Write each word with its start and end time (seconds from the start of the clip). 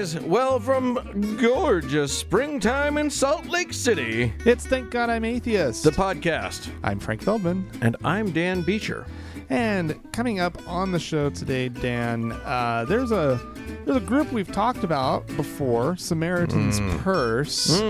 guys. 0.00 0.18
Well, 0.20 0.58
from 0.58 1.36
gorgeous 1.36 2.16
springtime 2.16 2.96
in 2.96 3.10
Salt 3.10 3.46
Lake 3.46 3.72
City, 3.72 4.32
It's 4.46 4.66
Thank 4.66 4.90
God 4.90 5.10
I'm 5.10 5.26
Atheist. 5.26 5.82
the 5.84 5.90
podcast. 5.90 6.70
I'm 6.82 6.98
Frank 6.98 7.22
Feldman. 7.22 7.70
And 7.82 7.96
I'm 8.02 8.30
Dan 8.30 8.62
Beecher. 8.62 9.04
And 9.50 10.00
coming 10.12 10.40
up 10.40 10.56
on 10.66 10.90
the 10.92 10.98
show 10.98 11.28
today, 11.28 11.68
Dan, 11.68 12.32
uh, 12.32 12.86
there's 12.88 13.10
a 13.12 13.38
there's 13.84 13.96
a 13.98 14.00
group 14.00 14.32
we've 14.32 14.50
talked 14.50 14.84
about 14.84 15.26
before, 15.36 15.96
Samaritan's 15.96 16.80
Purse. 17.02 17.82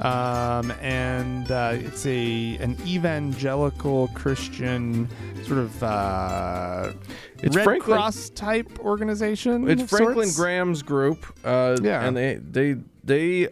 Um, 0.00 0.70
and 0.80 1.50
uh, 1.50 1.72
it's 1.74 2.06
a 2.06 2.56
an 2.56 2.76
evangelical 2.86 4.08
Christian 4.08 5.08
sort 5.44 5.58
of 5.58 5.82
uh, 5.82 6.92
It's 7.42 7.56
Red 7.56 7.64
Franklin- 7.64 7.96
Cross 7.96 8.30
type 8.30 8.78
organization. 8.80 9.68
It's 9.68 9.82
Franklin 9.90 10.26
sorts. 10.28 10.36
Graham's 10.36 10.82
group. 10.82 11.26
Uh, 11.44 11.76
Yeah. 11.82 12.04
And 12.06 12.16
they, 12.16 12.34
they, 12.34 12.76
they, 13.02 13.48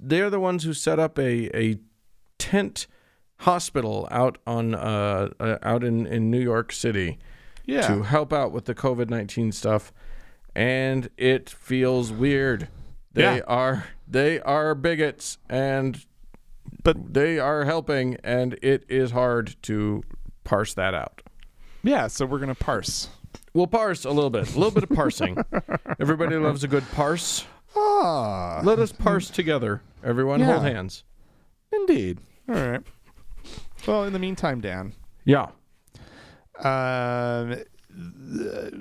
they're 0.00 0.30
the 0.30 0.40
ones 0.40 0.64
who 0.64 0.72
set 0.74 0.98
up 0.98 1.18
a, 1.18 1.56
a 1.56 1.78
tent 2.38 2.86
hospital 3.42 4.08
out 4.10 4.38
on, 4.46 4.74
uh, 4.74 5.28
uh 5.38 5.58
out 5.62 5.84
in, 5.84 6.06
in 6.06 6.30
New 6.30 6.40
York 6.40 6.72
City 6.72 7.18
Yeah. 7.64 7.86
to 7.86 8.02
help 8.02 8.32
out 8.32 8.52
with 8.52 8.64
the 8.66 8.74
COVID 8.74 9.08
19 9.08 9.52
stuff. 9.52 9.92
And 10.54 11.08
it 11.16 11.48
feels 11.48 12.10
weird. 12.12 12.68
They 13.18 13.36
Yeah. 13.38 13.40
are, 13.48 13.84
they 14.06 14.40
are 14.40 14.74
bigots 14.74 15.38
and 15.48 16.04
But 16.84 17.12
they 17.14 17.38
are 17.38 17.64
helping, 17.64 18.16
and 18.22 18.56
it 18.62 18.84
is 18.88 19.10
hard 19.10 19.56
to 19.62 20.02
parse 20.44 20.72
that 20.74 20.94
out. 20.94 21.22
yeah, 21.82 22.06
so 22.06 22.24
we're 22.26 22.38
gonna 22.38 22.54
parse. 22.54 23.08
We'll 23.54 23.66
parse 23.66 24.04
a 24.04 24.10
little 24.10 24.30
bit, 24.30 24.54
a 24.54 24.58
little 24.58 24.70
bit 24.70 24.84
of 24.84 24.90
parsing. 24.90 25.36
Everybody 26.00 26.36
loves 26.36 26.62
a 26.64 26.68
good 26.68 26.84
parse. 26.92 27.44
Ah, 27.76 28.60
Let 28.62 28.78
us 28.78 28.92
parse 28.92 29.28
together. 29.30 29.82
Everyone, 30.04 30.40
hold 30.40 30.62
hands. 30.62 31.04
indeed. 31.72 32.18
All 32.48 32.54
right. 32.54 32.82
Well, 33.86 34.04
in 34.04 34.12
the 34.12 34.18
meantime, 34.18 34.60
Dan, 34.60 34.92
Yeah. 35.24 35.48
um, 36.60 37.56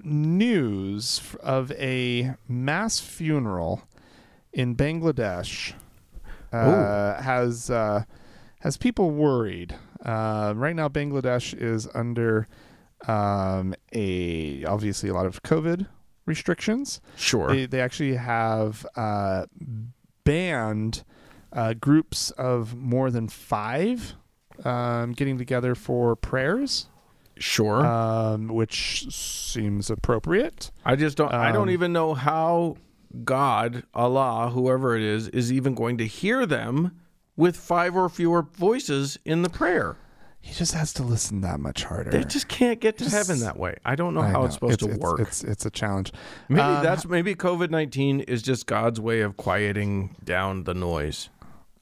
news 0.03 1.21
of 1.41 1.71
a 1.73 2.33
mass 2.47 2.99
funeral 2.99 3.81
in 4.57 4.75
Bangladesh 4.75 5.73
uh, 6.51 7.21
has 7.21 7.69
uh, 7.69 8.03
has 8.59 8.75
people 8.75 9.11
worried. 9.11 9.75
Uh, 10.03 10.53
right 10.55 10.75
now, 10.75 10.89
Bangladesh 10.89 11.53
is 11.53 11.87
under 11.93 12.47
um, 13.07 13.75
a 13.93 14.65
obviously 14.65 15.09
a 15.09 15.13
lot 15.13 15.27
of 15.27 15.43
COVID 15.43 15.87
restrictions. 16.25 16.99
Sure. 17.15 17.47
They 17.47 17.67
they 17.67 17.79
actually 17.79 18.15
have 18.15 18.85
uh, 18.95 19.45
banned 20.23 21.03
uh, 21.53 21.73
groups 21.73 22.31
of 22.31 22.75
more 22.75 23.11
than 23.11 23.29
five 23.29 24.15
um, 24.65 25.13
getting 25.13 25.37
together 25.37 25.75
for 25.75 26.15
prayers, 26.15 26.87
sure. 27.37 27.85
um, 27.85 28.47
which 28.47 29.05
seems 29.11 29.91
appropriate. 29.91 30.71
I 30.83 30.95
just 30.95 31.15
don't. 31.15 31.31
I 31.31 31.51
don't 31.51 31.69
um, 31.69 31.73
even 31.73 31.93
know 31.93 32.15
how 32.15 32.77
God, 33.23 33.83
Allah, 33.93 34.49
whoever 34.53 34.95
it 34.95 35.01
is, 35.03 35.27
is 35.29 35.51
even 35.51 35.75
going 35.75 35.97
to 35.97 36.05
hear 36.07 36.45
them 36.45 36.99
with 37.35 37.55
five 37.55 37.95
or 37.95 38.09
fewer 38.09 38.41
voices 38.41 39.17
in 39.25 39.41
the 39.43 39.49
prayer. 39.49 39.95
He 40.39 40.53
just 40.53 40.73
has 40.73 40.93
to 40.93 41.03
listen 41.03 41.41
that 41.41 41.59
much 41.59 41.83
harder. 41.83 42.09
They 42.09 42.23
just 42.23 42.47
can't 42.47 42.79
get 42.79 42.97
to 42.99 43.03
Just- 43.03 43.15
heaven 43.15 43.39
that 43.41 43.57
way. 43.57 43.75
I 43.83 43.95
don't 43.95 44.13
know 44.13 44.21
I 44.21 44.27
how 44.29 44.39
know. 44.39 44.45
it's 44.45 44.53
supposed 44.53 44.79
to 44.79 44.89
it's, 44.91 44.97
work. 44.97 45.19
It's, 45.19 45.43
it's 45.43 45.65
a 45.65 45.69
challenge. 45.69 46.13
maybe 46.47 46.61
Um, 46.61 46.83
that's 46.83 47.05
maybe 47.05 47.35
COVID 47.35 47.69
nineteen 47.69 48.21
is 48.21 48.41
just 48.41 48.65
God's 48.65 48.99
way 49.01 49.21
of 49.21 49.35
quieting 49.35 50.15
down 50.23 50.63
the 50.63 50.73
noise. 50.73 51.29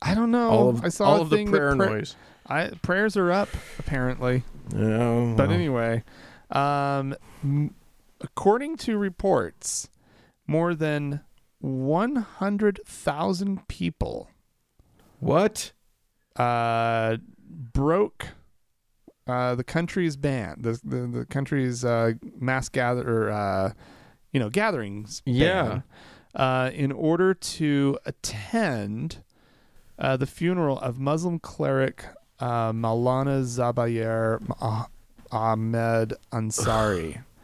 I 0.02 0.16
don't 0.16 0.32
know. 0.32 0.50
all 0.50 0.70
of 0.70 0.84
I 0.84 0.90
saw 0.90 1.06
all 1.06 1.22
of 1.22 1.30
the 1.30 1.46
prayer 1.46 1.76
pra- 1.76 1.90
noise. 1.90 2.16
I, 2.48 2.70
prayers 2.82 3.16
are 3.18 3.32
up 3.32 3.50
apparently. 3.78 4.44
Yeah, 4.76 5.34
But 5.38 5.52
anyway, 5.52 6.04
um, 6.52 7.16
m- 7.44 7.76
according 8.22 8.78
to 8.78 8.98
reports, 8.98 9.90
more 10.48 10.76
than 10.76 11.22
100,000 11.60 13.68
people 13.68 14.30
what? 15.20 15.72
uh, 16.36 17.18
broke 17.50 18.28
uh, 19.28 19.56
the 19.56 19.64
country's 19.64 20.16
ban, 20.16 20.58
the 20.60 20.80
the, 20.84 21.08
the 21.08 21.26
country's 21.26 21.84
uh, 21.84 22.14
mass 22.40 22.70
gather, 22.70 23.26
or, 23.26 23.32
uh, 23.32 23.72
you 24.32 24.40
know, 24.40 24.50
gatherings. 24.50 25.22
Yeah. 25.26 25.64
ban, 25.64 25.84
uh, 26.36 26.70
in 26.74 26.92
order 26.92 27.34
to 27.34 27.98
attend 28.06 29.24
uh, 29.98 30.18
the 30.18 30.28
funeral 30.28 30.78
of 30.80 31.00
Muslim 31.00 31.40
cleric 31.40 32.06
uh, 32.40 32.72
Maulana 32.72 33.42
Zubayer 33.44 34.46
Ah- 34.62 34.88
Ahmed 35.32 36.14
Ansari. 36.32 37.24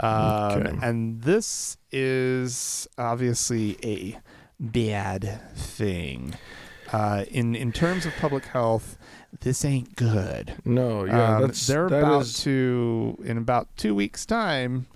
Um, 0.00 0.66
Okay. 0.66 0.78
And 0.82 1.22
this 1.22 1.76
is 1.92 2.86
obviously 2.96 3.76
a 3.82 4.18
bad 4.60 5.40
thing. 5.54 6.34
Uh, 6.92 7.24
in 7.30 7.54
in 7.54 7.70
terms 7.72 8.06
of 8.06 8.12
public 8.16 8.46
health, 8.46 8.96
this 9.40 9.64
ain't 9.64 9.94
good. 9.96 10.54
No, 10.64 11.04
yeah, 11.04 11.36
Um, 11.36 11.42
that's 11.42 11.66
they're 11.66 11.86
about 11.86 12.22
is- 12.22 12.40
to 12.44 13.18
in 13.24 13.36
about 13.36 13.68
two 13.76 13.94
weeks' 13.94 14.24
time. 14.24 14.86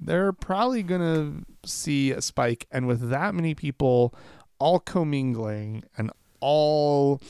They're 0.00 0.32
probably 0.32 0.82
gonna 0.82 1.42
see 1.64 2.10
a 2.10 2.22
spike, 2.22 2.66
and 2.72 2.86
with 2.86 3.10
that 3.10 3.34
many 3.34 3.54
people 3.54 4.14
all 4.58 4.78
commingling 4.80 5.84
and 5.98 6.10
all 6.40 7.20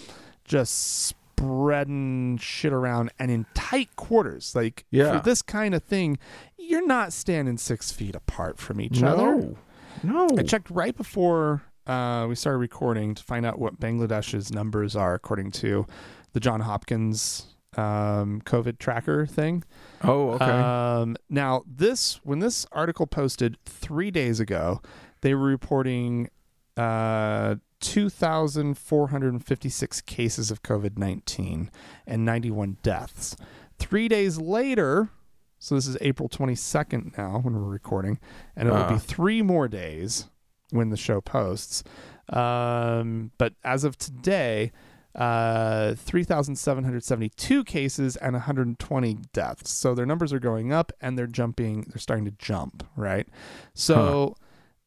just 0.44 1.14
spreading 1.36 2.38
shit 2.38 2.72
around 2.72 3.10
and 3.18 3.30
in 3.30 3.46
tight 3.54 3.94
quarters, 3.96 4.54
like 4.54 4.84
Yeah. 4.90 5.18
for 5.18 5.24
this 5.24 5.42
kind 5.42 5.74
of 5.74 5.82
thing, 5.82 6.18
you're 6.58 6.86
not 6.86 7.12
standing 7.12 7.58
six 7.58 7.90
feet 7.92 8.14
apart 8.14 8.58
from 8.58 8.80
each 8.80 9.02
other. 9.02 9.36
no, 9.36 9.56
no. 10.02 10.28
I 10.38 10.42
checked 10.42 10.70
right 10.70 10.96
before 10.96 11.62
uh, 11.86 12.26
we 12.28 12.34
started 12.34 12.58
recording 12.58 13.14
to 13.14 13.22
find 13.22 13.44
out 13.44 13.58
what 13.58 13.80
Bangladesh's 13.80 14.52
numbers 14.52 14.94
are 14.94 15.14
according 15.14 15.50
to 15.52 15.86
the 16.32 16.40
John 16.40 16.60
Hopkins 16.60 17.46
um, 17.76 18.40
COVID 18.44 18.78
tracker 18.78 19.26
thing. 19.26 19.64
Oh, 20.04 20.30
okay. 20.32 20.44
Um, 20.44 21.16
now, 21.30 21.62
this 21.66 22.20
when 22.22 22.38
this 22.38 22.66
article 22.70 23.06
posted 23.06 23.56
three 23.64 24.10
days 24.10 24.38
ago, 24.40 24.80
they 25.22 25.34
were 25.34 25.46
reporting 25.46 26.28
uh, 26.76 27.56
2,456 27.82 30.00
cases 30.02 30.50
of 30.50 30.62
COVID 30.62 30.98
19 30.98 31.70
and 32.06 32.24
91 32.24 32.78
deaths. 32.82 33.36
Three 33.78 34.08
days 34.08 34.38
later, 34.38 35.10
so 35.58 35.74
this 35.74 35.86
is 35.86 35.96
April 36.00 36.28
22nd 36.28 37.16
now 37.18 37.40
when 37.40 37.54
we're 37.54 37.60
recording, 37.62 38.18
and 38.56 38.68
it 38.68 38.72
will 38.72 38.78
Uh. 38.78 38.92
be 38.94 38.98
three 38.98 39.42
more 39.42 39.68
days 39.68 40.28
when 40.70 40.90
the 40.90 40.96
show 40.96 41.20
posts. 41.20 41.82
Um, 42.28 43.32
but 43.38 43.54
as 43.64 43.84
of 43.84 43.98
today, 43.98 44.72
uh, 45.14 45.94
3,772 45.96 47.64
cases 47.64 48.16
and 48.16 48.32
120 48.34 49.18
deaths. 49.34 49.70
So 49.70 49.94
their 49.94 50.06
numbers 50.06 50.32
are 50.32 50.38
going 50.38 50.72
up 50.72 50.90
and 51.02 51.18
they're 51.18 51.26
jumping, 51.26 51.82
they're 51.88 51.98
starting 51.98 52.24
to 52.24 52.30
jump, 52.38 52.86
right? 52.96 53.28
So 53.74 54.36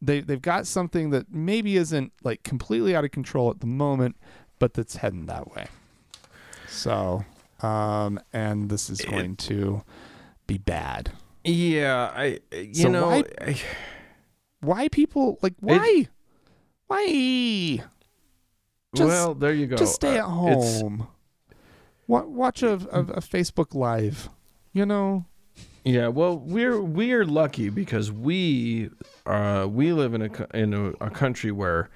they, 0.02 0.22
they've 0.22 0.42
got 0.42 0.68
something 0.68 1.10
that 1.12 1.32
maybe 1.34 1.78
isn't 1.78 2.12
like 2.24 2.44
completely 2.44 2.96
out 2.96 3.04
of 3.06 3.12
control 3.12 3.50
at 3.50 3.60
the 3.60 3.68
moment, 3.68 4.16
but 4.60 4.74
that's 4.74 4.98
heading 4.98 5.26
that 5.28 5.54
way. 5.56 5.68
So, 6.68 7.24
um, 7.62 8.20
and 8.34 8.70
this 8.70 8.90
is 8.90 9.02
going 9.02 9.36
to 9.38 9.84
be 10.48 10.58
bad. 10.58 11.12
yeah, 11.44 12.12
I. 12.16 12.40
You 12.54 12.74
So 12.74 12.90
know, 12.90 13.08
why- 13.08 13.24
I, 13.42 13.60
Why 14.62 14.88
people 14.90 15.38
like 15.42 15.54
why? 15.60 16.08
why? 16.88 17.84
Just- 18.96 19.08
well, 19.08 19.34
there 19.36 19.54
you 19.54 19.68
go. 19.68 19.76
Just 19.76 19.96
stay 19.96 20.18
at 20.18 20.26
Uh, 20.26 20.48
it's- 20.48 20.82
home. 20.82 21.08
Wa- 22.08 22.24
Watch 22.26 22.62
a, 22.64 22.74
a, 22.92 23.00
a 23.02 23.22
Facebook 23.22 23.74
Live. 23.76 24.30
You 24.74 24.86
know, 24.86 25.26
Yeah, 25.86 26.08
well, 26.08 26.40
we're 26.40 26.82
we're 26.82 27.26
lucky 27.26 27.70
because 27.70 28.12
we 28.12 28.90
uh, 29.28 29.68
we 29.70 29.94
live 29.94 30.16
in 30.16 30.24
a 30.24 30.58
in 30.58 30.74
a, 30.74 30.90
a 31.00 31.10
country 31.12 31.52
where 31.52 31.90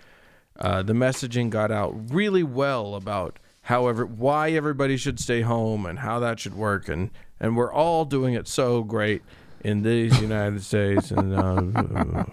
uh, 0.60 0.84
the 0.84 0.94
messaging 0.94 1.50
got 1.50 1.72
out 1.72 1.96
really 2.14 2.44
well 2.44 2.94
about 2.94 3.40
however 3.64 4.06
why 4.06 4.52
everybody 4.52 4.96
should 4.96 5.20
stay 5.20 5.42
home 5.42 5.88
and 5.88 6.00
how 6.00 6.20
that 6.20 6.40
should 6.40 6.54
work 6.54 6.88
and 6.88 7.10
and 7.40 7.58
we're 7.58 7.74
all 7.74 8.06
doing 8.06 8.36
it 8.36 8.48
so 8.48 8.84
great 8.84 9.24
in 9.64 9.82
these 9.82 10.22
United 10.22 10.62
States 10.64 11.10
and 11.10 11.34
uh, 11.34 11.62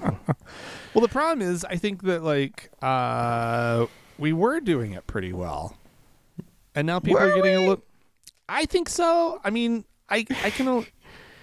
well, 0.94 1.00
the 1.02 1.08
problem 1.08 1.40
is, 1.46 1.64
I 1.64 1.76
think 1.76 2.02
that 2.02 2.22
like 2.22 2.70
uh, 2.82 3.86
we 4.18 4.34
were 4.34 4.60
doing 4.60 4.92
it 4.92 5.06
pretty 5.06 5.32
well, 5.32 5.74
and 6.74 6.86
now 6.86 7.00
people 7.00 7.20
Were 7.20 7.30
are 7.32 7.34
getting 7.34 7.56
a 7.56 7.60
we? 7.60 7.68
little. 7.68 7.84
I 8.48 8.66
think 8.66 8.88
so. 8.88 9.40
I 9.42 9.50
mean, 9.50 9.84
I 10.08 10.26
I 10.44 10.50
can. 10.50 10.86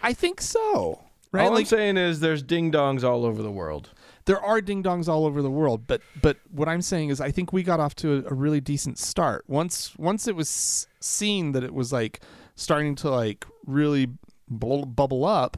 I 0.03 0.13
think 0.13 0.41
so. 0.41 0.99
Right? 1.31 1.45
all 1.45 1.57
I'm 1.57 1.65
saying 1.65 1.97
is 1.97 2.19
there's 2.19 2.43
ding 2.43 2.71
dongs 2.71 3.03
all 3.03 3.25
over 3.25 3.41
the 3.41 3.49
world. 3.49 3.89
there 4.25 4.39
are 4.39 4.61
ding 4.61 4.83
dongs 4.83 5.07
all 5.07 5.25
over 5.25 5.41
the 5.41 5.49
world, 5.49 5.87
but 5.87 6.01
but 6.21 6.37
what 6.51 6.69
I'm 6.69 6.81
saying 6.83 7.09
is 7.09 7.19
I 7.19 7.31
think 7.31 7.51
we 7.51 7.63
got 7.63 7.79
off 7.79 7.95
to 7.95 8.17
a, 8.17 8.31
a 8.31 8.33
really 8.35 8.61
decent 8.61 8.99
start. 8.99 9.43
Once 9.47 9.95
once 9.97 10.27
it 10.27 10.35
was 10.35 10.87
seen 10.99 11.53
that 11.53 11.63
it 11.63 11.73
was 11.73 11.91
like 11.91 12.19
starting 12.55 12.93
to 12.97 13.09
like 13.09 13.45
really 13.65 14.09
bubble, 14.47 14.85
bubble 14.85 15.25
up, 15.25 15.57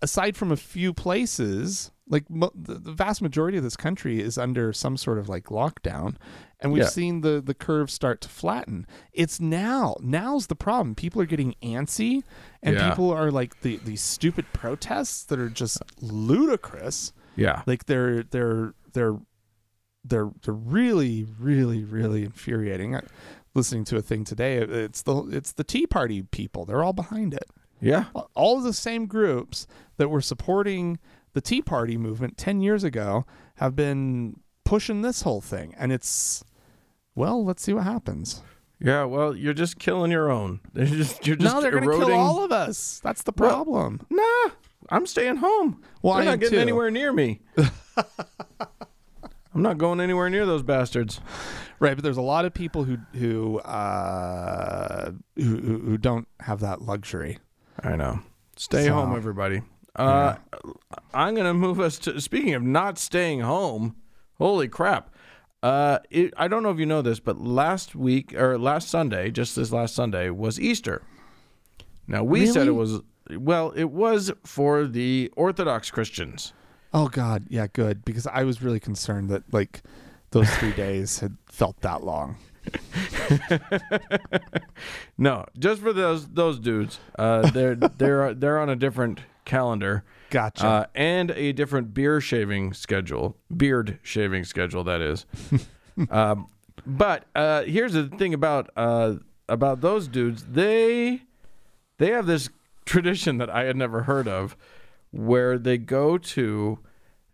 aside 0.00 0.36
from 0.36 0.50
a 0.50 0.56
few 0.56 0.94
places, 0.94 1.90
like 2.08 2.28
mo- 2.30 2.52
the, 2.54 2.74
the 2.74 2.92
vast 2.92 3.20
majority 3.20 3.58
of 3.58 3.64
this 3.64 3.76
country 3.76 4.20
is 4.20 4.38
under 4.38 4.72
some 4.72 4.96
sort 4.96 5.18
of 5.18 5.28
like 5.28 5.44
lockdown, 5.44 6.16
and 6.62 6.72
we've 6.72 6.82
Yeah. 6.84 6.88
seen 6.88 7.20
the 7.20 7.42
the 7.44 7.54
curve 7.54 7.90
start 7.90 8.20
to 8.22 8.28
flatten. 8.28 8.86
It's 9.12 9.40
now 9.40 9.96
now's 10.00 10.46
the 10.46 10.54
problem. 10.56 10.94
People 10.94 11.20
are 11.20 11.26
getting 11.26 11.54
antsy, 11.62 12.22
and 12.62 12.76
Yeah. 12.76 12.88
people 12.90 13.10
are 13.10 13.30
like 13.30 13.60
the 13.62 13.76
these 13.78 14.00
stupid 14.02 14.46
protests 14.52 15.24
that 15.24 15.38
are 15.38 15.50
just 15.50 15.82
ludicrous. 16.00 17.12
Yeah. 17.36 17.62
Like 17.66 17.86
they're 17.86 18.22
they're 18.22 18.74
they're 18.92 19.18
they're 20.04 20.30
they're 20.42 20.54
really 20.54 21.26
really 21.38 21.84
really 21.84 22.24
infuriating. 22.24 22.96
I, 22.96 23.02
listening 23.54 23.84
to 23.84 23.96
a 23.96 24.02
thing 24.02 24.24
today, 24.24 24.56
it's 24.56 25.02
the 25.02 25.16
it's 25.30 25.52
the 25.52 25.64
Tea 25.64 25.86
Party 25.86 26.22
people. 26.22 26.64
They're 26.64 26.82
all 26.82 26.92
behind 26.94 27.34
it 27.34 27.44
Yeah. 27.80 28.06
all 28.34 28.58
of 28.58 28.64
the 28.64 28.72
same 28.72 29.06
groups 29.06 29.66
that 29.98 30.08
were 30.08 30.22
supporting 30.22 30.98
the 31.34 31.40
Tea 31.40 31.62
Party 31.62 31.96
movement 31.96 32.36
10 32.36 32.60
years 32.60 32.84
ago 32.84 33.24
have 33.56 33.74
been 33.76 34.40
pushing 34.64 35.02
this 35.02 35.22
whole 35.22 35.40
thing. 35.40 35.74
And 35.78 35.90
it's, 35.92 36.44
well, 37.14 37.44
let's 37.44 37.62
see 37.62 37.72
what 37.72 37.84
happens. 37.84 38.42
Yeah. 38.80 39.04
Well, 39.04 39.36
you're 39.36 39.54
just 39.54 39.78
killing 39.78 40.10
your 40.10 40.30
own. 40.30 40.60
You're 40.74 40.86
just, 40.86 41.26
you're 41.26 41.36
just 41.36 41.54
no, 41.54 41.60
they're 41.60 41.70
going 41.70 41.84
to 41.84 41.90
kill 42.06 42.12
all 42.14 42.42
of 42.44 42.50
us. 42.52 43.00
That's 43.04 43.22
the 43.22 43.32
Well, 43.36 43.50
problem. 43.64 44.00
Nah, 44.10 44.50
I'm 44.90 45.06
staying 45.06 45.36
home. 45.36 45.82
Well, 46.02 46.16
They're 46.16 46.24
not 46.24 46.40
getting 46.40 46.56
too. 46.56 46.60
anywhere 46.60 46.90
near 46.90 47.12
me. 47.12 47.40
I'm 49.54 49.60
not 49.62 49.78
going 49.78 50.00
anywhere 50.00 50.30
near 50.30 50.46
those 50.46 50.62
bastards. 50.62 51.20
right. 51.78 51.94
But 51.94 52.02
there's 52.02 52.16
a 52.16 52.22
lot 52.22 52.44
of 52.44 52.54
people 52.54 52.84
who, 52.84 52.96
who, 53.14 53.58
uh, 53.60 55.12
who, 55.36 55.56
who 55.58 55.98
don't 55.98 56.26
have 56.40 56.60
that 56.60 56.80
luxury. 56.82 57.38
I 57.82 57.96
know. 57.96 58.20
Stay 58.56 58.86
So- 58.86 58.94
home, 58.94 59.14
everybody. 59.14 59.62
Uh, 59.94 60.36
I'm 61.12 61.34
gonna 61.34 61.52
move 61.52 61.78
us 61.78 61.98
to. 62.00 62.18
Speaking 62.18 62.54
of 62.54 62.62
not 62.62 62.96
staying 62.96 63.40
home, 63.40 63.94
holy 64.38 64.66
crap! 64.66 65.11
Uh, 65.62 65.98
it, 66.10 66.34
I 66.36 66.48
don't 66.48 66.62
know 66.62 66.70
if 66.70 66.78
you 66.78 66.86
know 66.86 67.02
this, 67.02 67.20
but 67.20 67.40
last 67.40 67.94
week 67.94 68.34
or 68.34 68.58
last 68.58 68.88
Sunday, 68.88 69.30
just 69.30 69.54
this 69.56 69.70
last 69.70 69.94
Sunday, 69.94 70.28
was 70.30 70.58
Easter. 70.58 71.02
Now 72.08 72.24
we 72.24 72.46
said 72.46 72.66
it 72.66 72.72
was 72.72 73.00
well, 73.30 73.70
it 73.70 73.90
was 73.90 74.32
for 74.44 74.86
the 74.86 75.32
Orthodox 75.36 75.90
Christians. 75.90 76.52
Oh, 76.92 77.08
God. 77.08 77.46
Yeah, 77.48 77.66
good. 77.72 78.04
Because 78.04 78.26
I 78.26 78.44
was 78.44 78.62
really 78.62 78.80
concerned 78.80 79.30
that, 79.30 79.44
like, 79.52 79.82
those 80.30 80.50
three 80.56 80.72
days 80.76 81.20
had 81.20 81.36
felt 81.46 81.80
that 81.80 82.04
long. 82.04 82.36
No, 85.18 85.44
just 85.58 85.80
for 85.80 85.92
those 85.92 86.28
those 86.28 86.58
dudes. 86.58 86.98
Uh, 87.18 87.48
they're 87.50 87.74
they're 87.74 88.34
they're 88.34 88.58
on 88.58 88.68
a 88.68 88.76
different 88.76 89.20
calendar. 89.44 90.04
Gotcha. 90.32 90.66
uh, 90.66 90.86
and 90.94 91.30
a 91.32 91.52
different 91.52 91.92
beer 91.92 92.18
shaving 92.18 92.72
schedule, 92.72 93.36
beard 93.54 93.98
shaving 94.02 94.44
schedule. 94.44 94.82
That 94.82 95.02
is. 95.02 95.26
um, 96.10 96.46
but 96.86 97.26
uh, 97.34 97.64
here's 97.64 97.92
the 97.92 98.08
thing 98.08 98.32
about 98.32 98.70
uh, 98.74 99.16
about 99.46 99.82
those 99.82 100.08
dudes. 100.08 100.46
They 100.46 101.20
they 101.98 102.12
have 102.12 102.24
this 102.24 102.48
tradition 102.86 103.36
that 103.38 103.50
I 103.50 103.64
had 103.64 103.76
never 103.76 104.04
heard 104.04 104.26
of, 104.26 104.56
where 105.10 105.58
they 105.58 105.76
go 105.76 106.16
to 106.16 106.78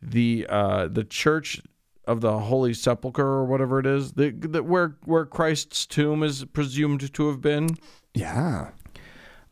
the 0.03 0.44
uh, 0.49 0.89
the 0.89 1.05
church 1.05 1.62
of 2.05 2.21
the 2.21 2.41
Holy 2.41 2.75
Sepulchre 2.75 3.23
or 3.23 3.44
whatever 3.44 3.79
it 3.79 3.87
is, 3.87 4.15
the, 4.15 4.31
the, 4.31 4.65
where 4.65 4.97
where 5.05 5.25
Christ's 5.25 5.87
tomb 5.87 6.25
is 6.25 6.44
presumed 6.47 7.15
to 7.15 7.29
have 7.29 7.41
been 7.41 7.77
yeah. 8.12 8.71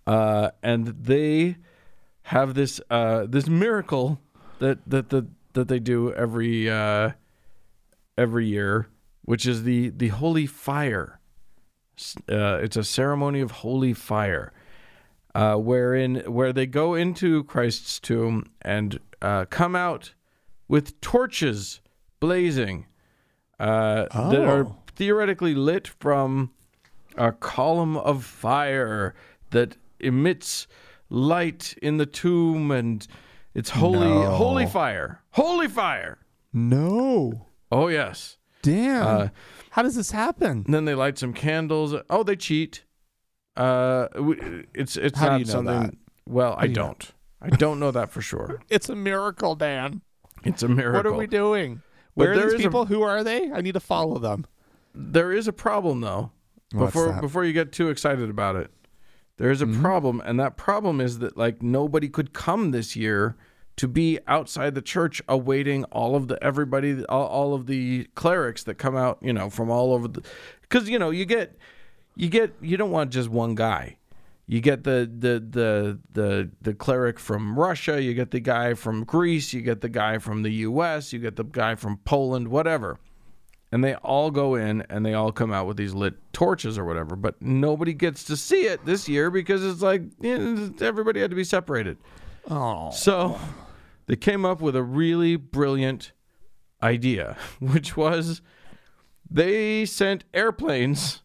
uh, 0.05 0.51
and 0.65 0.89
they 0.89 1.59
have 2.27 2.55
this 2.55 2.81
uh, 2.91 3.27
this 3.29 3.49
miracle 3.49 4.19
that 4.59 4.79
that 4.87 5.11
that 5.11 5.27
that 5.53 5.69
they 5.69 5.79
do 5.79 6.13
every 6.15 6.69
uh, 6.71 7.13
every 8.19 8.47
year, 8.47 8.89
which 9.25 9.47
is 9.47 9.63
the 9.63 9.91
the 9.91 10.09
holy 10.09 10.47
fire. 10.47 11.21
Uh, 12.31 12.59
it's 12.63 12.77
a 12.77 12.85
ceremony 12.85 13.41
of 13.41 13.51
holy 13.51 13.95
fire, 13.95 14.53
uh, 15.35 15.55
wherein 15.57 16.17
where 16.27 16.53
they 16.53 16.67
go 16.67 16.95
into 16.95 17.43
Christ's 17.45 17.99
tomb 18.01 18.45
and 18.61 18.99
uh, 19.23 19.47
come 19.49 19.75
out 19.75 20.13
with 20.69 21.01
torches 21.01 21.81
blazing 22.21 22.87
uh, 23.59 24.07
that 24.31 24.45
are 24.45 24.65
Oh. 24.67 24.77
theoretically 24.95 25.55
lit 25.55 25.89
from 25.89 26.51
a 27.17 27.33
column 27.33 27.97
of 27.97 28.25
fire 28.25 29.15
that 29.51 29.77
emits 30.01 30.67
light 31.09 31.75
in 31.83 31.97
the 31.99 32.07
tomb 32.07 32.71
and 32.71 33.07
it's 33.55 33.71
holy 33.71 34.09
No. 34.09 34.31
holy 34.33 34.67
fire 34.67 35.23
holy 35.31 35.69
fire 35.69 36.19
No. 36.53 37.47
oh 37.71 37.89
yes 37.89 38.39
Damn. 38.63 39.07
Uh, 39.07 39.29
How 39.71 39.83
does 39.83 39.95
this 39.95 40.11
happen? 40.11 40.65
then 40.69 40.85
they 40.87 40.95
light 40.95 41.19
some 41.19 41.33
candles 41.33 41.95
oh 42.11 42.23
they 42.25 42.35
cheat 42.37 42.83
uh 43.57 44.09
it's 44.75 44.97
it's 44.97 45.19
How 45.19 45.27
do 45.27 45.31
not 45.33 45.41
you 45.41 45.47
know 45.47 45.53
something 45.53 45.83
that? 45.83 45.95
well 46.29 46.57
i 46.59 46.67
do 46.67 46.75
don't 46.75 47.13
i 47.41 47.49
don't 47.49 47.79
know 47.79 47.91
that 47.93 48.11
for 48.11 48.21
sure 48.21 48.61
It's 48.69 48.89
a 48.89 48.97
miracle, 48.97 49.55
Dan. 49.55 50.03
it's 50.45 50.63
a 50.63 50.69
miracle 50.69 50.99
What 50.99 51.07
are 51.07 51.19
we 51.19 51.27
doing? 51.27 51.83
But 52.17 52.23
Where 52.23 52.33
are 52.33 52.37
there 52.37 52.45
these 52.47 52.55
is 52.55 52.61
a- 52.61 52.63
people? 52.65 52.87
Who 52.87 53.03
are 53.03 53.23
they? 53.23 53.51
I 53.53 53.61
need 53.61 53.73
to 53.75 53.81
follow 53.81 54.19
them. 54.19 54.47
there 54.95 55.33
is 55.33 55.47
a 55.49 55.53
problem 55.53 56.01
though 56.01 56.33
What's 56.73 56.93
before 56.93 57.13
that? 57.13 57.21
before 57.21 57.45
you 57.45 57.53
get 57.53 57.73
too 57.73 57.89
excited 57.91 58.29
about 58.29 58.57
it 58.57 58.71
there 59.37 59.51
is 59.51 59.63
a 59.63 59.67
Mm-hmm. 59.67 59.83
problem 59.83 60.23
and 60.25 60.39
that 60.41 60.57
problem 60.57 61.01
is 61.01 61.19
that 61.19 61.37
like 61.37 61.63
nobody 61.63 62.09
could 62.09 62.33
come 62.33 62.71
this 62.71 62.97
year 62.97 63.37
to 63.77 63.87
be 63.87 64.19
outside 64.27 64.75
the 64.75 64.83
church 64.83 65.21
awaiting 65.29 65.85
all 65.85 66.17
of 66.17 66.29
the 66.29 66.43
everybody 66.43 67.05
all, 67.07 67.27
all 67.27 67.55
of 67.55 67.67
the 67.67 68.09
clerics 68.15 68.65
that 68.65 68.77
come 68.77 68.97
out 68.97 69.19
you 69.21 69.33
know 69.33 69.51
from 69.51 69.71
all 69.71 69.93
over 69.93 70.09
the 70.09 70.23
because 70.63 70.89
you 70.89 70.99
know 70.99 71.11
you 71.11 71.25
get 71.25 71.57
you 72.15 72.29
get 72.29 72.55
you 72.61 72.77
don't 72.77 72.91
want 72.91 73.11
just 73.11 73.29
one 73.29 73.55
guy 73.55 73.97
you 74.47 74.61
get 74.61 74.85
the 74.85 75.11
the 75.19 75.45
the 75.51 75.99
the 76.13 76.51
the 76.63 76.73
cleric 76.73 77.19
from 77.19 77.59
Russia, 77.59 78.01
you 78.01 78.15
get 78.15 78.31
the 78.31 78.39
guy 78.39 78.75
from 78.75 79.03
Greece, 79.03 79.53
you 79.53 79.61
get 79.61 79.81
the 79.81 79.89
guy 79.89 80.19
from 80.19 80.43
the 80.43 80.51
US, 80.51 81.13
you 81.13 81.19
get 81.19 81.35
the 81.35 81.43
guy 81.43 81.75
from 81.75 81.97
Poland, 82.05 82.49
whatever. 82.49 82.99
And 83.73 83.83
they 83.83 83.95
all 83.97 84.31
go 84.31 84.55
in 84.55 84.83
and 84.83 85.05
they 85.05 85.13
all 85.15 85.33
come 85.33 85.53
out 85.53 85.67
with 85.67 85.77
these 85.77 85.93
lit 85.93 86.15
torches 86.33 86.79
or 86.79 86.85
whatever, 86.85 87.17
but 87.17 87.41
nobody 87.43 87.93
gets 87.93 88.23
to 88.25 88.37
see 88.37 88.67
it 88.67 88.85
this 88.87 89.09
year 89.09 89.31
because 89.31 89.65
it's 89.65 89.83
like 89.83 90.03
you 90.21 90.39
know, 90.39 90.73
everybody 90.81 91.21
had 91.21 91.31
to 91.31 91.37
be 91.37 91.45
separated. 91.45 91.99
Oh. 92.49 92.91
So 92.91 93.39
they 94.07 94.17
came 94.17 94.45
up 94.45 94.61
with 94.61 94.77
a 94.77 94.83
really 94.85 95.35
brilliant 95.37 96.13
idea, 96.83 97.37
which 97.59 97.97
was 97.97 98.41
they 99.29 99.85
sent 99.85 100.25
airplanes, 100.33 101.23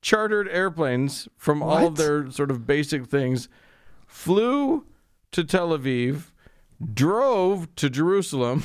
chartered 0.00 0.48
airplanes 0.48 1.28
from 1.36 1.62
all 1.62 1.86
of 1.88 1.96
their 1.96 2.30
sort 2.30 2.50
of 2.50 2.66
basic 2.66 3.06
things, 3.06 3.48
flew 4.06 4.86
to 5.32 5.44
Tel 5.44 5.68
Aviv, 5.76 6.30
drove 6.94 7.72
to 7.76 7.90
Jerusalem, 7.90 8.64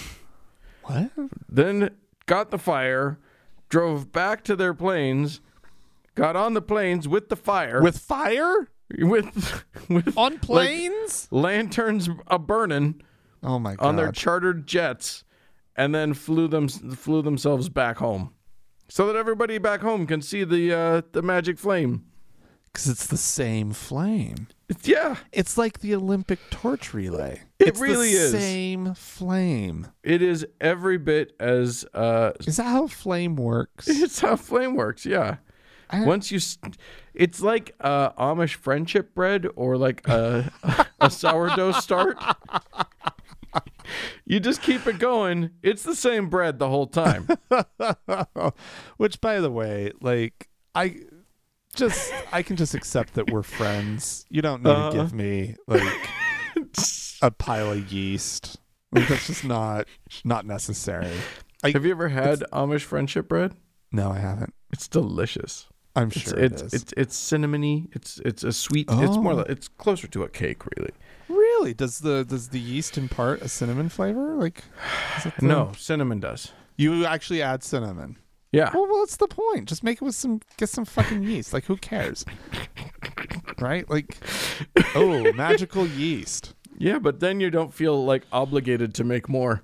What? 0.84 1.12
then 1.50 1.90
got 2.30 2.52
the 2.52 2.58
fire, 2.58 3.18
drove 3.70 4.12
back 4.12 4.44
to 4.46 4.56
their 4.56 4.74
planes, 4.74 5.42
got 6.16 6.36
on 6.36 6.54
the 6.54 6.62
planes 6.62 7.08
with 7.08 7.30
the 7.30 7.36
fire, 7.36 7.82
With 7.82 7.98
fire 7.98 8.70
with 9.00 9.64
with 9.90 10.18
on 10.18 10.40
planes? 10.40 11.28
lanterns 11.32 12.10
a 12.28 12.40
burning 12.40 13.02
oh 13.44 13.60
my 13.60 13.76
god. 13.76 13.86
on 13.86 13.96
their 13.96 14.12
chartered 14.12 14.66
jets 14.66 15.24
and 15.76 15.94
then 15.94 16.14
flew 16.14 16.48
them 16.48 16.68
flew 16.68 17.22
themselves 17.22 17.70
back 17.70 17.98
home 17.98 18.34
so 18.88 19.06
that 19.06 19.16
everybody 19.16 19.58
back 19.60 19.82
home 19.82 20.08
can 20.08 20.22
see 20.22 20.44
the 20.44 20.74
uh, 20.74 21.02
the 21.12 21.22
magic 21.22 21.60
flame. 21.60 22.06
Cuz 22.74 22.88
it's 22.88 23.06
the 23.08 23.18
same 23.18 23.72
flame. 23.74 24.48
Yeah, 24.84 25.16
It's 25.32 25.58
like 25.58 25.80
the 25.80 25.96
Olympic 25.96 26.40
torch 26.52 26.94
relay. 26.94 27.42
It 27.58 27.70
it's 27.70 27.80
really 27.80 28.12
the 28.14 28.20
is. 28.20 28.32
Same 28.32 28.94
flame. 28.94 29.88
it 30.04 30.22
is 30.22 30.46
every 30.62 30.98
bit 30.98 31.34
as 31.40 31.86
uh, 31.94 32.32
Is 32.42 32.58
that 32.58 32.64
how 32.66 32.88
flame 32.88 33.36
works? 33.36 33.88
it's 33.90 34.20
how 34.20 34.36
flame 34.36 34.76
works. 34.76 35.06
Yeah. 35.06 35.38
Once 35.92 36.32
you, 36.32 36.40
it's 37.16 37.42
like 37.42 37.74
uh, 37.82 38.12
Amish 38.12 38.54
friendship 38.54 39.16
bread 39.16 39.48
or 39.56 39.76
like 39.76 40.08
a, 40.08 40.52
a 41.02 41.10
sourdough 41.10 41.72
start. 41.72 42.18
You 44.24 44.40
just 44.40 44.62
keep 44.62 44.86
it 44.86 45.00
going. 45.00 45.50
It's 45.64 45.82
the 45.82 45.96
same 45.96 46.30
bread 46.30 46.60
the 46.60 46.70
whole 46.70 46.86
time. 46.86 47.28
Which, 48.98 49.20
by 49.20 49.40
the 49.40 49.50
way, 49.50 49.92
like 50.00 50.48
I 50.76 50.98
just 51.76 52.12
I 52.32 52.42
can 52.44 52.56
just 52.56 52.74
accept 52.74 53.14
that 53.16 53.30
we're 53.32 53.44
friends. 53.44 54.26
You 54.30 54.42
don't 54.42 54.64
need 54.64 54.70
Uh-huh. 54.72 54.92
to 54.92 54.98
give 54.98 55.14
me 55.14 55.56
like 55.68 56.10
a 57.22 57.32
pile 57.32 57.72
of 57.72 57.92
yeast. 57.92 58.58
Like, 58.92 59.08
that's 59.08 59.28
just 59.28 59.44
not 59.46 59.88
not 60.24 60.46
necessary. 60.46 61.14
I- 61.64 61.72
Have 61.72 61.86
you 61.86 61.92
ever 61.92 62.10
had 62.10 62.40
Amish 62.52 62.82
friendship 62.84 63.28
bread? 63.28 63.54
No, 63.92 64.12
I 64.12 64.20
haven't. 64.20 64.54
It's 64.72 64.88
delicious. 64.88 65.68
I'm 65.96 66.08
It's 66.10 66.20
sure 66.22 66.40
it's, 66.40 66.62
it 66.62 66.66
is. 66.68 66.74
it's 66.74 66.94
it's 66.98 67.32
cinnamony. 67.32 67.88
It's 67.96 68.20
it's 68.26 68.44
a 68.44 68.52
sweet. 68.54 68.88
It's 68.90 69.18
more 69.18 69.34
Oh. 69.34 69.38
like 69.38 69.50
it's 69.50 69.68
closer 69.68 70.08
to 70.08 70.24
a 70.24 70.30
cake, 70.30 70.64
really. 70.78 70.92
really 71.28 71.74
does 71.74 72.00
the 72.00 72.24
does 72.26 72.50
the 72.50 72.60
yeast 72.60 72.98
impart 72.98 73.42
a 73.42 73.48
cinnamon 73.50 73.90
flavor? 73.90 74.36
Like, 74.36 74.64
it 75.26 75.42
No, 75.42 75.72
cinnamon 75.78 76.20
does. 76.20 76.52
you 76.78 77.06
actually 77.06 77.42
add 77.42 77.64
cinnamon. 77.64 78.18
Yeah. 78.52 78.72
Well, 78.74 78.88
what's 78.88 79.18
the 79.18 79.28
point? 79.28 79.70
Just 79.70 79.84
make 79.84 80.02
it 80.02 80.06
with 80.06 80.16
some 80.16 80.42
get 80.58 80.70
some 80.70 80.86
fucking 80.86 81.24
yeast. 81.24 81.54
Like, 81.54 81.66
who 81.66 81.78
cares? 81.78 82.26
Right? 83.60 83.90
Like, 83.90 84.16
oh, 84.96 85.34
magical 85.34 85.86
yeast. 85.86 86.54
Yeah, 86.78 86.98
but 86.98 87.20
then 87.20 87.42
you 87.42 87.50
don't 87.50 87.74
feel 87.74 88.06
like 88.06 88.24
obligated 88.32 88.94
to 88.96 89.04
make 89.04 89.28
more. 89.28 89.64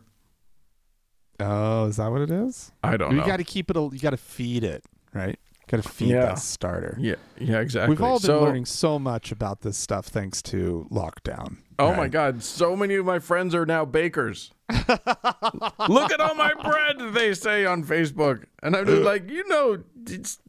Oh, 1.40 1.86
is 1.86 1.96
that 1.96 2.12
what 2.12 2.22
it 2.22 2.30
is? 2.30 2.74
I 2.84 2.98
don't 2.98 3.12
you 3.12 3.18
know. 3.18 3.26
got 3.26 3.38
to 3.38 3.46
keep 3.46 3.72
it. 3.72 3.78
You 3.78 4.00
got 4.00 4.10
to 4.10 4.18
feed 4.18 4.66
it, 4.66 4.84
right? 5.14 5.40
Got 5.68 5.82
to 5.84 5.90
feed 5.90 6.10
Yeah. 6.10 6.26
that 6.28 6.40
starter. 6.40 6.96
yeah, 7.00 7.16
yeah, 7.40 7.60
exactly. 7.60 7.90
We've 7.96 8.02
all 8.04 8.20
been 8.20 8.26
so, 8.28 8.42
learning 8.44 8.66
so 8.66 9.00
much 9.00 9.32
about 9.32 9.62
this 9.62 9.78
stuff 9.78 10.06
thanks 10.08 10.42
to 10.44 10.88
lockdown. 10.92 11.58
Oh 11.80 11.94
my 11.96 12.08
god, 12.08 12.44
so 12.44 12.76
many 12.76 12.96
of 12.96 13.06
my 13.06 13.20
friends 13.20 13.54
are 13.56 13.66
now 13.66 13.84
bakers. 13.84 14.52
Look 14.70 16.12
at 16.12 16.20
all 16.20 16.36
my 16.36 16.54
bread, 16.54 17.14
they 17.14 17.34
say 17.34 17.66
on 17.66 17.84
Facebook. 17.84 18.46
And 18.64 18.76
I'm 18.76 18.86
just 18.86 19.02
like, 19.02 19.30
you 19.30 19.48
know, 19.48 19.84
it's, 20.08 20.40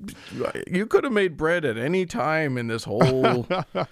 you 0.71 0.87
could 0.87 1.05
have 1.05 1.13
made 1.13 1.37
bread 1.37 1.65
at 1.65 1.77
any 1.77 2.07
time 2.07 2.57
in 2.59 2.69
this 2.69 2.85
whole 2.85 3.23
the 3.43 3.87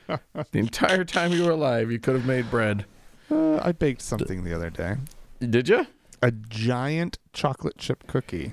entire 0.52 1.04
time 1.04 1.33
you 1.33 1.45
were 1.45 1.50
alive, 1.52 1.90
you 1.90 1.99
could 1.99 2.14
have 2.14 2.26
made 2.26 2.50
bread. 2.50 2.85
Uh, 3.31 3.59
I 3.62 3.73
baked 3.73 4.02
something 4.02 4.45
the 4.45 4.54
other 4.54 4.71
day. 4.71 4.97
Did 5.40 5.69
you? 5.69 5.87
A 6.23 6.31
giant 6.31 7.19
chocolate 7.33 7.76
chip 7.78 8.07
cookie. 8.07 8.52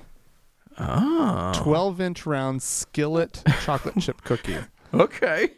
Oh. 0.88 1.52
12 1.62 2.00
inch 2.00 2.26
round 2.26 2.62
skillet 2.62 3.42
chocolate 3.62 3.98
chip 3.98 4.22
cookie. 4.24 4.56
Okay. 4.94 5.48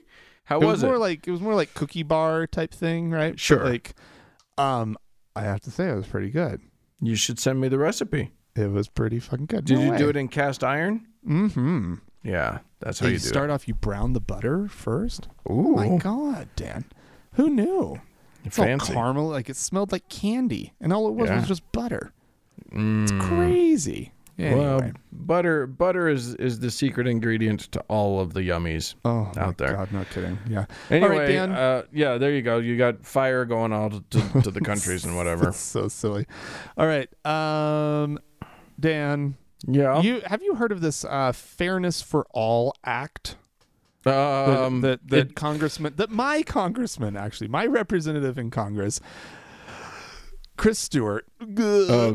How 0.44 0.60
it 0.60 0.64
was, 0.64 0.74
was 0.74 0.82
it? 0.84 0.86
more 0.86 0.98
like 0.98 1.26
it 1.26 1.30
was 1.32 1.40
more 1.40 1.56
like 1.56 1.74
cookie 1.74 2.04
bar 2.04 2.46
type 2.46 2.72
thing, 2.72 3.10
right? 3.10 3.32
But, 3.32 3.40
Sure. 3.40 3.64
like, 3.64 3.94
um, 4.58 4.96
I 5.34 5.42
have 5.42 5.60
to 5.62 5.72
say 5.72 5.88
it 5.90 5.94
was 5.96 6.06
pretty 6.06 6.30
good. 6.30 6.60
you 7.00 7.16
should 7.16 7.40
send 7.40 7.60
me 7.60 7.66
the 7.66 7.78
recipe. 7.78 8.30
It 8.54 8.70
was 8.70 8.86
pretty 8.86 9.18
fucking 9.18 9.46
good. 9.46 9.64
Did 9.64 9.80
you 9.80 9.98
do 9.98 10.08
it 10.08 10.16
in 10.16 10.28
cast 10.28 10.62
iron? 10.62 11.08
Mm-hmm. 11.28 11.94
Yeah, 12.22 12.58
that's 12.78 13.00
how 13.00 13.06
you 13.08 13.14
you 13.14 13.18
do 13.18 13.24
start 13.26 13.50
off, 13.50 13.66
you 13.66 13.74
brown 13.74 14.12
the 14.12 14.20
butter 14.20 14.68
first. 14.68 15.26
it. 15.44 15.50
Ooh, 15.52 15.74
My 15.74 15.96
God, 15.96 16.46
Dan, 16.54 16.84
who 17.32 17.50
knew? 17.50 18.00
It's 18.44 18.56
fancy. 18.56 18.92
all 18.94 19.02
caramel, 19.02 19.28
like 19.30 19.50
it 19.50 19.56
smelled 19.56 19.90
like 19.90 20.08
candy, 20.08 20.74
and 20.80 20.92
all 20.92 21.08
it 21.08 21.14
was 21.14 21.28
Yeah. 21.28 21.40
was 21.40 21.48
just 21.48 21.72
butter. 21.72 22.12
Mm. 22.72 23.02
It's 23.02 23.12
crazy. 23.26 24.12
Well, 24.38 24.90
butter 25.12 25.66
butter 25.66 26.08
is 26.08 26.34
is 26.34 26.58
the 26.58 26.70
secret 26.70 27.06
ingredient 27.06 27.60
to 27.72 27.80
all 27.88 28.20
of 28.20 28.34
the 28.34 28.40
yummies. 28.40 28.94
oh 29.04 29.30
my 29.36 29.42
out 29.42 29.58
there. 29.58 29.74
God, 29.74 29.92
no 29.92 30.04
kidding. 30.04 30.38
Yeah. 30.48 30.66
Anyway, 30.90 31.26
Dan. 31.28 31.52
Uh, 31.52 31.82
yeah, 31.92 32.18
there 32.18 32.32
you 32.32 32.42
go. 32.42 32.58
You 32.58 32.76
got 32.76 33.04
fire 33.06 33.44
going 33.44 33.72
all 33.72 33.90
to, 33.90 34.02
to 34.42 34.50
the 34.50 34.60
countries 34.60 35.04
and 35.04 35.16
whatever. 35.16 35.52
So 35.52 35.86
silly. 35.88 36.26
All 36.76 36.86
right, 36.86 37.08
um, 37.24 38.18
Dan, 38.80 39.36
Yeah. 39.68 40.00
you 40.02 40.20
have 40.26 40.42
you 40.42 40.56
heard 40.56 40.72
of 40.72 40.80
this 40.80 41.04
uh, 41.04 41.30
Fairness 41.32 42.02
for 42.02 42.26
All 42.32 42.74
Act? 42.84 43.36
um, 44.06 44.80
that 44.82 45.00
that, 45.00 45.08
that 45.08 45.18
it- 45.30 45.34
congressman 45.36 45.94
that 45.96 46.10
my 46.10 46.42
congressman 46.42 47.16
actually 47.16 47.48
my 47.48 47.64
representative 47.64 48.36
in 48.36 48.50
congress 48.50 49.00
chris 50.58 50.78
stewart 50.78 51.26
uh, 51.50 52.14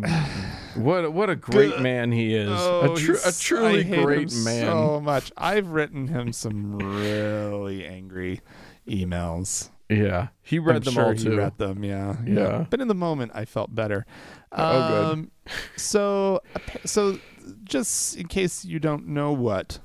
what 0.79 1.13
what 1.13 1.29
a 1.29 1.35
great 1.35 1.79
man 1.81 2.11
he 2.11 2.33
is. 2.35 2.49
Oh, 2.51 2.93
a, 2.93 2.97
tru- 2.97 3.17
a 3.25 3.31
truly 3.31 3.83
great 3.83 4.31
man. 4.33 4.65
so 4.65 4.99
much 4.99 5.31
i've 5.37 5.67
written 5.67 6.07
him 6.07 6.31
some 6.33 6.77
really 6.77 7.85
angry 7.85 8.41
emails 8.87 9.69
yeah, 9.91 10.27
he 10.43 10.59
read 10.59 10.75
I'm 10.77 10.81
them 10.83 10.93
sure 10.93 11.03
all 11.05 11.11
he 11.13 11.23
too. 11.23 11.35
read 11.37 11.57
them 11.57 11.83
yeah, 11.83 12.15
Yeah. 12.25 12.65
but 12.69 12.79
in 12.79 12.87
the 12.87 12.93
moment 12.95 13.31
i 13.33 13.43
felt 13.45 13.73
better 13.73 14.05
Oh, 14.51 14.87
good. 14.87 15.05
um, 15.13 15.31
so 15.75 16.41
so 16.85 17.17
just 17.63 18.15
in 18.17 18.27
case 18.27 18.63
you 18.65 18.79
don't 18.79 19.07
know 19.07 19.31
what 19.31 19.79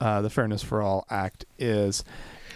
uh, 0.00 0.20
the 0.22 0.30
fairness 0.30 0.62
for 0.62 0.80
all 0.82 1.04
act 1.10 1.44
is 1.58 2.02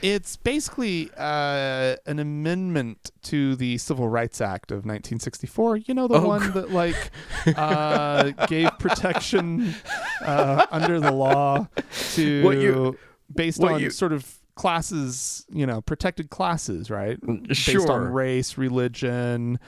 it's 0.03 0.37
basically 0.37 1.11
uh, 1.17 1.97
an 2.07 2.19
amendment 2.19 3.11
to 3.23 3.57
the 3.57 3.79
Civil 3.79 4.09
Rights 4.09 4.41
Act 4.41 4.71
of 4.71 4.79
1964. 4.79 5.79
You 5.79 5.95
know, 5.95 6.09
the 6.09 6.15
Oh, 6.17 6.27
one 6.27 6.53
that 6.53 6.71
like 6.83 7.11
uh, 7.57 8.31
gave 8.47 8.71
protection 8.79 9.75
uh, 10.23 10.67
under 10.71 11.01
the 11.01 11.13
law 11.13 11.69
to 12.15 12.45
What 12.45 12.59
you- 12.59 12.99
based 13.35 13.63
on 13.63 13.81
you- 13.81 13.91
sort 13.91 14.13
of 14.13 14.31
classes, 14.55 15.45
you 15.51 15.67
know, 15.67 15.81
protected 15.81 16.31
classes, 16.31 16.91
right? 16.91 17.19
Sure. 17.53 17.81
Based 17.81 17.89
on 17.91 18.13
race, 18.13 18.57
religion, 18.57 19.59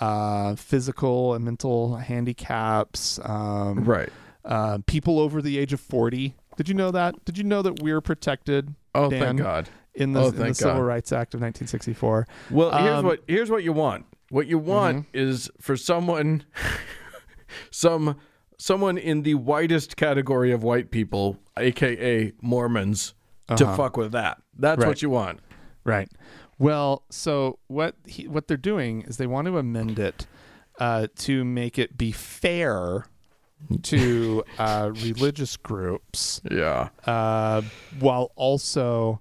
uh, 0.00 0.54
physical 0.54 1.34
and 1.34 1.44
mental 1.44 1.96
handicaps, 1.96 3.18
um, 3.24 3.82
Right. 3.84 4.10
uh, 4.44 4.78
people 4.86 5.18
over 5.18 5.42
the 5.42 5.58
age 5.58 5.72
of 5.72 5.80
40. 5.80 6.34
Did 6.58 6.68
you 6.68 6.74
know 6.74 6.90
that? 6.90 7.24
Did 7.24 7.38
you 7.38 7.44
know 7.44 7.62
that 7.62 7.82
we're 7.82 8.00
protected 8.00 8.74
Oh, 8.94 9.08
Dan. 9.08 9.20
thank 9.20 9.38
God. 9.38 9.68
in 9.94 10.12
the, 10.12 10.20
Oh, 10.20 10.28
in 10.28 10.36
the 10.48 10.54
Civil 10.54 10.82
Rights 10.82 11.12
Act 11.12 11.32
of 11.34 11.40
1964? 11.40 12.26
Well, 12.50 12.70
here's 12.76 12.98
Um, 12.98 13.04
what 13.06 13.20
here's 13.28 13.48
what 13.50 13.62
you 13.62 13.72
want. 13.72 14.06
What 14.30 14.48
you 14.48 14.58
want 14.58 14.98
Mm-hmm. 15.06 15.16
is 15.18 15.48
for 15.60 15.76
someone, 15.76 16.44
some 17.70 18.16
someone 18.58 18.98
in 18.98 19.22
the 19.22 19.34
whitest 19.34 19.96
category 19.96 20.50
of 20.50 20.62
white 20.64 20.90
people, 20.90 21.38
aka 21.56 22.32
Mormons, 22.42 23.14
to 23.56 23.64
Uh-huh. 23.64 23.76
fuck 23.76 23.96
with 23.96 24.10
that. 24.12 24.42
That's 24.58 24.80
Right. 24.80 24.88
what 24.88 25.00
you 25.00 25.10
want. 25.10 25.38
Right. 25.84 26.10
Well, 26.58 27.04
so 27.08 27.60
what 27.68 27.94
he, 28.04 28.26
what 28.26 28.48
they're 28.48 28.56
doing 28.56 29.02
is 29.02 29.16
they 29.16 29.28
want 29.28 29.46
to 29.46 29.58
amend 29.58 29.98
it 30.00 30.26
uh, 30.80 31.06
to 31.18 31.44
make 31.44 31.78
it 31.78 31.96
be 31.96 32.10
fair 32.10 33.06
to 33.82 34.44
uh, 34.58 34.90
religious 35.02 35.56
groups, 35.56 36.40
Yeah. 36.50 36.88
uh, 37.06 37.62
while 38.00 38.32
also, 38.36 39.20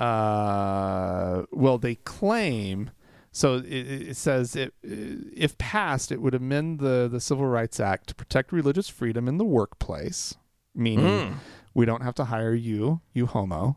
uh, 0.00 1.42
well, 1.52 1.78
they 1.78 1.94
claim. 1.96 2.90
So 3.32 3.56
it, 3.56 3.64
it 4.10 4.16
says 4.16 4.56
it, 4.56 4.72
if 4.82 5.56
passed, 5.58 6.10
it 6.10 6.22
would 6.22 6.34
amend 6.34 6.78
the 6.80 7.08
the 7.10 7.20
Civil 7.20 7.46
Rights 7.46 7.78
Act 7.80 8.08
to 8.08 8.14
protect 8.14 8.50
religious 8.52 8.88
freedom 8.88 9.28
in 9.28 9.36
the 9.38 9.44
workplace, 9.44 10.34
meaning 10.74 11.04
Mm. 11.04 11.34
we 11.74 11.84
don't 11.84 12.02
have 12.02 12.14
to 12.14 12.24
hire 12.24 12.54
you, 12.54 13.00
you 13.12 13.26
homo. 13.26 13.76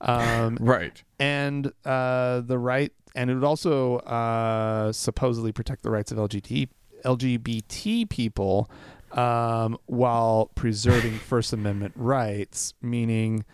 Um, 0.00 0.56
Right. 0.60 1.02
and 1.18 1.72
uh, 1.84 2.40
the 2.42 2.58
right, 2.58 2.92
and 3.16 3.30
it 3.30 3.34
would 3.34 3.44
also 3.44 3.96
uh, 3.98 4.92
supposedly 4.92 5.50
protect 5.52 5.82
the 5.82 5.90
rights 5.90 6.12
of 6.12 6.18
LGBT 6.18 6.68
LGBT 7.04 8.08
people 8.10 8.70
um, 9.12 9.76
while 9.86 10.50
preserving 10.54 11.18
First 11.18 11.52
Amendment 11.52 11.92
rights. 11.96 12.74
Meaning, 12.82 13.44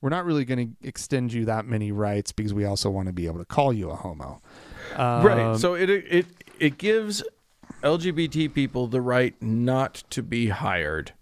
we're 0.00 0.10
not 0.10 0.24
really 0.24 0.44
going 0.44 0.76
to 0.80 0.86
extend 0.88 1.32
you 1.32 1.44
that 1.46 1.66
many 1.66 1.92
rights 1.92 2.32
because 2.32 2.52
we 2.54 2.64
also 2.64 2.90
want 2.90 3.06
to 3.06 3.12
be 3.12 3.26
able 3.26 3.38
to 3.38 3.44
call 3.44 3.72
you 3.72 3.90
a 3.90 3.96
homo. 3.96 4.40
right. 4.96 5.38
Um, 5.52 5.58
So 5.58 5.74
it 5.74 5.90
it 5.90 6.26
it 6.58 6.78
gives 6.78 7.22
LGBT 7.82 8.52
people 8.54 8.86
the 8.86 9.00
right 9.00 9.34
not 9.42 10.02
to 10.10 10.22
be 10.22 10.48
hired 10.48 11.12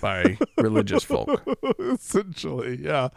by 0.00 0.38
religious 0.58 1.04
folk. 1.04 1.42
essentially, 1.78 2.80
yeah, 2.82 3.08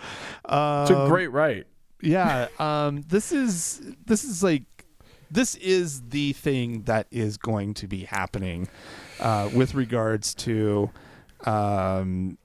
It's 0.44 0.92
a 0.92 1.00
Um, 1.00 1.10
great 1.10 1.28
right. 1.32 1.66
yeah 2.02 2.48
um 2.60 3.02
this 3.08 3.32
is 3.32 3.82
this 4.06 4.24
is 4.24 4.44
like 4.44 4.77
this 5.32 5.56
is 5.56 6.02
the 6.10 6.34
thing 6.34 6.84
that 6.84 7.08
is 7.12 7.38
going 7.38 7.74
to 7.76 7.88
be 7.88 8.04
happening 8.06 8.68
uh 9.20 9.50
with 9.54 9.74
regards 9.76 10.34
to 10.36 10.90
um 11.46 12.38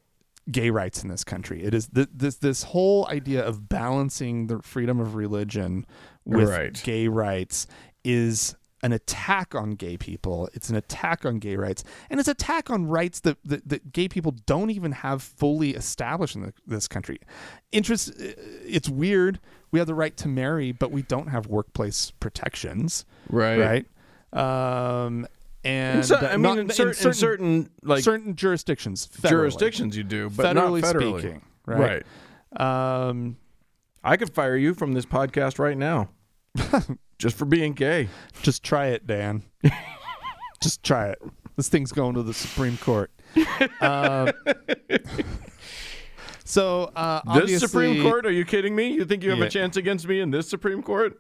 gay 0.51 0.71
rights 0.71 1.03
in 1.03 1.09
this 1.09 1.23
country 1.25 1.63
it 1.63 1.73
is 1.73 1.87
th- 1.89 2.09
this 2.13 2.37
this 2.37 2.63
whole 2.65 3.07
idea 3.09 3.45
of 3.45 3.69
balancing 3.69 4.49
the 4.49 4.61
freedom 4.63 4.99
of 5.01 5.15
religion 5.15 5.87
with 6.25 6.49
Right. 6.49 6.83
gay 6.83 7.07
rights 7.09 7.67
is 8.05 8.57
an 8.83 8.93
attack 8.93 9.55
on 9.55 9.71
gay 9.73 9.97
people. 9.97 10.49
It's 10.55 10.69
an 10.71 10.77
attack 10.77 11.25
on 11.25 11.39
gay 11.39 11.57
rights, 11.57 11.85
and 12.11 12.19
it's 12.19 12.29
attack 12.29 12.71
on 12.71 12.87
rights 12.87 13.21
that 13.21 13.39
that, 13.45 13.69
that 13.69 13.93
gay 13.93 14.09
people 14.09 14.33
don't 14.47 14.71
even 14.71 14.93
have 14.93 15.23
fully 15.23 15.71
established 15.71 16.35
in 16.35 16.43
the, 16.43 16.53
this 16.67 16.89
country. 16.89 17.19
Interest. 17.71 18.13
It's 18.19 18.89
weird. 18.89 19.39
We 19.71 19.79
have 19.79 19.87
the 19.87 19.95
right 19.95 20.17
to 20.19 20.29
marry, 20.29 20.73
but 20.73 20.91
we 20.91 21.03
don't 21.03 21.29
have 21.29 21.47
workplace 21.47 22.11
protections, 22.11 23.05
Right. 23.31 23.59
right? 24.33 25.07
Um, 25.07 25.27
and 25.65 26.05
In 26.05 26.13
uh, 26.13 26.19
I 26.31 26.33
mean, 26.37 26.43
not- 26.43 26.59
in, 26.59 26.69
cer- 26.71 26.89
in 26.91 27.15
certain, 27.15 27.71
like 27.83 28.03
certain 28.03 28.35
jurisdictions, 28.35 29.07
federally, 29.07 29.29
jurisdictions, 29.31 29.97
you 29.97 30.03
do, 30.03 30.29
but 30.29 30.53
not 30.55 30.65
federally 30.67 30.83
federally. 30.83 31.21
speaking, 31.21 31.43
right? 31.67 32.03
Um, 32.57 33.37
I 34.05 34.17
could 34.17 34.35
fire 34.35 34.57
you 34.57 34.75
from 34.75 34.93
this 34.93 35.07
podcast 35.07 35.59
right 35.59 35.77
now, 35.79 36.09
just 37.23 37.37
for 37.37 37.45
being 37.45 37.73
gay. 37.73 38.09
just 38.43 38.63
try 38.65 38.89
it, 38.89 39.07
Dan. 39.07 39.43
Just 40.63 40.85
try 40.85 41.09
it. 41.09 41.19
This 41.57 41.69
thing's 41.69 41.91
going 41.91 42.15
to 42.15 42.23
the 42.23 42.33
Supreme 42.33 42.77
Court. 42.77 43.11
Um, 43.81 44.31
so 46.45 46.85
uh, 46.95 47.41
This 47.41 47.61
Supreme 47.61 48.01
Court? 48.03 48.27
Are 48.27 48.31
you 48.31 48.45
kidding 48.45 48.75
me? 48.77 48.93
You 48.93 49.05
think 49.05 49.23
you 49.25 49.31
have 49.31 49.41
Yeah. 49.41 49.47
a 49.47 49.51
chance 49.51 49.77
against 49.77 50.07
me 50.07 50.21
in 50.21 50.31
this 50.31 50.49
Supreme 50.49 50.83
Court? 50.83 51.19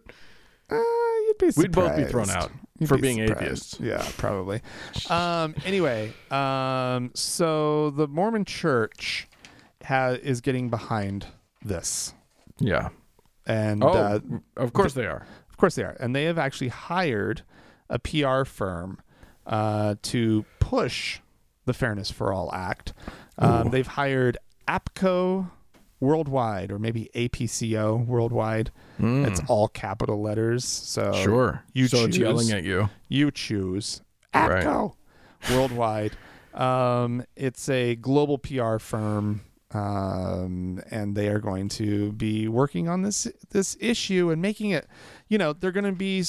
Uh, 0.71 0.77
you'd 0.77 1.39
be 1.39 1.51
surprised. 1.51 1.59
We'd 1.59 1.73
both 1.73 1.97
be 1.97 2.05
thrown 2.05 2.31
out 2.31 2.53
You'd 2.79 2.89
for 2.89 2.97
be 2.97 3.03
being 3.03 3.27
surprised. 3.27 3.43
atheists. 3.43 3.81
Yeah, 3.81 4.07
probably. 4.17 4.61
Um, 5.11 5.57
anyway, 5.65 6.13
um, 6.31 7.11
so 7.15 7.91
the 7.91 8.07
Mormon 8.07 8.45
Church 8.45 9.29
ha- 9.85 10.17
is 10.23 10.41
getting 10.41 10.71
behind 10.71 11.27
this, 11.65 12.15
Yeah. 12.61 12.91
and 13.47 13.83
Oh, 13.83 13.89
uh, 13.89 14.21
of 14.57 14.73
course 14.73 14.95
they 14.95 15.07
are. 15.07 15.27
Of 15.63 15.65
course 15.65 15.77
they 15.77 15.85
are, 15.85 15.97
and 16.01 16.15
they 16.17 16.25
have 16.25 16.39
actually 16.39 16.69
hired 16.69 17.43
a 17.89 17.99
PR 17.99 18.43
firm 18.43 18.99
uh, 19.47 19.95
to 20.03 20.45
push 20.59 21.21
the 21.67 21.73
Fairness 21.73 22.11
for 22.11 22.33
All 22.33 22.53
Act. 22.53 22.93
Um, 23.39 23.71
they've 23.71 23.87
hired 23.87 24.39
APCO 24.67 25.51
Worldwide, 26.01 26.73
or 26.73 26.81
maybe 26.81 27.11
APCO 27.15 28.05
Worldwide. 28.05 28.73
Mm. 28.99 29.25
It's 29.25 29.41
all 29.47 29.69
capital 29.69 30.21
letters. 30.21 30.65
So 30.65 31.13
sure. 31.13 31.63
you 31.73 31.87
so 31.87 32.07
it's 32.07 32.17
yelling 32.17 32.51
at 32.51 32.65
you. 32.65 32.91
you 33.09 33.31
choose 33.31 34.03
Right. 34.35 34.65
APCO 34.65 34.95
worldwide. 35.51 36.13
Um, 36.55 37.25
it's 37.37 37.69
a 37.69 37.95
global 37.95 38.39
PR 38.39 38.79
firm, 38.79 39.43
um, 39.75 40.83
and 40.91 41.15
they 41.17 41.29
are 41.29 41.39
going 41.39 41.69
to 41.71 42.13
be 42.13 42.49
working 42.49 42.89
on 42.89 43.03
this 43.03 43.27
this 43.51 43.77
issue 43.81 44.31
and 44.31 44.41
making 44.43 44.71
it. 44.71 44.87
You 45.29 45.39
know, 45.39 45.53
they're 45.53 45.73
going 45.73 45.85
to 45.85 45.93
be 45.93 46.25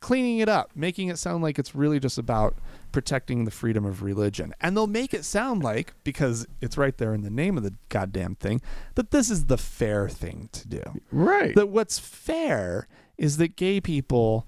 cleaning 0.00 0.38
it 0.38 0.48
up, 0.48 0.70
making 0.74 1.08
it 1.08 1.18
sound 1.18 1.42
like 1.42 1.58
it's 1.58 1.74
really 1.74 2.00
just 2.00 2.18
about 2.18 2.56
protecting 2.92 3.44
the 3.44 3.50
freedom 3.50 3.84
of 3.84 4.02
religion, 4.02 4.54
and 4.60 4.76
they'll 4.76 4.86
make 4.86 5.12
it 5.12 5.24
sound 5.24 5.62
like 5.62 5.92
because 6.04 6.46
it's 6.60 6.78
right 6.78 6.96
there 6.96 7.12
in 7.14 7.22
the 7.22 7.30
name 7.30 7.56
of 7.56 7.62
the 7.62 7.74
goddamn 7.88 8.34
thing 8.36 8.60
that 8.94 9.10
this 9.10 9.30
is 9.30 9.46
the 9.46 9.58
fair 9.58 10.08
thing 10.08 10.48
to 10.52 10.66
do 10.68 10.82
Right. 11.10 11.54
that 11.54 11.68
what's 11.68 11.98
fair 11.98 12.88
is 13.18 13.36
that 13.36 13.56
gay 13.56 13.80
people 13.80 14.46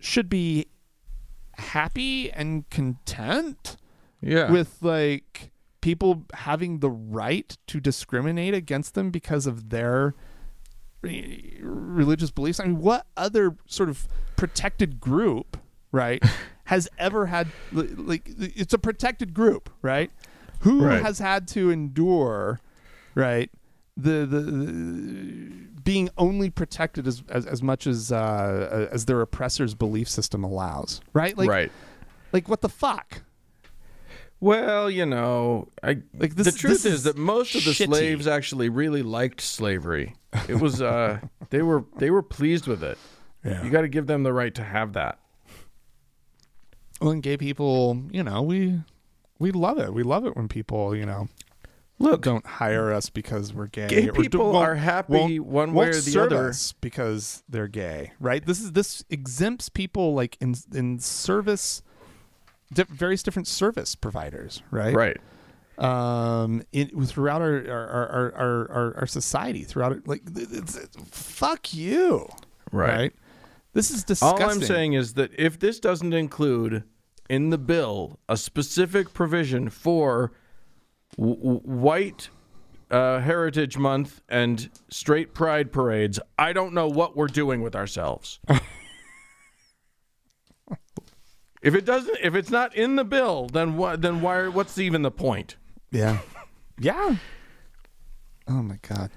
should 0.00 0.28
be 0.28 0.66
happy 1.56 2.30
and 2.32 2.68
content 2.70 3.76
yeah. 4.20 4.50
with 4.50 4.78
like 4.80 5.50
people 5.84 6.24
having 6.32 6.78
the 6.78 6.88
right 6.88 7.58
to 7.66 7.78
discriminate 7.78 8.54
against 8.54 8.94
them 8.94 9.10
because 9.10 9.46
of 9.46 9.68
their 9.68 10.14
re- 11.02 11.58
religious 11.60 12.30
beliefs. 12.30 12.58
I 12.58 12.64
mean, 12.64 12.78
what 12.80 13.06
other 13.18 13.56
sort 13.66 13.90
of 13.90 14.08
protected 14.34 14.98
group, 14.98 15.58
right, 15.92 16.24
has 16.64 16.88
ever 16.98 17.26
had 17.26 17.48
like 17.70 18.30
it's 18.38 18.72
a 18.72 18.78
protected 18.78 19.34
group, 19.34 19.68
right? 19.82 20.10
Who 20.60 20.86
Right. 20.86 21.02
has 21.02 21.18
had 21.18 21.46
to 21.48 21.70
endure, 21.70 22.60
right, 23.14 23.50
the 23.94 24.24
the, 24.24 24.40
the 24.40 25.50
being 25.84 26.08
only 26.16 26.48
protected 26.48 27.06
as 27.06 27.22
as, 27.28 27.44
as 27.44 27.62
much 27.62 27.86
as 27.86 28.10
uh, 28.10 28.88
as 28.90 29.04
their 29.04 29.20
oppressor's 29.20 29.74
belief 29.74 30.08
system 30.08 30.42
allows, 30.44 31.02
right? 31.12 31.36
Like 31.36 31.50
right. 31.50 31.72
like 32.32 32.48
what 32.48 32.62
the 32.62 32.70
fuck? 32.70 33.20
Well, 34.44 34.90
you 34.90 35.06
know, 35.06 35.68
I 35.82 36.02
Like 36.18 36.34
this- 36.34 36.52
the 36.52 36.58
truth 36.58 36.82
this 36.82 36.84
is, 36.84 36.92
is 36.94 37.02
that 37.04 37.16
most 37.16 37.54
of 37.54 37.64
the 37.64 37.70
shitty. 37.70 37.86
slaves 37.86 38.26
actually 38.26 38.68
really 38.68 39.02
liked 39.02 39.40
slavery. 39.40 40.16
It 40.48 40.60
was 40.60 40.82
uh 40.82 41.20
they 41.50 41.62
were 41.62 41.84
they 41.98 42.10
were 42.10 42.22
pleased 42.22 42.66
with 42.66 42.82
it. 42.84 42.98
Yeah. 43.42 43.64
You 43.64 43.70
got 43.70 43.82
to 43.82 43.88
give 43.88 44.06
them 44.06 44.22
the 44.22 44.32
right 44.34 44.54
to 44.54 44.62
have 44.62 44.92
that. 44.94 45.18
Well, 47.00 47.10
and 47.12 47.22
gay 47.22 47.36
people, 47.38 48.02
you 48.10 48.22
know, 48.22 48.42
we 48.42 48.80
we 49.38 49.50
love 49.50 49.78
it. 49.78 49.92
We 49.94 50.02
love 50.02 50.26
it 50.26 50.36
when 50.36 50.48
people, 50.48 50.94
you 50.94 51.06
know, 51.06 51.28
Look, 51.98 52.22
don't 52.22 52.44
hire 52.44 52.92
us 52.92 53.08
because 53.08 53.54
we're 53.54 53.68
gay. 53.68 53.86
gay 53.88 54.08
or 54.08 54.12
do- 54.12 54.22
people 54.22 54.56
are 54.56 54.74
happy 54.74 55.38
one 55.38 55.72
way 55.72 55.86
won't 55.86 55.96
or 55.96 56.00
the 56.00 56.10
serve 56.10 56.32
other. 56.32 56.48
us 56.50 56.72
because 56.72 57.42
they're 57.48 57.68
gay, 57.68 58.12
right? 58.20 58.44
This 58.44 58.60
is 58.60 58.72
this 58.72 59.04
exempts 59.10 59.68
people 59.68 60.12
like 60.14 60.36
in 60.40 60.54
in 60.74 60.98
service, 60.98 61.82
di- 62.74 62.84
various 62.88 63.22
different 63.22 63.48
service 63.48 63.94
providers, 63.94 64.62
right? 64.70 64.94
Right. 64.94 65.16
Um, 65.78 66.62
in, 66.72 67.04
throughout 67.06 67.42
our 67.42 67.54
our, 67.68 67.88
our 67.88 68.34
our 68.36 68.70
our 68.70 68.96
our 68.98 69.06
society, 69.06 69.64
throughout 69.64 69.92
it, 69.92 70.06
like 70.06 70.22
it's, 70.36 70.76
it's, 70.76 70.96
fuck 71.10 71.74
you, 71.74 72.28
Right. 72.70 72.96
right? 72.96 73.12
This 73.72 73.90
is 73.90 74.04
disgusting. 74.04 74.42
All. 74.44 74.50
I'm 74.50 74.62
saying 74.62 74.92
is 74.92 75.14
that 75.14 75.32
if 75.36 75.58
this 75.58 75.80
doesn't 75.80 76.12
include 76.12 76.84
in 77.28 77.50
the 77.50 77.58
bill 77.58 78.20
a 78.28 78.36
specific 78.36 79.12
provision 79.14 79.68
for 79.68 80.30
w- 81.18 81.58
white 81.58 82.28
uh, 82.92 83.18
Heritage 83.18 83.76
Month 83.76 84.20
and 84.28 84.70
straight 84.90 85.34
pride 85.34 85.72
parades, 85.72 86.20
I 86.38 86.52
don't 86.52 86.72
know 86.72 86.86
what 86.86 87.16
we're 87.16 87.26
doing 87.26 87.62
with 87.62 87.74
ourselves. 87.74 88.38
if 91.64 91.74
it 91.74 91.84
doesn't, 91.84 92.18
if 92.22 92.34
it's 92.36 92.50
not 92.50 92.74
in 92.76 92.94
the 92.96 93.04
bill, 93.04 93.48
then 93.48 93.76
what? 93.76 94.02
Then 94.02 94.20
why? 94.20 94.46
What's 94.48 94.78
even 94.78 95.02
the 95.02 95.10
point? 95.10 95.56
yeah, 95.90 96.18
yeah. 96.78 97.16
Oh 98.46 98.62
my 98.62 98.78
god. 98.88 99.10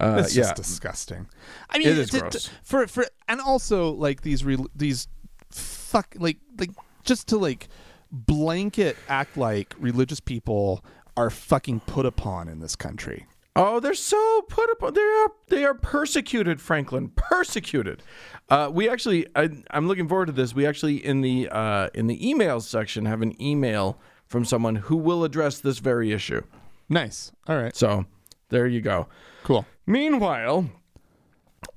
Uh, 0.00 0.22
It's 0.24 0.36
yeah, 0.36 0.42
just 0.44 0.56
disgusting. 0.56 1.26
I 1.70 1.78
mean, 1.78 1.88
It 1.88 1.98
is 1.98 2.10
to- 2.10 2.28
to- 2.30 2.50
for 2.62 2.86
for 2.86 3.04
and 3.28 3.40
also 3.40 3.90
like 3.92 4.22
these 4.22 4.44
re, 4.44 4.56
these 4.74 5.08
fuck 5.50 6.14
like 6.18 6.38
like 6.58 6.70
just 7.04 7.26
to 7.28 7.38
like 7.38 7.68
blanket 8.12 8.96
act 9.08 9.36
like 9.36 9.74
religious 9.78 10.20
people 10.20 10.84
are 11.16 11.30
fucking 11.30 11.80
put 11.80 12.06
upon 12.06 12.48
in 12.48 12.60
this 12.60 12.76
country. 12.76 13.26
Oh, 13.58 13.80
they're 13.80 13.92
so 13.92 14.42
put 14.48 14.70
upon. 14.70 14.94
They 14.94 15.00
are 15.00 15.32
they 15.48 15.64
are 15.64 15.74
persecuted, 15.74 16.60
Franklin. 16.60 17.08
Persecuted. 17.08 18.04
Uh, 18.48 18.70
we 18.72 18.88
actually, 18.88 19.26
I, 19.34 19.50
I'm 19.72 19.88
looking 19.88 20.08
forward 20.08 20.26
to 20.26 20.32
this. 20.32 20.54
We 20.54 20.64
actually 20.64 21.04
in 21.04 21.22
the 21.22 21.48
uh, 21.50 21.88
in 21.92 22.06
the 22.06 22.18
emails 22.20 22.62
section 22.62 23.04
have 23.06 23.20
an 23.20 23.40
email 23.42 23.98
from 24.26 24.44
someone 24.44 24.76
who 24.76 24.96
will 24.96 25.24
address 25.24 25.58
this 25.58 25.80
very 25.80 26.12
issue. 26.12 26.42
Nice. 26.88 27.32
All 27.48 27.56
right. 27.56 27.74
So 27.74 28.06
there 28.48 28.68
you 28.68 28.80
go. 28.80 29.08
Cool. 29.42 29.66
Meanwhile, 29.86 30.70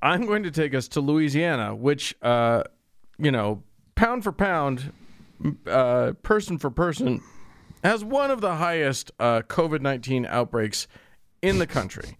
I'm 0.00 0.24
going 0.24 0.44
to 0.44 0.52
take 0.52 0.74
us 0.74 0.86
to 0.88 1.00
Louisiana, 1.00 1.74
which, 1.74 2.14
uh, 2.22 2.62
you 3.18 3.32
know, 3.32 3.64
pound 3.96 4.22
for 4.22 4.32
pound, 4.32 4.92
uh, 5.66 6.12
person 6.22 6.58
for 6.58 6.70
person, 6.70 7.22
has 7.82 8.04
one 8.04 8.30
of 8.30 8.40
the 8.40 8.54
highest 8.54 9.10
uh, 9.18 9.42
COVID 9.42 9.80
19 9.80 10.26
outbreaks 10.26 10.86
in 11.42 11.58
the 11.58 11.66
country. 11.66 12.16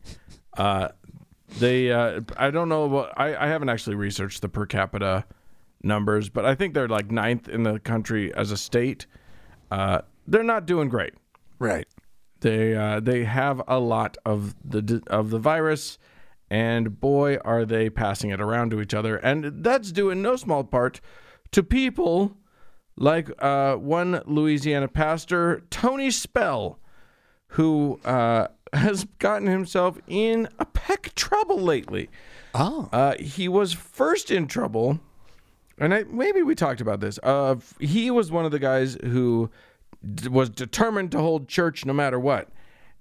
Uh, 0.57 0.89
they, 1.59 1.91
uh, 1.91 2.21
I 2.37 2.51
don't 2.51 2.69
know, 2.69 2.87
what, 2.87 3.13
I, 3.17 3.35
I 3.37 3.47
haven't 3.47 3.69
actually 3.69 3.97
researched 3.97 4.43
the 4.43 4.49
per 4.49 4.67
capita 4.67 5.25
numbers, 5.83 6.29
but 6.29 6.45
I 6.45 6.55
think 6.55 6.75
they're 6.75 6.89
like 6.89 7.11
ninth 7.11 7.49
in 7.49 7.63
the 7.63 7.79
country 7.79 8.35
as 8.35 8.51
a 8.51 8.57
state. 8.57 9.07
Uh, 9.71 10.03
they're 10.27 10.43
not 10.43 10.67
doing 10.67 10.89
great. 10.89 11.15
Right. 11.59 11.87
They 12.41 12.75
uh, 12.75 12.99
they 12.99 13.23
have 13.25 13.63
a 13.69 13.79
lot 13.79 14.17
of 14.25 14.57
the 14.65 15.01
of 15.07 15.31
the 15.31 15.39
virus, 15.39 15.97
and 16.51 17.01
boy, 17.01 17.37
are 17.45 17.65
they 17.65 17.89
passing 17.89 18.31
it 18.31 18.41
around 18.41 18.71
to 18.73 18.81
each 18.81 18.95
other. 18.95 19.17
And 19.17 19.63
that's 19.63 19.93
due 19.93 20.11
in 20.11 20.23
no 20.23 20.35
small 20.35 20.65
part 20.65 21.01
to 21.53 21.63
people 21.63 22.37
like 22.97 23.31
uh, 23.39 23.77
one 23.77 24.23
Louisiana 24.27 24.89
pastor, 24.89 25.63
Tony 25.71 26.11
Spell, 26.11 26.81
who 27.49 28.01
uh, 28.05 28.49
has 28.73 29.05
gotten 29.19 29.47
himself 29.49 29.99
in 30.07 30.49
a 30.59 30.65
peck 30.65 31.15
trouble 31.15 31.59
lately. 31.59 32.09
Oh. 32.55 32.89
Uh, 32.93 33.15
he 33.19 33.49
was 33.49 33.73
first 33.73 34.31
in 34.31 34.47
trouble, 34.47 35.01
and 35.79 35.95
I, 35.95 36.05
maybe 36.05 36.43
we 36.43 36.55
talked 36.55 36.81
about 36.81 37.01
this. 37.01 37.19
Uh, 37.23 37.57
he 37.81 38.11
was 38.11 38.31
one 38.31 38.45
of 38.45 38.51
the 38.51 38.59
guys 38.59 38.97
who 39.03 39.51
d- 40.15 40.29
was 40.29 40.51
determined 40.51 41.13
to 41.13 41.19
hold 41.19 41.49
church 41.49 41.85
no 41.85 41.93
matter 41.93 42.19
what, 42.19 42.49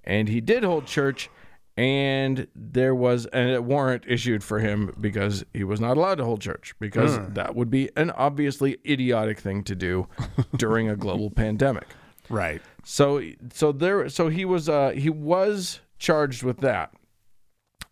and 0.04 0.28
he 0.28 0.42
did 0.42 0.64
hold 0.64 0.86
church. 0.86 1.30
And 1.78 2.48
there 2.54 2.94
was 2.94 3.28
a 3.34 3.60
warrant 3.60 4.04
issued 4.06 4.44
for 4.44 4.60
him 4.60 4.94
because 5.00 5.46
he 5.54 5.64
was 5.64 5.80
not 5.80 5.96
allowed 5.96 6.16
to 6.16 6.26
hold 6.26 6.42
church 6.42 6.76
because 6.82 7.18
that 7.30 7.56
would 7.56 7.72
be 7.72 7.90
an 7.96 8.12
obviously 8.12 8.78
idiotic 8.86 9.40
thing 9.40 9.64
to 9.64 9.74
do 9.74 10.08
during 10.58 10.90
a 10.90 10.98
global 10.98 11.32
pandemic. 11.32 11.88
Right. 12.32 12.62
So 12.84 13.22
so 13.54 13.72
there 13.72 14.10
so 14.10 14.30
he 14.30 14.46
was 14.46 14.70
uh 14.70 14.92
he 14.92 15.10
was 15.10 15.82
charged 16.00 16.44
with 16.44 16.60
that. 16.60 16.94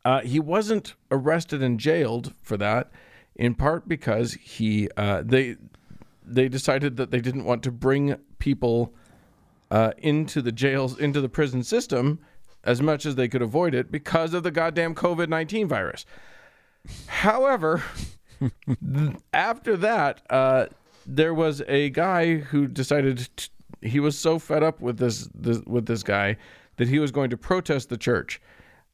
Uh 0.06 0.21
he 0.21 0.39
wasn't 0.39 0.95
arrested 1.12 1.62
and 1.62 1.80
jailed 1.80 2.34
for 2.41 2.58
that 2.58 2.91
in 3.36 3.56
part 3.56 3.88
because 3.88 4.34
he 4.34 4.89
uh 4.97 5.23
they 5.25 5.58
they 6.25 6.47
decided 6.47 6.97
that 6.97 7.12
they 7.12 7.19
didn't 7.19 7.45
want 7.45 7.63
to 7.63 7.71
bring 7.71 8.15
people 8.39 8.93
uh 9.71 9.91
into 9.97 10.41
the 10.41 10.52
jails 10.52 10.97
into 10.97 11.21
the 11.21 11.30
prison 11.30 11.63
system 11.63 12.19
as 12.63 12.82
much 12.82 13.06
as 13.06 13.15
they 13.15 13.28
could 13.28 13.41
avoid 13.41 13.73
it 13.73 13.91
because 13.91 14.34
of 14.34 14.43
the 14.43 14.52
goddamn 14.52 14.93
COVID-19 14.93 15.67
virus. 15.67 16.06
However, 17.08 17.84
after 19.34 19.78
that, 19.78 20.21
uh, 20.30 20.67
there 21.06 21.34
was 21.34 21.62
a 21.67 21.89
guy 21.89 22.36
who 22.38 22.67
decided 22.67 23.30
t 23.36 23.49
he 23.82 24.00
was 24.00 24.18
so 24.18 24.39
fed 24.39 24.63
up 24.63 24.82
with 24.82 24.98
this, 24.98 25.30
this 25.34 25.60
with 25.65 25.86
this 25.86 26.04
guy 26.04 26.38
that 26.78 26.88
he 26.88 27.00
was 27.00 27.12
going 27.12 27.30
to 27.30 27.38
protest 27.38 27.89
the 27.89 27.98
church. 27.98 28.42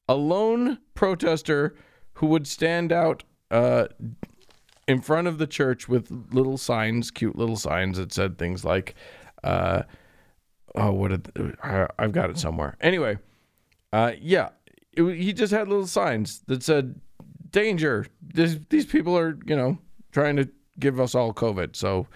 A 0.08 0.16
lone 0.16 0.80
protester 0.94 1.76
who 2.14 2.28
would 2.28 2.48
stand 2.48 2.92
out 2.92 3.24
uh, 3.52 3.88
in 4.88 5.02
front 5.02 5.28
of 5.28 5.38
the 5.38 5.48
church 5.48 5.88
with 5.88 6.12
little 6.32 6.58
signs, 6.58 7.12
cute 7.12 7.36
little 7.36 7.56
signs 7.56 7.98
that 7.98 8.14
said 8.14 8.38
things 8.38 8.64
like, 8.64 8.96
uh, 9.44 9.84
"Oh, 10.76 10.92
what? 10.92 11.28
I, 11.64 11.88
I've 11.98 12.12
got 12.12 12.30
it 12.30 12.38
somewhere." 12.38 12.76
Anyway, 12.82 13.18
uh, 13.94 14.14
yeah, 14.20 14.50
it, 14.94 15.04
he 15.16 15.34
just 15.34 15.52
had 15.52 15.68
little 15.68 15.88
signs 15.88 16.42
that 16.48 16.64
said, 16.64 17.00
"Danger! 17.52 18.06
This, 18.22 18.58
these 18.70 18.86
people 18.86 19.18
are, 19.18 19.38
you 19.46 19.56
know, 19.56 19.78
trying 20.12 20.36
to 20.38 20.50
give 20.80 21.00
us 21.00 21.16
all 21.16 21.34
COVID." 21.34 21.76
So, 21.76 22.08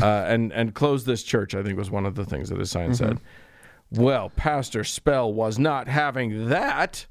uh, 0.00 0.24
and 0.26 0.52
and 0.52 0.74
close 0.74 1.04
this 1.04 1.22
church. 1.22 1.54
I 1.54 1.62
think 1.62 1.76
was 1.76 1.90
one 1.90 2.06
of 2.06 2.14
the 2.14 2.24
things 2.24 2.48
that 2.50 2.58
his 2.58 2.70
sign 2.70 2.94
said. 2.94 3.20
Well, 3.90 4.30
Pastor 4.30 4.84
Spell 4.84 5.32
was 5.32 5.58
not 5.58 5.88
having 5.88 6.48
that. 6.48 7.06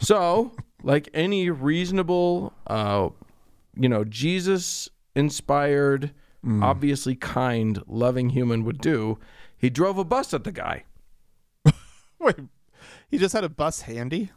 So, 0.00 0.52
like 0.82 1.08
any 1.14 1.50
reasonable, 1.50 2.52
uh, 2.66 3.10
you 3.76 3.88
know, 3.88 4.04
Jesus 4.04 4.88
inspired, 5.14 6.12
obviously 6.62 7.14
kind, 7.14 7.82
loving 7.86 8.30
human 8.30 8.64
would 8.64 8.80
do, 8.80 9.18
he 9.56 9.70
drove 9.70 9.98
a 9.98 10.04
bus 10.04 10.34
at 10.34 10.44
the 10.44 10.52
guy. 10.52 10.84
Wait, 12.18 12.36
he 13.08 13.18
just 13.18 13.34
had 13.34 13.44
a 13.44 13.48
bus 13.48 13.82
handy. 13.82 14.30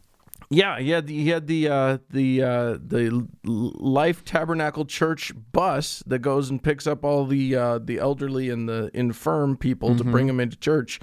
Yeah, 0.53 0.79
he 0.79 0.89
had 0.91 1.07
the, 1.07 1.13
he 1.13 1.29
had 1.29 1.47
the 1.47 1.67
uh, 1.67 1.97
the 2.09 2.43
uh, 2.43 2.77
the 2.85 3.27
Life 3.43 4.23
Tabernacle 4.23 4.85
Church 4.85 5.31
bus 5.51 6.03
that 6.05 6.19
goes 6.19 6.49
and 6.49 6.61
picks 6.61 6.85
up 6.85 7.03
all 7.03 7.25
the 7.25 7.55
uh, 7.55 7.79
the 7.79 7.97
elderly 7.99 8.49
and 8.49 8.67
the 8.69 8.91
infirm 8.93 9.57
people 9.57 9.95
to 9.97 10.03
bring 10.03 10.27
them 10.27 10.39
into 10.39 10.57
church. 10.57 10.99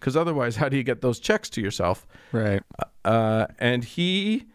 Because 0.00 0.16
otherwise, 0.16 0.56
how 0.56 0.68
do 0.68 0.76
you 0.76 0.82
get 0.82 1.00
those 1.00 1.18
checks 1.18 1.48
to 1.50 1.60
yourself? 1.60 2.06
Right. 2.32 2.62
uh, 3.04 3.46
and 3.58 3.84
he 3.84 4.46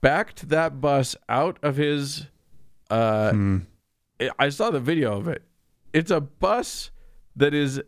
backed 0.00 0.48
that 0.48 0.80
bus 0.80 1.16
out 1.28 1.58
of 1.62 1.76
his. 1.76 2.26
Uh, 2.90 3.32
I- 4.20 4.30
I 4.38 4.48
saw 4.48 4.70
the 4.70 4.80
video 4.80 5.16
of 5.18 5.28
it. 5.28 5.42
It's 5.92 6.10
a 6.10 6.20
bus 6.20 6.90
that 7.36 7.52
is. 7.54 7.80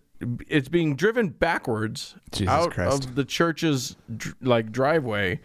It's 0.48 0.68
being 0.68 0.96
driven 0.96 1.29
backwards 1.29 2.16
Jesus 2.33 2.53
out 2.53 2.72
Christ. 2.72 3.05
of 3.05 3.14
the 3.14 3.24
church's 3.24 3.94
like 4.40 4.72
driveway, 4.72 5.40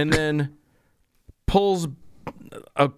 and 0.00 0.12
then 0.12 0.56
pulls 1.46 1.88
a. 2.76 2.90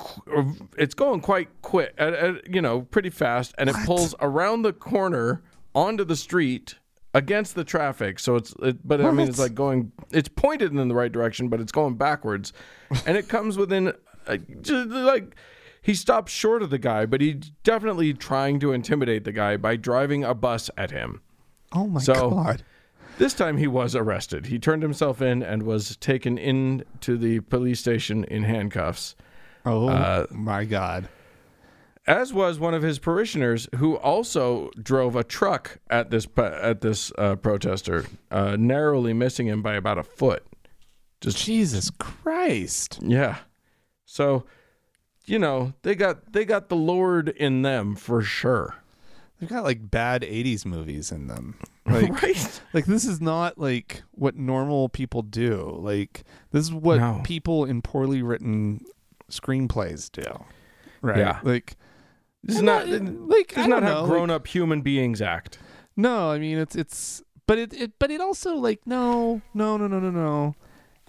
It's 0.76 0.94
going 0.94 1.20
quite 1.20 1.48
quick, 1.62 1.94
uh, 1.98 2.34
you 2.50 2.62
know, 2.62 2.82
pretty 2.82 3.10
fast, 3.10 3.54
and 3.58 3.68
it 3.70 3.76
pulls 3.84 4.14
around 4.20 4.62
the 4.62 4.72
corner 4.72 5.42
onto 5.74 6.04
the 6.04 6.16
street 6.16 6.76
against 7.14 7.54
the 7.54 7.64
traffic. 7.64 8.18
So 8.18 8.36
it's, 8.36 8.54
it, 8.62 8.86
but 8.86 9.00
I 9.00 9.10
mean, 9.10 9.28
it's 9.28 9.38
like 9.38 9.54
going. 9.54 9.92
It's 10.10 10.28
pointed 10.28 10.72
in 10.72 10.88
the 10.88 10.94
right 10.94 11.12
direction, 11.12 11.48
but 11.48 11.60
it's 11.60 11.72
going 11.72 11.94
backwards, 11.96 12.52
and 13.06 13.16
it 13.16 13.28
comes 13.28 13.56
within, 13.56 13.92
uh, 14.26 14.36
like. 14.68 15.34
He 15.80 15.94
stops 15.94 16.32
short 16.32 16.60
of 16.62 16.68
the 16.68 16.78
guy, 16.78 17.06
but 17.06 17.22
he's 17.22 17.50
definitely 17.62 18.12
trying 18.12 18.60
to 18.60 18.72
intimidate 18.72 19.24
the 19.24 19.32
guy 19.32 19.56
by 19.56 19.76
driving 19.76 20.22
a 20.22 20.34
bus 20.34 20.68
at 20.76 20.90
him. 20.90 21.22
Oh 21.72 21.86
my 21.86 22.00
So- 22.00 22.30
god. 22.30 22.62
This 23.18 23.34
time 23.34 23.56
he 23.56 23.66
was 23.66 23.96
arrested. 23.96 24.46
He 24.46 24.60
turned 24.60 24.82
himself 24.82 25.20
in 25.20 25.42
and 25.42 25.64
was 25.64 25.96
taken 25.96 26.38
in 26.38 26.84
to 27.00 27.18
the 27.18 27.40
police 27.40 27.80
station 27.80 28.22
in 28.24 28.44
handcuffs. 28.44 29.16
Oh 29.66 29.88
uh, 29.88 30.26
my 30.30 30.64
god. 30.64 31.08
As 32.06 32.32
was 32.32 32.60
one 32.60 32.74
of 32.74 32.82
his 32.82 33.00
parishioners 33.00 33.68
who 33.74 33.96
also 33.96 34.70
drove 34.80 35.16
a 35.16 35.24
truck 35.24 35.78
at 35.90 36.10
this 36.10 36.28
at 36.38 36.80
this 36.80 37.12
uh, 37.18 37.34
protester, 37.34 38.06
uh, 38.30 38.56
narrowly 38.56 39.12
missing 39.12 39.48
him 39.48 39.62
by 39.62 39.74
about 39.74 39.98
a 39.98 40.04
foot. 40.04 40.46
Just 41.20 41.44
Jesus 41.44 41.90
Christ. 41.90 43.00
yeah. 43.02 43.38
So, 44.04 44.46
you 45.26 45.40
know, 45.40 45.74
they 45.82 45.96
got 45.96 46.32
they 46.32 46.44
got 46.44 46.68
the 46.68 46.76
Lord 46.76 47.28
in 47.28 47.62
them 47.62 47.96
for 47.96 48.22
sure. 48.22 48.76
They've 49.38 49.48
got 49.48 49.64
like 49.64 49.90
bad 49.90 50.22
80s 50.22 50.64
movies 50.66 51.10
in 51.12 51.26
them. 51.28 51.58
Like 51.88 52.22
right? 52.22 52.60
like 52.74 52.84
this 52.84 53.06
is 53.06 53.18
not 53.18 53.56
like 53.56 54.02
what 54.10 54.36
normal 54.36 54.90
people 54.90 55.22
do. 55.22 55.74
Like 55.80 56.22
this 56.50 56.64
is 56.64 56.72
what 56.72 56.98
No. 56.98 57.22
people 57.24 57.64
in 57.64 57.80
poorly 57.80 58.20
written 58.22 58.84
screenplays 59.30 60.12
do. 60.12 60.44
Right? 61.00 61.16
Yeah. 61.16 61.40
Like 61.42 61.76
This 62.44 62.56
is 62.56 62.62
not 62.62 62.86
not- 62.86 63.04
this 63.04 63.10
like 63.26 63.52
is 63.56 63.66
not 63.66 63.80
don't 63.80 63.82
how 63.84 63.94
know, 63.94 64.00
like- 64.02 64.10
grown 64.10 64.30
up 64.30 64.46
human 64.46 64.82
beings 64.82 65.22
act. 65.22 65.58
No, 65.96 66.30
I 66.30 66.38
mean 66.38 66.58
it's 66.58 66.76
it's 66.76 67.22
but 67.46 67.56
it, 67.56 67.72
it 67.72 67.92
but 67.98 68.10
it 68.10 68.20
also 68.20 68.54
like 68.56 68.80
no 68.86 69.40
no 69.54 69.78
no 69.78 69.86
no 69.86 69.98
no 69.98 70.10
no. 70.10 70.54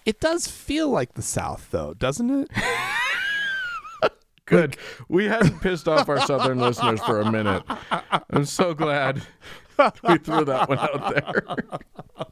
It 0.06 0.18
does 0.18 0.46
feel 0.46 0.88
like 0.88 1.12
the 1.12 1.20
South 1.22 1.68
though, 1.72 1.92
doesn't 1.92 2.30
it? 2.30 2.48
Good. 4.50 4.76
We 5.08 5.24
hadn't 5.26 5.60
pissed 5.60 5.88
off 5.88 6.08
our 6.08 6.20
southern 6.26 6.58
listeners 6.60 7.00
for 7.00 7.20
a 7.20 7.30
minute. 7.32 7.62
I'm 8.30 8.44
so 8.44 8.74
glad 8.74 9.22
we 10.06 10.18
threw 10.18 10.44
that 10.44 10.68
one 10.68 10.78
out 10.78 11.14
there. 11.14 11.42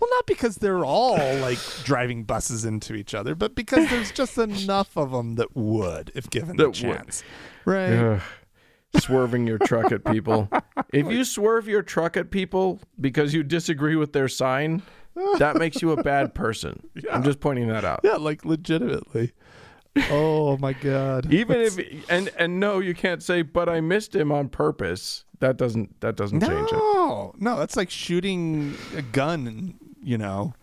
Well, 0.00 0.08
not 0.12 0.26
because 0.26 0.56
they're 0.56 0.84
all 0.84 1.16
like 1.38 1.58
driving 1.82 2.22
buses 2.22 2.64
into 2.64 2.94
each 2.94 3.12
other, 3.14 3.34
but 3.34 3.56
because 3.56 3.90
there's 3.90 4.12
just 4.12 4.38
enough 4.38 4.96
of 4.96 5.10
them 5.10 5.34
that 5.34 5.56
would 5.56 6.12
if 6.14 6.30
given 6.30 6.56
That 6.56 6.62
the 6.62 6.68
would. 6.68 6.74
chance. 6.96 7.24
Right. 7.64 7.92
Ugh. 7.94 8.20
Swerving 8.98 9.48
your 9.48 9.58
truck 9.58 9.90
at 9.90 10.04
people. 10.04 10.48
If 10.92 11.10
you 11.10 11.24
swerve 11.24 11.66
your 11.66 11.82
truck 11.82 12.16
at 12.16 12.30
people 12.30 12.80
because 13.00 13.34
you 13.34 13.42
disagree 13.42 13.96
with 13.96 14.12
their 14.12 14.28
sign, 14.28 14.82
that 15.38 15.56
makes 15.56 15.82
you 15.82 15.90
a 15.90 16.00
bad 16.04 16.32
person. 16.32 16.88
I'm 17.12 17.24
just 17.24 17.40
pointing 17.40 17.66
that 17.66 17.84
out. 17.84 18.00
Yeah, 18.04 18.14
like 18.14 18.44
legitimately. 18.44 19.32
Oh 20.10 20.56
my 20.58 20.72
god. 20.72 21.32
Even 21.32 21.60
if 21.60 21.78
and 22.10 22.30
and 22.38 22.60
no, 22.60 22.78
you 22.80 22.94
can't 22.94 23.22
say, 23.22 23.42
but 23.42 23.68
I 23.68 23.80
missed 23.80 24.14
him 24.14 24.30
on 24.32 24.48
purpose. 24.48 25.24
That 25.40 25.56
doesn't 25.56 26.00
that 26.00 26.16
doesn't 26.16 26.40
change 26.40 26.68
it. 26.72 26.76
No, 26.76 27.32
no, 27.38 27.58
that's 27.58 27.76
like 27.76 27.90
shooting 27.90 28.74
a 28.96 29.02
gun, 29.02 29.74
you 30.02 30.18
know, 30.18 30.54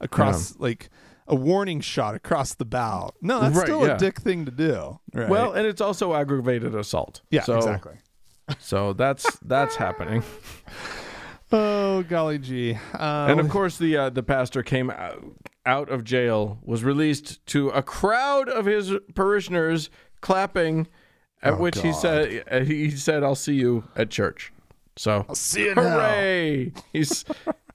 across 0.00 0.58
like 0.58 0.90
a 1.28 1.34
warning 1.34 1.80
shot 1.80 2.14
across 2.14 2.54
the 2.54 2.64
bow. 2.64 3.10
No, 3.22 3.40
that's 3.40 3.56
Right, 3.56 3.66
still 3.66 3.86
yeah. 3.86 3.94
a 3.94 3.98
dick 3.98 4.20
thing 4.20 4.44
to 4.44 4.50
do. 4.50 4.98
Right. 5.12 5.28
Well, 5.28 5.52
and 5.52 5.66
it's 5.66 5.80
also 5.80 6.14
aggravated 6.14 6.74
assault. 6.74 7.22
yeah, 7.30 7.42
so, 7.42 7.56
exactly. 7.56 7.94
So 8.58 8.92
that's 8.92 9.24
that's 9.40 9.76
happening. 9.76 10.22
Oh 11.52 12.02
golly 12.02 12.38
gee. 12.38 12.74
Uh, 12.94 13.26
And 13.30 13.38
of 13.38 13.48
course, 13.48 13.78
the 13.78 13.96
uh, 13.96 14.10
the 14.10 14.22
pastor 14.24 14.62
came 14.64 14.90
out, 14.90 15.22
out 15.66 15.88
of 15.90 16.04
jail, 16.04 16.58
was 16.62 16.84
released 16.84 17.44
to 17.46 17.68
a 17.70 17.82
crowd 17.82 18.48
of 18.48 18.66
his 18.66 18.92
parishioners 19.14 19.90
clapping, 20.20 20.86
at 21.42 21.54
Oh, 21.54 21.56
which 21.56 21.80
he 21.80 21.92
said 21.92 22.44
uh, 22.50 22.60
he 22.60 22.90
said, 22.90 23.22
"I'll 23.22 23.34
see 23.34 23.54
you 23.54 23.84
at 23.96 24.10
church." 24.10 24.52
So, 24.96 25.26
I'll 25.28 25.34
see 25.34 25.64
you 25.64 25.74
now. 25.74 25.82
hooray! 25.82 26.72
He's 26.92 27.24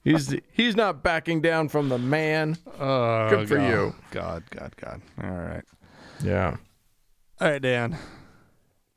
he's 0.04 0.34
he's 0.52 0.74
not 0.76 1.02
backing 1.02 1.40
down 1.40 1.68
from 1.68 1.88
the 1.88 1.98
man. 1.98 2.56
Oh, 2.78 3.28
Good 3.28 3.48
for 3.48 3.56
God. 3.56 3.68
you. 3.68 3.94
God, 4.10 4.42
God, 4.50 4.74
God. 4.76 5.00
All 5.22 5.30
right. 5.30 5.64
Yeah. 6.24 6.56
All 7.40 7.50
right, 7.50 7.60
Dan. 7.62 7.96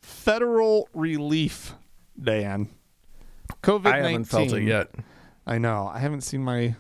Federal 0.02 0.90
relief, 0.94 1.74
Dan. 2.22 2.70
COVID 3.62 3.84
nineteen. 3.84 3.94
I 4.04 4.10
haven't 4.10 4.26
felt 4.26 4.54
it 4.54 4.64
yet. 4.64 4.90
I 5.46 5.58
know. 5.58 5.90
I 5.94 6.00
haven't 6.00 6.22
seen 6.22 6.44
my 6.44 6.76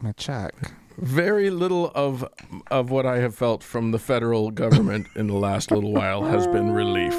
my 0.00 0.12
check. 0.12 0.54
Very 1.00 1.50
little 1.50 1.92
of 1.94 2.24
of 2.70 2.90
what 2.90 3.06
I 3.06 3.18
have 3.18 3.34
felt 3.34 3.62
from 3.62 3.92
the 3.92 3.98
federal 3.98 4.50
government 4.50 5.06
in 5.14 5.28
the 5.28 5.34
last 5.36 5.70
little 5.70 5.92
while 5.92 6.24
has 6.24 6.46
been 6.48 6.72
relief. 6.72 7.14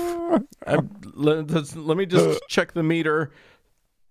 Let, 1.15 1.49
let's- 1.49 1.75
me 1.75 2.05
just 2.05 2.41
check 2.49 2.73
the 2.73 2.83
meter. 2.83 3.31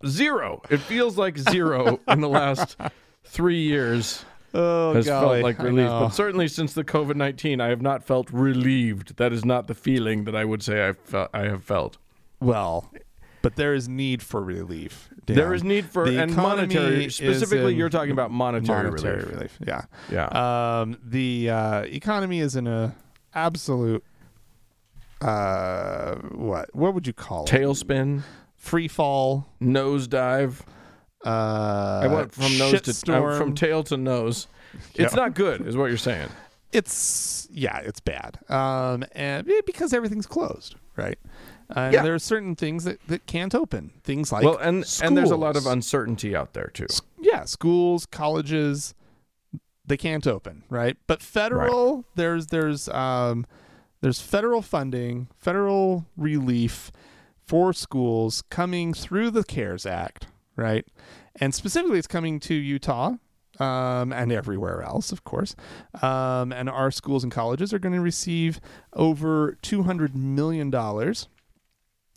Zero. 0.07 0.63
It 0.71 0.79
feels 0.79 1.19
like 1.19 1.37
zero 1.39 2.01
in 2.09 2.21
the 2.21 2.29
last 2.29 2.77
three 3.25 3.61
years 3.61 4.25
Oh, 4.55 4.95
has 4.95 5.07
golly, 5.07 5.43
felt 5.43 5.43
like 5.45 5.59
relief. 5.59 5.89
But 5.89 6.09
certainly 6.11 6.49
since 6.49 6.73
the 6.73 6.85
COVID 6.85 7.17
nineteen, 7.17 7.61
I 7.61 7.69
have 7.69 7.83
not 7.83 8.03
felt 8.05 8.31
relieved. 8.31 9.17
That 9.17 9.33
is 9.33 9.45
not 9.45 9.67
the 9.67 9.75
feeling 9.75 10.25
that 10.25 10.35
I 10.35 10.45
would 10.47 10.63
say 10.63 10.89
I 10.89 10.93
felt. 10.95 11.29
I 11.35 11.41
have 11.43 11.63
felt. 11.63 11.99
well, 12.41 12.91
but 13.43 13.57
there 13.57 13.75
is 13.75 13.89
need 13.89 14.23
for 14.23 14.43
relief. 14.43 15.09
Dan. 15.27 15.37
There 15.37 15.55
is 15.55 15.63
need 15.65 15.87
for 15.87 16.09
The 16.11 16.23
and 16.23 16.35
monetary. 16.35 17.09
Specifically, 17.11 17.75
you're 17.75 17.89
talking 17.91 18.13
about 18.13 18.31
monetary, 18.31 18.85
monetary 18.91 19.17
relief. 19.25 19.35
relief. 19.35 19.59
Yeah. 19.67 19.83
Yeah. 20.11 20.81
Um, 20.81 20.99
the 21.05 21.51
uh, 21.51 21.81
economy 21.83 22.41
is 22.41 22.57
in 22.57 22.67
a 22.67 22.95
absolute 23.35 24.03
uh, 25.21 26.17
what? 26.33 26.75
What 26.75 26.95
would 26.95 27.07
you 27.07 27.13
call 27.13 27.45
it? 27.45 27.49
Tailspin, 27.51 28.23
Free 28.57 28.89
fall. 28.89 29.47
nosedive. 29.61 30.61
Uh, 31.25 32.01
I 32.05 32.07
went 32.07 32.33
from 32.33 32.57
nose 32.59 32.81
to 32.83 32.91
uh, 32.91 32.95
shitstorm. 32.95 33.39
from 33.39 33.55
tail 33.55 33.83
to 33.85 33.97
nose. 33.97 34.47
It's 34.95 35.13
Yeah. 35.15 35.21
not 35.21 35.35
good, 35.35 35.67
is 35.67 35.77
what 35.77 35.87
you're 35.87 35.97
saying. 35.97 36.29
it's 36.73 37.49
yeah, 37.51 37.79
it's 37.79 37.99
bad. 38.01 38.39
Um, 38.49 39.05
and 39.13 39.51
because 39.67 39.93
everything's 39.93 40.27
closed, 40.27 40.77
right? 40.97 41.19
And 41.75 41.93
Yeah. 41.93 42.03
there 42.03 42.15
are 42.15 42.19
certain 42.19 42.57
things 42.57 42.85
that, 42.85 42.99
that 43.09 43.27
can't 43.27 43.55
open. 43.55 43.91
Things 44.03 44.33
like 44.33 44.43
well, 44.45 44.57
and 44.57 44.85
and 45.03 45.17
there's 45.17 45.31
a 45.31 45.37
lot 45.37 45.57
of 45.57 45.67
uncertainty 45.67 46.35
out 46.35 46.55
there 46.55 46.71
too. 46.73 46.87
yeah, 47.21 47.45
schools, 47.45 48.07
colleges, 48.07 48.95
they 49.87 49.97
can't 49.97 50.27
open, 50.27 50.65
right? 50.71 50.97
But 51.07 51.23
federal, 51.23 52.05
there's 52.15 52.47
there's 52.49 52.89
um, 52.89 53.47
there's 54.01 54.21
federal 54.21 54.63
funding, 54.63 55.29
federal 55.37 56.07
relief 56.17 56.91
for 57.45 57.73
schools 57.73 58.43
coming 58.51 58.95
through 58.95 59.31
the 59.31 59.43
CARES 59.45 59.85
Act, 59.87 60.27
right? 60.57 60.87
And 61.41 61.55
specifically, 61.55 61.99
it's 61.99 62.07
coming 62.09 62.41
to 62.41 62.55
Utah. 62.55 63.15
Um, 63.61 64.13
and 64.13 64.31
everywhere 64.31 64.83
else, 64.83 65.11
of 65.11 65.25
course. 65.25 65.57
Um, 66.01 66.53
and 66.53 66.69
our 66.71 66.93
schools 66.93 67.25
and 67.25 67.33
colleges 67.33 67.75
are 67.75 67.81
going 67.81 67.93
to 67.95 68.01
receive 68.01 68.61
over 68.93 69.59
$200 69.65 70.15
million 70.15 70.71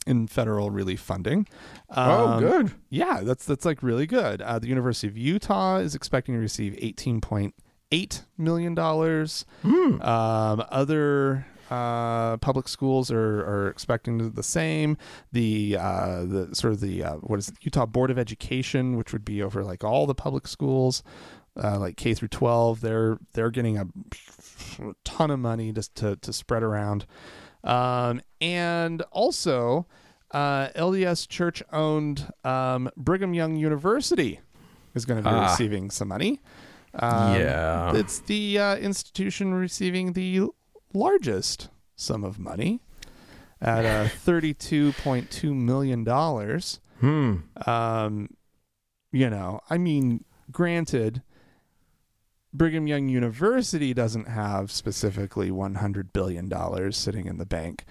in 0.07 0.27
federal 0.27 0.71
relief 0.71 0.99
funding. 0.99 1.47
oh, 1.89 2.27
Um, 2.33 2.39
good. 2.39 2.71
yeah, 2.89 3.21
that's 3.23 3.45
that's 3.45 3.65
like 3.65 3.83
really 3.83 4.07
good. 4.07 4.41
Uh, 4.41 4.59
the 4.59 4.67
University 4.67 5.07
of 5.07 5.17
Utah 5.17 5.77
is 5.77 5.93
expecting 5.95 6.35
to 6.35 6.39
receive 6.39 6.75
eighteen 6.79 7.21
point 7.21 7.53
eight 7.91 8.23
million 8.37 8.73
dollars. 8.73 9.45
Hmm. 9.61 10.01
Um, 10.01 10.63
other 10.69 11.45
uh, 11.69 12.35
public 12.37 12.67
schools 12.67 13.11
are, 13.11 13.39
are 13.45 13.67
expecting 13.69 14.31
the 14.31 14.43
same. 14.43 14.97
The 15.31 15.77
uh, 15.79 16.25
the 16.25 16.49
sort 16.53 16.73
of 16.73 16.79
the 16.81 17.03
uh, 17.03 17.15
what 17.17 17.39
is 17.39 17.49
it? 17.49 17.55
Utah 17.61 17.85
Board 17.85 18.09
of 18.11 18.17
Education, 18.17 18.97
which 18.97 19.13
would 19.13 19.23
be 19.23 19.41
over 19.43 19.63
like 19.63 19.83
all 19.83 20.05
the 20.07 20.15
public 20.15 20.47
schools, 20.47 21.01
uh, 21.61 21.79
like 21.79 21.95
K 21.95 22.13
through 22.13 22.27
twelve. 22.29 22.81
They're 22.81 23.19
they're 23.33 23.51
getting 23.51 23.77
a 23.77 23.87
ton 25.03 25.31
of 25.31 25.39
money 25.39 25.71
just 25.71 25.95
to 25.95 26.15
to 26.17 26.33
spread 26.33 26.63
around, 26.63 27.05
um, 27.63 28.21
and 28.39 29.02
also 29.12 29.86
uh, 30.32 30.69
LDS 30.69 31.28
church 31.28 31.62
owned 31.71 32.32
um, 32.43 32.89
Brigham 32.97 33.34
Young 33.34 33.56
University 33.56 34.39
is 34.95 35.06
going 35.06 35.21
to 35.24 35.30
be 35.30 35.36
Ah. 35.36 35.50
receiving 35.52 35.89
some 35.91 36.08
money. 36.10 36.39
Um, 36.93 37.36
yeah. 37.39 37.95
It's 37.95 38.19
the 38.19 38.58
uh, 38.60 38.76
institution 38.78 39.54
receiving 39.54 40.13
the 40.13 40.47
largest 40.93 41.69
sum 41.95 42.24
of 42.24 42.38
money 42.39 42.82
at 43.62 43.86
uh, 43.86 44.06
$32.2 44.26 45.54
million. 45.54 46.06
Hmm. 47.00 47.69
Um, 47.69 48.30
you 49.12 49.30
know, 49.30 49.60
I 49.69 49.78
mean, 49.78 50.24
granted, 50.52 51.21
Brigham 52.53 52.87
Young 52.87 53.07
University 53.07 53.93
doesn't 53.93 54.27
have 54.27 54.71
specifically 54.71 55.49
$100 55.51 56.11
billion 56.13 56.91
sitting 56.91 57.25
in 57.27 57.37
the 57.37 57.45
bank, 57.45 57.85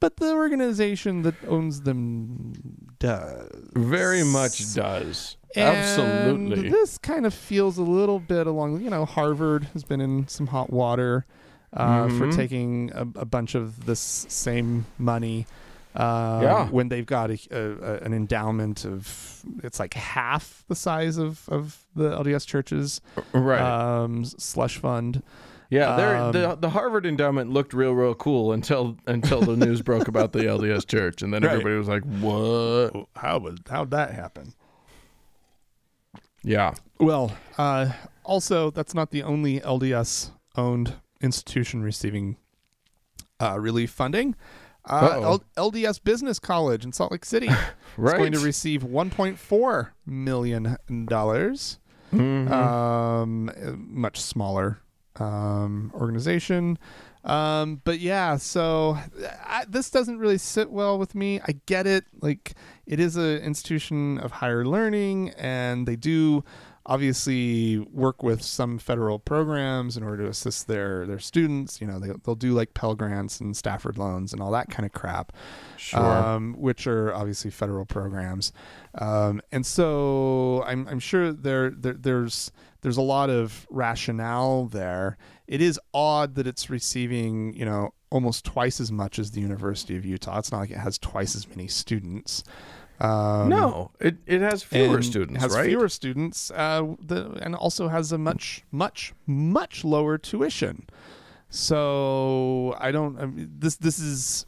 but 0.00 0.16
the 0.16 0.32
organization 0.32 1.22
that 1.22 1.34
owns 1.46 1.82
them 1.82 2.94
does. 2.98 3.50
Very 3.76 4.24
much 4.24 4.74
does. 4.74 5.36
And 5.54 5.76
Absolutely. 5.76 6.70
This 6.70 6.98
kind 6.98 7.26
of 7.26 7.34
feels 7.34 7.76
a 7.78 7.82
little 7.82 8.18
bit 8.20 8.46
along, 8.46 8.80
you 8.82 8.90
know, 8.90 9.04
Harvard 9.04 9.64
has 9.72 9.84
been 9.84 10.00
in 10.00 10.26
some 10.28 10.48
hot 10.48 10.70
water 10.70 11.26
uh, 11.72 12.08
for 12.08 12.26
Mhm. 12.26 12.34
taking 12.34 12.90
a, 12.94 13.02
a 13.20 13.24
bunch 13.24 13.54
of 13.54 13.86
this 13.86 14.00
same 14.00 14.86
money. 14.98 15.46
Uh, 15.94 16.40
Yeah. 16.42 16.68
When 16.68 16.88
they've 16.88 17.06
got 17.06 17.30
a, 17.30 17.38
a, 17.50 17.58
a- 17.94 17.98
an 18.04 18.12
endowment 18.14 18.84
of, 18.84 19.42
it's 19.64 19.80
like 19.80 19.94
half 19.94 20.64
the 20.68 20.74
size 20.76 21.16
of, 21.18 21.48
of 21.48 21.84
the 21.96 22.10
LDS 22.10 22.46
churches 22.46 23.00
Right. 23.32 23.60
um, 23.60 24.24
slush 24.24 24.78
fund. 24.78 25.22
yeah. 25.68 25.96
There, 25.96 26.32
the 26.32 26.50
um, 26.52 26.60
the 26.60 26.70
Harvard 26.70 27.06
endowment 27.06 27.50
looked 27.50 27.72
real, 27.74 27.92
real 27.92 28.14
cool 28.14 28.52
until 28.52 28.96
until 29.06 29.40
the 29.40 29.56
news 29.56 29.82
broke 29.82 30.06
about 30.08 30.32
the 30.32 30.40
LDS 30.40 30.86
Church, 30.86 31.22
and 31.22 31.32
then 31.34 31.42
Right. 31.44 31.52
everybody 31.52 31.76
was 31.76 31.88
like, 31.88 32.02
"What?" 32.04 33.06
How 33.16 33.38
would 33.38 33.60
how'd 33.68 33.90
that 33.90 34.12
happen? 34.14 34.52
Yeah. 36.42 36.74
Well, 36.98 37.32
uh, 37.58 37.92
also, 38.24 38.70
that's 38.70 38.94
not 38.94 39.10
the 39.10 39.22
only 39.22 39.60
LDS 39.60 40.30
owned 40.56 40.94
institution 41.20 41.82
receiving 41.82 42.36
uh, 43.40 43.58
relief 43.60 43.90
funding. 43.90 44.34
Uh, 44.84 45.38
L- 45.56 45.70
LDS 45.70 46.02
Business 46.02 46.38
College 46.38 46.84
in 46.84 46.92
Salt 46.92 47.12
Lake 47.12 47.24
City 47.24 47.48
is 47.98 48.12
going 48.12 48.32
to 48.32 48.38
receive 48.40 48.82
1.4 48.82 49.88
million 50.06 50.76
dollars. 51.06 51.78
Mhm. 52.12 52.50
Um, 52.50 53.50
much 53.76 54.20
smaller 54.20 54.80
um, 55.16 55.92
organization. 55.94 56.78
Um, 57.22 57.82
but 57.84 58.00
yeah, 58.00 58.36
so 58.38 58.98
I, 59.44 59.64
this 59.68 59.90
doesn't 59.90 60.18
really 60.18 60.38
sit 60.38 60.70
well 60.70 60.98
with 60.98 61.14
me. 61.14 61.40
I 61.46 61.52
get 61.66 61.86
it. 61.86 62.04
Like 62.20 62.54
it 62.86 62.98
is 62.98 63.16
an 63.16 63.38
institution 63.38 64.18
of 64.18 64.32
higher 64.32 64.64
learning, 64.64 65.30
and 65.36 65.86
they 65.86 65.96
do 65.96 66.42
obviously 66.90 67.78
work 67.78 68.20
with 68.20 68.42
some 68.42 68.76
federal 68.76 69.20
programs 69.20 69.96
in 69.96 70.02
order 70.02 70.24
to 70.24 70.28
assist 70.28 70.66
their 70.66 71.06
their 71.06 71.20
students. 71.20 71.80
You 71.80 71.86
know, 71.86 72.00
they, 72.00 72.08
they'll 72.24 72.34
do 72.34 72.52
like 72.52 72.74
Pell 72.74 72.96
Grants 72.96 73.40
and 73.40 73.56
Stafford 73.56 73.96
loans 73.96 74.32
and 74.32 74.42
all 74.42 74.50
that 74.50 74.68
kind 74.68 74.84
of 74.84 74.92
crap 74.92 75.32
sure. 75.76 76.00
um, 76.00 76.54
which 76.58 76.88
are 76.88 77.14
obviously 77.14 77.52
federal 77.52 77.86
programs. 77.86 78.52
Um, 78.98 79.40
and 79.52 79.64
so 79.64 80.64
I'm, 80.66 80.88
I'm 80.88 80.98
sure 80.98 81.32
there, 81.32 81.70
there 81.70 81.94
there's 81.94 82.50
there's 82.82 82.96
a 82.96 83.02
lot 83.02 83.30
of 83.30 83.68
rationale 83.70 84.66
there. 84.66 85.16
It 85.46 85.62
is 85.62 85.78
odd 85.94 86.34
that 86.34 86.48
it's 86.48 86.68
receiving 86.68 87.54
you 87.54 87.64
know 87.64 87.94
almost 88.10 88.44
twice 88.44 88.80
as 88.80 88.90
much 88.90 89.20
as 89.20 89.30
the 89.30 89.40
University 89.40 89.96
of 89.96 90.04
Utah. 90.04 90.40
It's 90.40 90.50
not 90.50 90.58
like 90.58 90.72
it 90.72 90.78
has 90.78 90.98
twice 90.98 91.36
as 91.36 91.48
many 91.48 91.68
students. 91.68 92.42
Um, 93.00 93.48
no, 93.48 93.92
it 93.98 94.16
it 94.26 94.42
has 94.42 94.62
fewer 94.62 95.00
students, 95.00 95.42
has 95.42 95.54
right? 95.54 95.66
fewer 95.66 95.88
students, 95.88 96.50
uh, 96.50 96.86
the, 97.00 97.38
and 97.40 97.54
also 97.54 97.88
has 97.88 98.12
a 98.12 98.18
much, 98.18 98.62
much, 98.70 99.14
much 99.26 99.84
lower 99.84 100.18
tuition. 100.18 100.86
So 101.48 102.76
I 102.78 102.92
don't. 102.92 103.18
I 103.18 103.26
mean, 103.26 103.50
this 103.58 103.76
this 103.76 103.98
is 103.98 104.44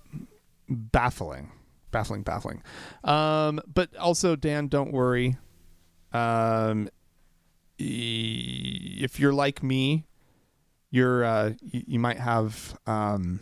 baffling, 0.69 1.51
baffling, 1.91 2.23
baffling. 2.23 2.63
Um, 3.05 3.61
but 3.73 3.97
also, 3.97 4.37
Dan, 4.37 4.69
don't 4.69 4.93
worry. 4.93 5.37
Um, 6.13 6.91
if 7.79 9.19
you're 9.19 9.33
like 9.33 9.63
me, 9.63 10.05
you're 10.91 11.25
uh, 11.25 11.55
you, 11.63 11.85
you 11.87 11.99
might 11.99 12.19
have 12.19 12.79
um, 12.87 13.41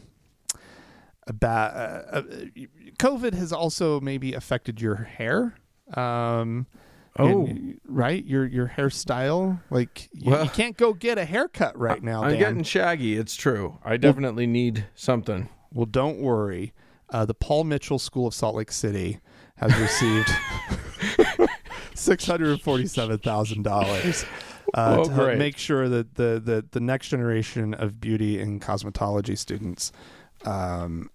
a 1.30 1.32
bad. 1.32 1.70
Uh, 1.74 2.16
uh, 2.18 2.22
COVID 2.98 3.34
has 3.34 3.52
also 3.52 4.00
maybe 4.00 4.34
affected 4.34 4.80
your 4.80 4.96
hair. 4.96 5.54
Um, 5.94 6.66
Oh. 7.18 7.46
and- 7.46 7.80
right. 7.88 8.24
Your 8.24 8.46
your 8.46 8.68
hairstyle, 8.68 9.60
like 9.70 10.08
you, 10.12 10.30
Well- 10.30 10.44
you 10.44 10.50
can't 10.50 10.76
go 10.76 10.92
get 10.92 11.18
a 11.18 11.24
haircut 11.24 11.76
right 11.78 12.02
now. 12.02 12.22
I'm 12.22 12.30
Dan. 12.32 12.38
getting 12.38 12.62
shaggy. 12.62 13.16
It's 13.16 13.34
true. 13.34 13.78
I 13.84 13.96
definitely 13.96 14.46
need 14.46 14.86
something. 14.94 15.48
Well, 15.72 15.86
don't 15.86 16.20
worry. 16.20 16.72
Uh, 17.10 17.24
the 17.24 17.34
Paul 17.34 17.64
Mitchell 17.64 17.98
School 17.98 18.28
of 18.28 18.34
Salt 18.34 18.54
Lake 18.54 18.70
City 18.70 19.18
has 19.56 19.76
received 19.78 20.28
six 21.94 22.24
hundred 22.26 22.60
forty-seven 22.60 23.18
thousand 23.18 23.62
dollars 23.64 24.24
uh, 24.74 24.96
Oh, 25.00 25.04
to 25.04 25.10
great. 25.14 25.38
make 25.38 25.56
sure 25.58 25.88
that 25.88 26.14
the, 26.14 26.40
the 26.42 26.64
the 26.70 26.80
next 26.80 27.08
generation 27.08 27.74
of 27.74 28.00
beauty 28.00 28.40
and 28.40 28.62
cosmetology 28.62 29.36
students 29.36 29.90
um, 30.44 31.10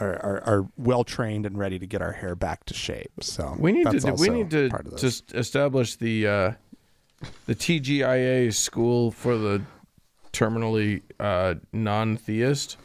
are, 0.00 0.16
are, 0.22 0.42
are 0.44 0.68
well 0.76 1.04
trained 1.04 1.46
and 1.46 1.58
ready 1.58 1.78
to 1.78 1.86
get 1.86 2.02
our 2.02 2.12
hair 2.12 2.34
back 2.34 2.64
to 2.66 2.74
shape. 2.74 3.12
So 3.20 3.54
We 3.58 3.72
need 3.72 3.90
to 3.90 4.14
we 4.18 4.28
need 4.28 4.50
to 4.50 4.68
part 4.70 4.86
of 4.86 4.92
this. 4.92 5.00
just 5.00 5.34
establish 5.34 5.96
the 5.96 6.26
uh, 6.26 6.52
the 7.46 7.54
TGIA 7.54 8.52
school 8.54 9.10
for 9.10 9.36
the 9.36 9.62
terminally 10.32 11.02
uh, 11.18 11.54
non-theist, 11.72 12.76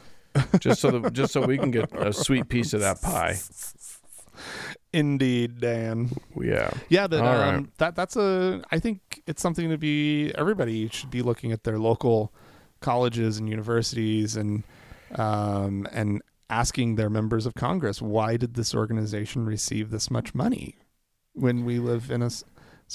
just 0.60 0.82
so 0.82 0.91
that, 0.99 1.13
just 1.13 1.34
so 1.34 1.45
we 1.45 1.58
can 1.58 1.71
get 1.71 1.91
a 1.95 2.12
sweet 2.13 2.49
piece 2.49 2.73
of 2.73 2.82
that 2.82 3.02
pie. 3.02 3.38
Indeed, 4.93 5.60
Dan. 5.60 6.12
Yeah. 6.39 6.69
Yeah, 6.88 7.08
All 7.12 7.26
um, 7.26 7.26
right. 7.26 7.78
that 7.80 7.95
that's 7.95 8.15
a. 8.15 8.63
I 8.71 8.78
think 8.80 9.23
it's 9.26 9.41
something 9.41 9.69
to 9.69 9.78
be. 9.78 10.32
Everybody 10.36 10.88
should 10.89 11.10
be 11.10 11.23
looking 11.23 11.52
at 11.52 11.63
their 11.63 11.80
local 11.80 12.32
colleges 12.80 13.39
and 13.39 13.49
universities 13.49 14.36
and 14.36 14.63
um, 15.15 15.88
and 15.91 16.21
asking 16.54 16.96
their 16.96 17.10
members 17.10 17.46
of 17.46 17.54
Congress 17.56 18.02
why 18.02 18.38
did 18.38 18.54
this 18.54 18.76
organization 18.76 19.46
receive 19.46 19.89
this 19.89 20.12
much 20.12 20.36
money 20.36 20.76
when 21.34 21.66
we 21.66 21.80
live 21.80 22.12
in 22.12 22.22
a. 22.22 22.30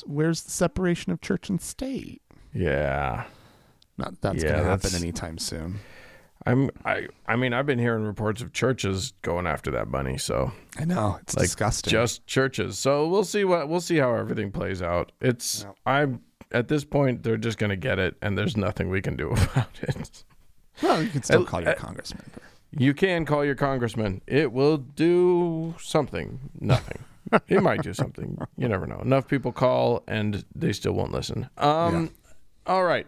Where's 0.07 0.42
the 0.42 0.51
separation 0.51 1.11
of 1.12 1.21
church 1.21 1.49
and 1.51 1.61
state? 1.61 2.23
Yeah. 2.55 3.25
Not 3.97 4.21
that's 4.21 4.42
Yeah, 4.42 4.51
going 4.53 4.62
to 4.64 4.71
happen 4.71 4.94
anytime 4.94 5.38
soon. 5.38 5.81
I'm 6.47 6.71
I 6.85 7.09
I 7.27 7.35
mean 7.35 7.53
I've 7.53 7.66
been 7.66 7.81
hearing 7.81 8.05
reports 8.05 8.40
of 8.42 8.53
churches 8.53 9.12
going 9.23 9.47
after 9.47 9.73
that 9.73 9.88
money, 9.88 10.16
so 10.18 10.53
I 10.79 10.85
know 10.85 11.18
it's 11.21 11.35
Like, 11.37 11.47
disgusting. 11.47 11.90
just 11.90 12.25
churches. 12.29 12.79
So 12.79 13.09
we'll 13.09 13.25
see 13.25 13.44
what 13.44 13.68
we'll 13.68 13.81
see 13.81 13.97
how 13.97 14.14
everything 14.14 14.53
plays 14.53 14.81
out. 14.81 15.11
It's 15.21 15.64
Yeah. 15.64 15.73
I'm 15.85 16.21
at 16.53 16.68
this 16.68 16.85
point 16.85 17.25
they're 17.25 17.37
just 17.37 17.59
gonna 17.59 17.77
get 17.77 17.99
it, 17.99 18.14
and 18.23 18.38
there's 18.38 18.57
nothing 18.57 18.88
we 18.88 19.03
can 19.03 19.16
do 19.16 19.31
about 19.33 19.81
it. 19.83 20.25
Well, 20.81 21.03
you 21.03 21.09
can 21.11 21.25
still 21.25 21.44
call 21.44 21.61
your 21.61 21.75
congressman. 21.75 22.23
You 22.70 22.94
can 22.94 23.24
call 23.24 23.44
your 23.44 23.54
congressman. 23.54 24.20
It 24.26 24.52
will 24.52 24.76
do 24.76 25.74
something. 25.81 26.38
Nothing. 26.61 27.04
it 27.48 27.62
might 27.62 27.83
do 27.83 27.92
something. 27.94 28.38
You 28.57 28.68
never 28.68 28.87
know. 28.87 28.98
Enough 29.00 29.28
people 29.28 29.52
call 29.52 30.02
and 30.07 30.44
they 30.54 30.72
still 30.72 30.92
won't 30.92 31.12
listen. 31.12 31.48
Um, 31.59 32.11
All 32.66 32.85
right. 32.85 33.07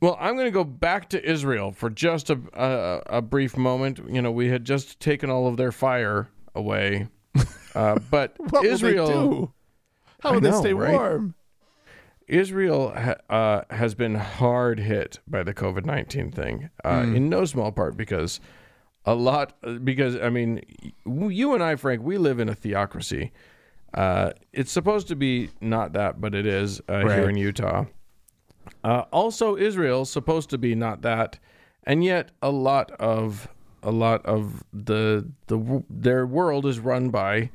Well, 0.00 0.16
I'm 0.20 0.34
going 0.34 0.46
to 0.46 0.50
go 0.52 0.64
back 0.64 1.08
to 1.10 1.24
Israel 1.30 1.72
for 1.72 1.88
just 1.88 2.28
a, 2.30 2.38
a 2.52 3.18
a 3.18 3.22
brief 3.22 3.56
moment. 3.56 3.98
You 4.08 4.20
know, 4.20 4.30
we 4.30 4.48
had 4.48 4.64
just 4.64 5.00
taken 5.00 5.30
all 5.30 5.46
of 5.48 5.56
their 5.56 5.72
fire 5.72 6.28
away, 6.54 7.08
uh, 7.74 7.98
but 8.10 8.34
What 8.50 8.64
Israel. 8.66 9.06
will 9.06 9.30
they 9.30 9.36
do? 9.36 9.52
How 10.20 10.28
I 10.28 10.32
will 10.32 10.40
they 10.40 10.50
know, 10.50 10.60
stay 10.60 10.74
right? 10.74 10.92
warm? 10.92 11.34
Israel 12.28 12.92
ha- 12.92 13.16
uh, 13.30 13.62
has 13.70 13.94
been 13.94 14.14
hard 14.16 14.80
hit 14.80 15.20
by 15.26 15.42
the 15.42 15.54
COVID 15.54 15.84
nineteen 15.84 16.30
thing, 16.30 16.70
uh, 16.84 17.04
in 17.14 17.28
no 17.28 17.44
small 17.44 17.72
part 17.72 17.96
because 17.96 18.40
a 19.04 19.14
lot. 19.14 19.54
Because 19.84 20.16
I 20.16 20.30
mean, 20.30 20.62
you 21.04 21.54
and 21.54 21.62
I, 21.62 21.76
Frank, 21.76 22.02
we 22.02 22.18
live 22.18 22.40
in 22.40 22.48
a 22.48 22.54
theocracy. 22.54 23.32
Uh, 23.94 24.32
it's 24.52 24.72
supposed 24.72 25.08
to 25.08 25.16
be 25.16 25.50
not 25.60 25.92
that, 25.92 26.20
but 26.20 26.34
it 26.34 26.46
is 26.46 26.80
uh, 26.88 27.00
here 27.08 27.28
in 27.28 27.36
Utah. 27.36 27.86
Uh, 28.82 29.04
also, 29.12 29.56
Israel's 29.56 30.10
supposed 30.10 30.50
to 30.50 30.58
be 30.58 30.74
not 30.74 31.02
that, 31.02 31.38
and 31.84 32.04
yet 32.04 32.30
a 32.42 32.50
lot 32.50 32.90
of 32.92 33.48
a 33.82 33.90
lot 33.90 34.24
of 34.26 34.64
the 34.72 35.30
the 35.46 35.84
their 35.88 36.26
world 36.26 36.66
is 36.66 36.80
run 36.80 37.10
by 37.10 37.50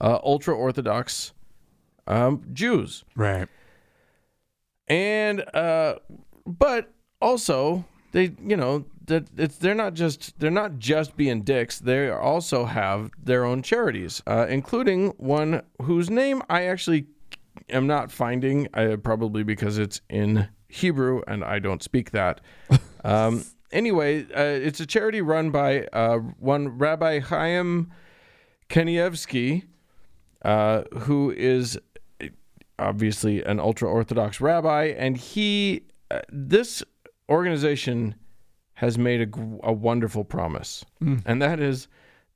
uh, 0.00 0.18
ultra 0.24 0.54
orthodox 0.56 1.32
um, 2.06 2.42
Jews 2.52 3.04
Right. 3.14 3.48
And 4.88 5.44
uh 5.54 5.96
but 6.46 6.92
also 7.20 7.84
they 8.12 8.32
you 8.42 8.56
know 8.56 8.84
that 9.06 9.26
it's 9.36 9.56
they're 9.56 9.74
not 9.74 9.94
just 9.94 10.38
they're 10.38 10.50
not 10.50 10.78
just 10.78 11.16
being 11.16 11.42
dicks. 11.42 11.78
They 11.78 12.10
also 12.10 12.64
have 12.64 13.10
their 13.22 13.44
own 13.44 13.62
charities 13.62 14.22
uh 14.26 14.46
including 14.48 15.08
one 15.16 15.62
whose 15.82 16.10
name 16.10 16.42
i 16.48 16.64
actually 16.64 17.06
am 17.68 17.86
not 17.86 18.10
finding 18.10 18.68
uh, 18.74 18.96
probably 19.02 19.42
because 19.42 19.78
it's 19.78 20.00
in 20.10 20.48
hebrew 20.68 21.22
and 21.26 21.44
i 21.44 21.58
don't 21.58 21.82
speak 21.82 22.10
that. 22.12 22.40
Um 23.04 23.44
anyway 23.70 24.22
uh, 24.22 24.66
it's 24.66 24.80
a 24.80 24.86
charity 24.86 25.20
run 25.20 25.50
by 25.50 25.84
uh 25.92 26.16
one 26.38 26.78
rabbi 26.78 27.20
chaim 27.20 27.92
kanievsky 28.70 29.64
uh 30.42 30.84
who 31.00 31.30
is 31.30 31.78
obviously 32.78 33.42
an 33.44 33.60
ultra 33.60 33.88
orthodox 33.88 34.40
rabbi, 34.40 34.86
and 34.96 35.16
he, 35.16 35.82
uh, 36.10 36.20
this 36.30 36.82
organization 37.28 38.14
has 38.74 38.98
made 38.98 39.20
a, 39.22 39.28
a 39.62 39.72
wonderful 39.72 40.24
promise, 40.24 40.84
and 41.24 41.40
that 41.40 41.60
is 41.60 41.88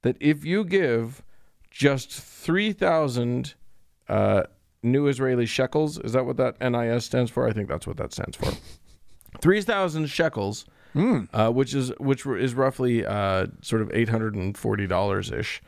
that 0.03 0.17
if 0.21 0.45
you 0.45 0.65
give 0.65 1.23
just 1.71 2.11
three 2.13 2.73
thousand 2.73 3.55
uh, 4.09 4.45
new 4.83 5.07
Israeli 5.09 5.47
shekels, 5.47 5.99
is 5.99 6.13
that 6.13 6.25
what 6.25 6.37
that 6.37 6.61
NIS 6.61 7.05
stands 7.05 7.31
for? 7.31 7.49
I 7.49 7.53
think 7.53 7.69
that's 7.69 7.87
what 7.87 7.97
that 7.97 8.13
stands 8.13 8.37
for. 8.37 8.53
Three 9.41 9.61
thousand 9.61 10.07
shekels, 10.07 10.65
uh, 11.35 11.51
which 11.51 11.75
is 11.75 11.93
which 11.99 12.25
is 12.27 12.55
roughly 12.55 13.05
uh, 13.05 13.47
sort 13.63 13.83
of 13.83 13.91
eight 13.93 14.09
hundred 14.09 14.35
and 14.35 14.57
forty 14.57 14.87
dollars 14.87 15.31
ish. 15.31 15.61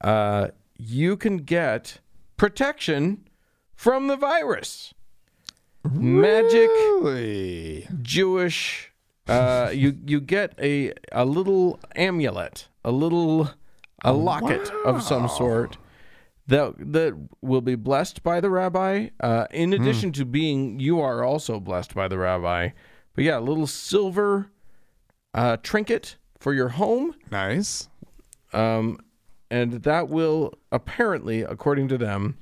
Uh, 0.00 0.48
you 0.76 1.16
can 1.16 1.38
get 1.38 2.00
protection 2.36 3.24
from 3.82 4.06
the 4.06 4.16
virus. 4.16 4.94
Magic 5.90 6.70
Jewish. 8.00 8.92
Uh, 9.26 9.70
you 9.74 9.98
you 10.06 10.20
get 10.20 10.54
a 10.60 10.92
a 11.10 11.24
little 11.24 11.80
amulet, 11.96 12.68
a 12.84 12.92
little 12.92 13.50
a 14.04 14.12
locket 14.12 14.70
of 14.84 15.02
some 15.02 15.28
sort 15.28 15.78
that 16.46 16.74
that 16.78 17.12
will 17.40 17.60
be 17.60 17.74
blessed 17.74 18.22
by 18.22 18.40
the 18.40 18.50
rabbi. 18.50 19.08
Uh, 19.18 19.46
in 19.50 19.72
addition 19.72 20.12
to 20.12 20.24
being, 20.24 20.78
you 20.78 21.00
are 21.00 21.24
also 21.24 21.58
blessed 21.58 21.92
by 21.92 22.06
the 22.06 22.18
rabbi. 22.18 22.68
But 23.14 23.24
yeah, 23.24 23.38
a 23.38 23.40
little 23.40 23.66
silver 23.66 24.46
uh, 25.34 25.56
trinket 25.60 26.16
for 26.38 26.54
your 26.54 26.68
home 26.68 27.14
Nice. 27.32 27.88
um, 28.52 28.98
and 29.50 29.82
that 29.82 30.08
will 30.08 30.54
apparently, 30.70 31.42
according 31.42 31.88
to 31.88 31.98
them, 31.98 32.38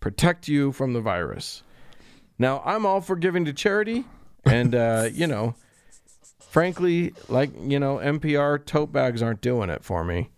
protect 0.00 0.48
you 0.48 0.72
from 0.72 0.92
the 0.92 1.00
virus. 1.00 1.62
Now, 2.38 2.62
I'm 2.64 2.86
all 2.86 3.00
for 3.00 3.16
giving 3.16 3.44
to 3.44 3.52
charity, 3.52 4.04
and 4.44 4.74
uh, 4.74 5.08
you 5.12 5.26
know, 5.26 5.54
frankly, 6.40 7.12
like 7.28 7.50
you 7.60 7.78
know, 7.78 7.96
NPR 7.98 8.64
tote 8.64 8.92
bags 8.92 9.22
aren't 9.22 9.40
doing 9.40 9.70
it 9.70 9.84
for 9.84 10.04
me. 10.04 10.30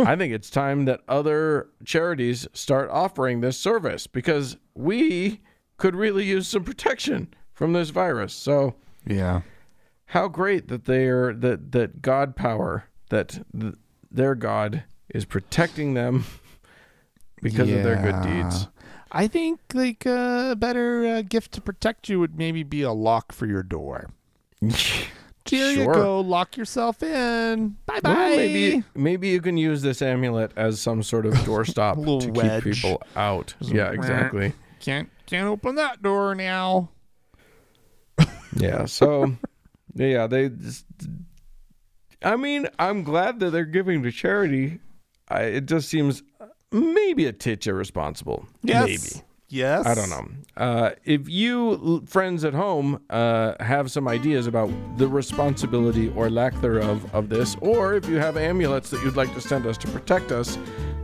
I 0.00 0.16
think 0.16 0.32
it's 0.32 0.50
time 0.50 0.86
that 0.86 1.02
other 1.08 1.68
charities 1.84 2.48
start 2.52 2.90
offering 2.90 3.40
this 3.40 3.56
service 3.56 4.08
because 4.08 4.56
we 4.74 5.40
could 5.76 5.94
really 5.94 6.24
use 6.24 6.48
some 6.48 6.64
protection 6.64 7.32
from 7.52 7.72
this 7.74 7.90
virus. 7.90 8.32
So, 8.32 8.74
Yeah. 9.06 9.42
how 10.06 10.26
great 10.26 10.66
that 10.68 10.86
they 10.86 11.06
are 11.06 11.32
that 11.32 11.70
that 11.72 12.02
God 12.02 12.34
power 12.34 12.84
that 13.10 13.40
th- 13.58 13.74
their 14.10 14.34
God 14.34 14.82
is 15.10 15.24
protecting 15.24 15.94
them 15.94 16.24
because 17.42 17.70
of 17.70 17.82
their 17.84 18.02
good 18.02 18.20
deeds. 18.22 18.66
I 19.10 19.26
think 19.28 19.60
like 19.74 20.04
a 20.06 20.54
better 20.58 21.06
uh, 21.06 21.22
gift 21.22 21.52
to 21.52 21.60
protect 21.60 22.08
you 22.08 22.20
would 22.20 22.36
maybe 22.36 22.62
be 22.62 22.82
a 22.82 22.92
lock 22.92 23.32
for 23.32 23.46
your 23.46 23.62
door. 23.62 24.10
Here 24.60 25.70
you 25.70 25.84
Sure. 25.84 25.94
go. 25.94 26.20
Lock 26.20 26.58
yourself 26.58 27.02
in. 27.02 27.76
Bye 27.86 28.00
bye. 28.00 28.10
Well, 28.12 28.36
maybe 28.36 28.84
maybe 28.94 29.28
you 29.28 29.40
can 29.40 29.56
use 29.56 29.80
this 29.80 30.02
amulet 30.02 30.52
as 30.56 30.78
some 30.78 31.02
sort 31.02 31.24
of 31.24 31.32
doorstop 31.46 31.94
to 32.20 32.30
wedge. 32.30 32.64
keep 32.64 32.74
people 32.74 33.02
out. 33.16 33.54
Yeah, 33.60 33.90
exactly. 33.92 34.52
Can't 34.80 35.08
can't 35.24 35.48
open 35.48 35.76
that 35.76 36.02
door 36.02 36.34
now. 36.34 36.90
Yeah. 38.56 38.86
So, 38.86 39.36
yeah, 39.94 40.26
they. 40.26 40.48
Just, 40.48 40.84
I 42.22 42.34
mean, 42.36 42.66
I'm 42.78 43.02
glad 43.04 43.40
that 43.40 43.50
they're 43.50 43.64
giving 43.64 44.02
to 44.02 44.10
charity. 44.10 44.80
I, 45.28 45.42
it 45.42 45.66
just 45.66 45.88
seems 45.88 46.22
maybe 46.70 47.26
a 47.26 47.32
titch 47.32 47.66
irresponsible. 47.66 48.46
Maybe. 48.62 49.22
Yes. 49.50 49.86
I 49.86 49.94
don't 49.94 50.10
know. 50.10 50.28
Uh, 50.56 50.90
if 51.04 51.28
you 51.28 52.02
friends 52.06 52.44
at 52.44 52.52
home 52.52 53.00
uh, 53.08 53.54
have 53.60 53.90
some 53.90 54.06
ideas 54.06 54.46
about 54.46 54.70
the 54.98 55.08
responsibility 55.08 56.12
or 56.14 56.28
lack 56.28 56.60
thereof 56.60 57.08
of 57.14 57.30
this, 57.30 57.56
or 57.60 57.94
if 57.94 58.06
you 58.08 58.16
have 58.16 58.36
amulets 58.36 58.90
that 58.90 59.02
you'd 59.02 59.16
like 59.16 59.32
to 59.34 59.40
send 59.40 59.64
us 59.66 59.78
to 59.78 59.88
protect 59.88 60.32
us, 60.32 60.58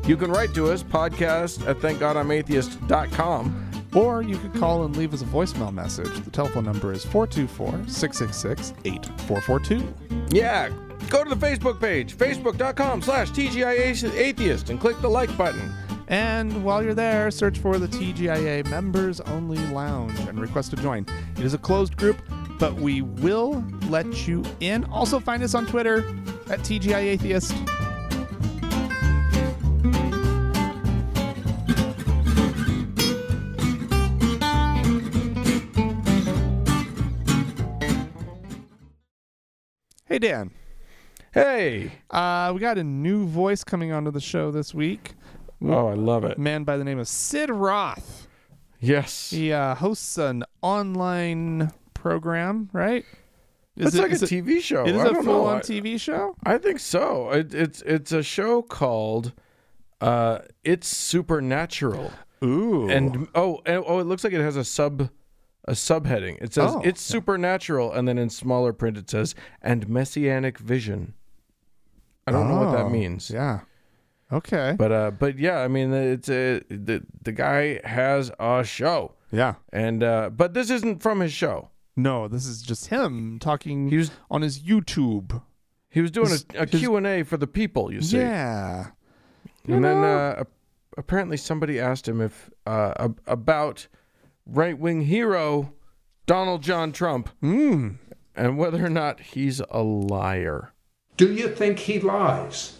you 0.07 0.16
can 0.16 0.31
write 0.31 0.53
to 0.55 0.70
us 0.70 0.83
podcast 0.83 1.66
at 1.66 1.79
thankgodimatheist.com. 1.79 3.70
Or 3.94 4.22
you 4.22 4.37
could 4.37 4.53
call 4.55 4.85
and 4.85 4.96
leave 4.96 5.14
us 5.14 5.22
a 5.22 5.27
voicemail 5.27 5.72
message. 5.72 6.12
The 6.24 6.31
telephone 6.31 6.64
number 6.64 6.92
is 6.92 7.05
424 7.05 7.88
666 7.88 8.74
8442. 8.85 10.37
Yeah, 10.37 10.68
go 11.10 11.24
to 11.24 11.34
the 11.34 11.46
Facebook 11.46 11.80
page, 11.80 12.16
facebook.com 12.16 13.02
slash 13.02 13.30
TGI 13.30 14.12
Atheist, 14.14 14.70
and 14.70 14.80
click 14.80 15.00
the 15.00 15.08
like 15.08 15.34
button. 15.36 15.72
And 16.08 16.64
while 16.64 16.82
you're 16.82 16.94
there, 16.94 17.30
search 17.30 17.58
for 17.58 17.78
the 17.78 17.88
TGIA 17.88 18.66
Members 18.68 19.20
Only 19.20 19.58
Lounge 19.68 20.18
and 20.20 20.38
request 20.38 20.70
to 20.70 20.76
join. 20.76 21.06
It 21.36 21.44
is 21.44 21.54
a 21.54 21.58
closed 21.58 21.96
group, 21.96 22.20
but 22.59 22.74
we 22.74 23.02
will 23.02 23.64
let 23.88 24.28
you 24.28 24.44
in. 24.61 24.84
Also, 24.84 25.18
find 25.18 25.42
us 25.42 25.55
on 25.55 25.66
Twitter 25.66 25.98
at 26.50 26.61
TGI 26.61 26.94
Atheist. 26.94 27.55
Hey, 40.07 40.18
Dan. 40.20 40.52
Hey. 41.35 41.91
Uh, 42.11 42.53
we 42.55 42.61
got 42.61 42.78
a 42.78 42.85
new 42.85 43.26
voice 43.26 43.64
coming 43.64 43.91
onto 43.91 44.12
the 44.12 44.20
show 44.20 44.53
this 44.53 44.72
week. 44.72 45.14
Oh, 45.64 45.89
I 45.89 45.95
love 45.95 46.24
it. 46.24 46.39
A 46.39 46.41
man 46.41 46.62
by 46.62 46.76
the 46.76 46.85
name 46.85 47.01
of 47.01 47.09
Sid 47.09 47.51
Roth. 47.51 48.28
Yes. 48.78 49.30
He 49.30 49.53
uh, 49.53 49.74
hosts 49.74 50.16
an 50.16 50.45
online 50.62 51.72
program, 51.93 52.70
right? 52.72 53.05
Is 53.76 53.87
It's 53.89 53.97
it- 53.97 54.03
like 54.03 54.12
a 54.12 54.14
TV 54.14 54.61
show. 54.61 54.85
It 54.87 54.95
is 54.95 55.03
a 55.03 55.12
know. 55.12 55.22
full-on 55.22 55.61
TV 55.61 55.99
show. 55.99 56.37
I 56.47 56.57
think 56.59 56.78
so. 56.78 57.30
It, 57.30 57.53
it's 57.53 57.82
it's 57.82 58.12
a 58.12 58.22
show 58.22 58.62
called 58.62 59.32
uh, 60.01 60.39
"It's 60.62 60.87
Supernatural," 60.87 62.12
Ooh, 62.45 62.89
and 62.89 63.26
oh, 63.35 63.61
and, 63.66 63.82
oh, 63.85 63.99
it 63.99 64.05
looks 64.05 64.22
like 64.22 64.32
it 64.32 64.41
has 64.41 64.55
a 64.57 64.62
sub 64.64 65.09
a 65.66 65.72
subheading. 65.72 66.41
It 66.41 66.55
says 66.55 66.70
Oh, 66.72 66.82
"It's 66.85 67.01
Supernatural," 67.01 67.93
and 67.93 68.07
then 68.07 68.16
in 68.18 68.30
smaller 68.30 68.72
print 68.72 68.97
it 68.97 69.11
says 69.11 69.35
"and 69.61 69.89
Messianic 69.89 70.59
Vision." 70.59 71.14
I 72.27 72.33
don't 72.33 72.49
know 72.49 72.57
what 72.57 72.72
that 72.72 72.85
Oh, 72.87 72.89
means, 72.89 73.31
Yeah. 73.31 73.61
Okay. 74.33 74.75
but 74.79 74.91
uh, 74.93 75.11
but 75.12 75.39
yeah, 75.39 75.59
I 75.59 75.68
mean, 75.68 75.93
it's 75.93 76.29
a 76.29 76.61
the 76.68 77.05
the 77.22 77.33
guy 77.33 77.81
has 77.87 78.31
a 78.41 78.64
show, 78.64 79.12
yeah. 79.31 79.55
and 79.72 80.03
uh, 80.03 80.31
but 80.31 80.55
this 80.55 80.70
isn't 80.70 81.03
from 81.03 81.20
his 81.20 81.33
show. 81.33 81.70
No, 81.97 82.27
this 82.27 82.47
is 82.47 82.62
just 82.62 82.87
him 82.89 83.39
talking 83.39 83.89
He 83.89 83.97
was 83.97 84.11
on 84.31 84.43
his 84.43 84.59
YouTube. 84.61 85.41
he 85.91 86.01
was 86.01 86.11
doing 86.11 86.31
His- 86.31 86.45
a, 86.55 86.62
a 86.62 86.66
Q&A 86.66 87.22
for 87.22 87.37
the 87.37 87.47
people, 87.47 87.93
you 87.93 88.01
see. 88.03 88.16
Yeah. 88.18 88.89
You 89.66 89.77
and 89.77 89.85
then 89.85 89.99
uh, 90.03 90.43
apparently 90.99 91.37
somebody 91.37 91.79
asked 91.79 92.09
him 92.09 92.20
if 92.20 92.51
uh, 92.66 93.09
about 93.27 93.87
right-wing 94.47 95.03
hero 95.03 95.72
Donald 96.27 96.62
John 96.62 96.91
Trump 96.93 97.31
Mm. 97.43 97.99
and 98.35 98.59
whether 98.59 98.85
or 98.85 98.91
not 98.91 99.20
he's 99.20 99.61
a 99.70 99.83
liar. 99.83 100.72
Do 101.16 101.32
you 101.32 101.48
think 101.48 101.78
he 101.78 102.00
lies? 102.00 102.76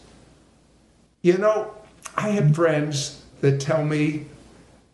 You 1.23 1.39
know, 1.39 1.75
I 2.17 2.31
have 2.31 2.55
friends 2.55 3.23
that 3.41 3.61
tell 3.61 3.85
me 3.85 4.27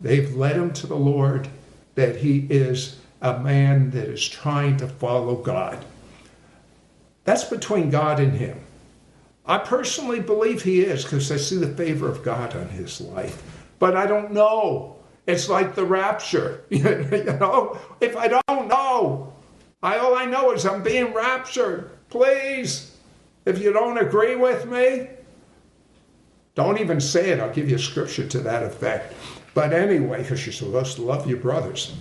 they've 0.00 0.34
led 0.34 0.56
him 0.56 0.72
to 0.74 0.86
the 0.86 0.96
Lord, 0.96 1.48
that 1.94 2.16
he 2.16 2.46
is 2.50 2.98
a 3.20 3.38
man 3.38 3.90
that 3.90 4.08
is 4.08 4.26
trying 4.26 4.76
to 4.78 4.86
follow 4.86 5.36
God. 5.36 5.84
That's 7.24 7.44
between 7.44 7.90
God 7.90 8.20
and 8.20 8.32
him. 8.32 8.58
I 9.46 9.58
personally 9.58 10.20
believe 10.20 10.62
he 10.62 10.80
is 10.80 11.04
because 11.04 11.30
I 11.32 11.36
see 11.36 11.56
the 11.56 11.74
favor 11.74 12.08
of 12.08 12.22
God 12.22 12.54
on 12.54 12.68
his 12.68 13.00
life. 13.00 13.42
But 13.78 13.96
I 13.96 14.06
don't 14.06 14.32
know. 14.32 14.96
It's 15.26 15.48
like 15.48 15.74
the 15.74 15.84
rapture. 15.84 16.64
you 16.70 16.82
know, 16.82 17.78
if 18.00 18.16
I 18.16 18.28
don't 18.28 18.68
know, 18.68 19.32
I, 19.82 19.98
all 19.98 20.14
I 20.14 20.26
know 20.26 20.52
is 20.52 20.66
I'm 20.66 20.82
being 20.82 21.12
raptured. 21.12 21.90
Please, 22.10 22.89
if 23.44 23.58
you 23.58 23.72
don't 23.72 23.98
agree 23.98 24.36
with 24.36 24.66
me, 24.66 25.08
don't 26.54 26.78
even 26.80 27.00
say 27.00 27.30
it. 27.30 27.40
I'll 27.40 27.52
give 27.52 27.70
you 27.70 27.76
a 27.76 27.80
scripture 27.80 28.26
to 28.26 28.40
that 28.40 28.62
effect. 28.62 29.14
But 29.54 29.72
anyway, 29.72 30.22
because 30.22 30.44
you're 30.44 30.52
supposed 30.52 30.96
to 30.96 31.02
love 31.02 31.28
your 31.28 31.38
brothers. 31.38 31.94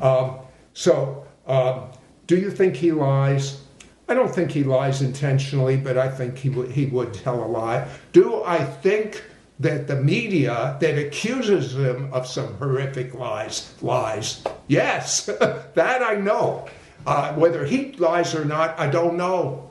Um, 0.00 0.38
so, 0.72 1.26
um, 1.46 1.88
do 2.26 2.36
you 2.36 2.50
think 2.50 2.76
he 2.76 2.92
lies? 2.92 3.60
I 4.08 4.14
don't 4.14 4.32
think 4.34 4.50
he 4.50 4.64
lies 4.64 5.02
intentionally, 5.02 5.76
but 5.76 5.96
I 5.96 6.08
think 6.08 6.36
he 6.38 6.50
would 6.50 6.70
he 6.70 6.86
would 6.86 7.14
tell 7.14 7.42
a 7.44 7.46
lie. 7.46 7.88
Do 8.12 8.42
I 8.44 8.64
think 8.64 9.22
that 9.60 9.86
the 9.86 9.96
media 9.96 10.76
that 10.80 10.98
accuses 10.98 11.74
him 11.74 12.12
of 12.12 12.26
some 12.26 12.54
horrific 12.54 13.14
lies 13.14 13.74
lies? 13.82 14.42
Yes, 14.68 15.26
that 15.74 16.02
I 16.02 16.16
know. 16.16 16.68
Uh, 17.06 17.34
whether 17.34 17.66
he 17.66 17.92
lies 17.92 18.34
or 18.34 18.44
not, 18.46 18.78
I 18.78 18.88
don't 18.88 19.16
know. 19.16 19.63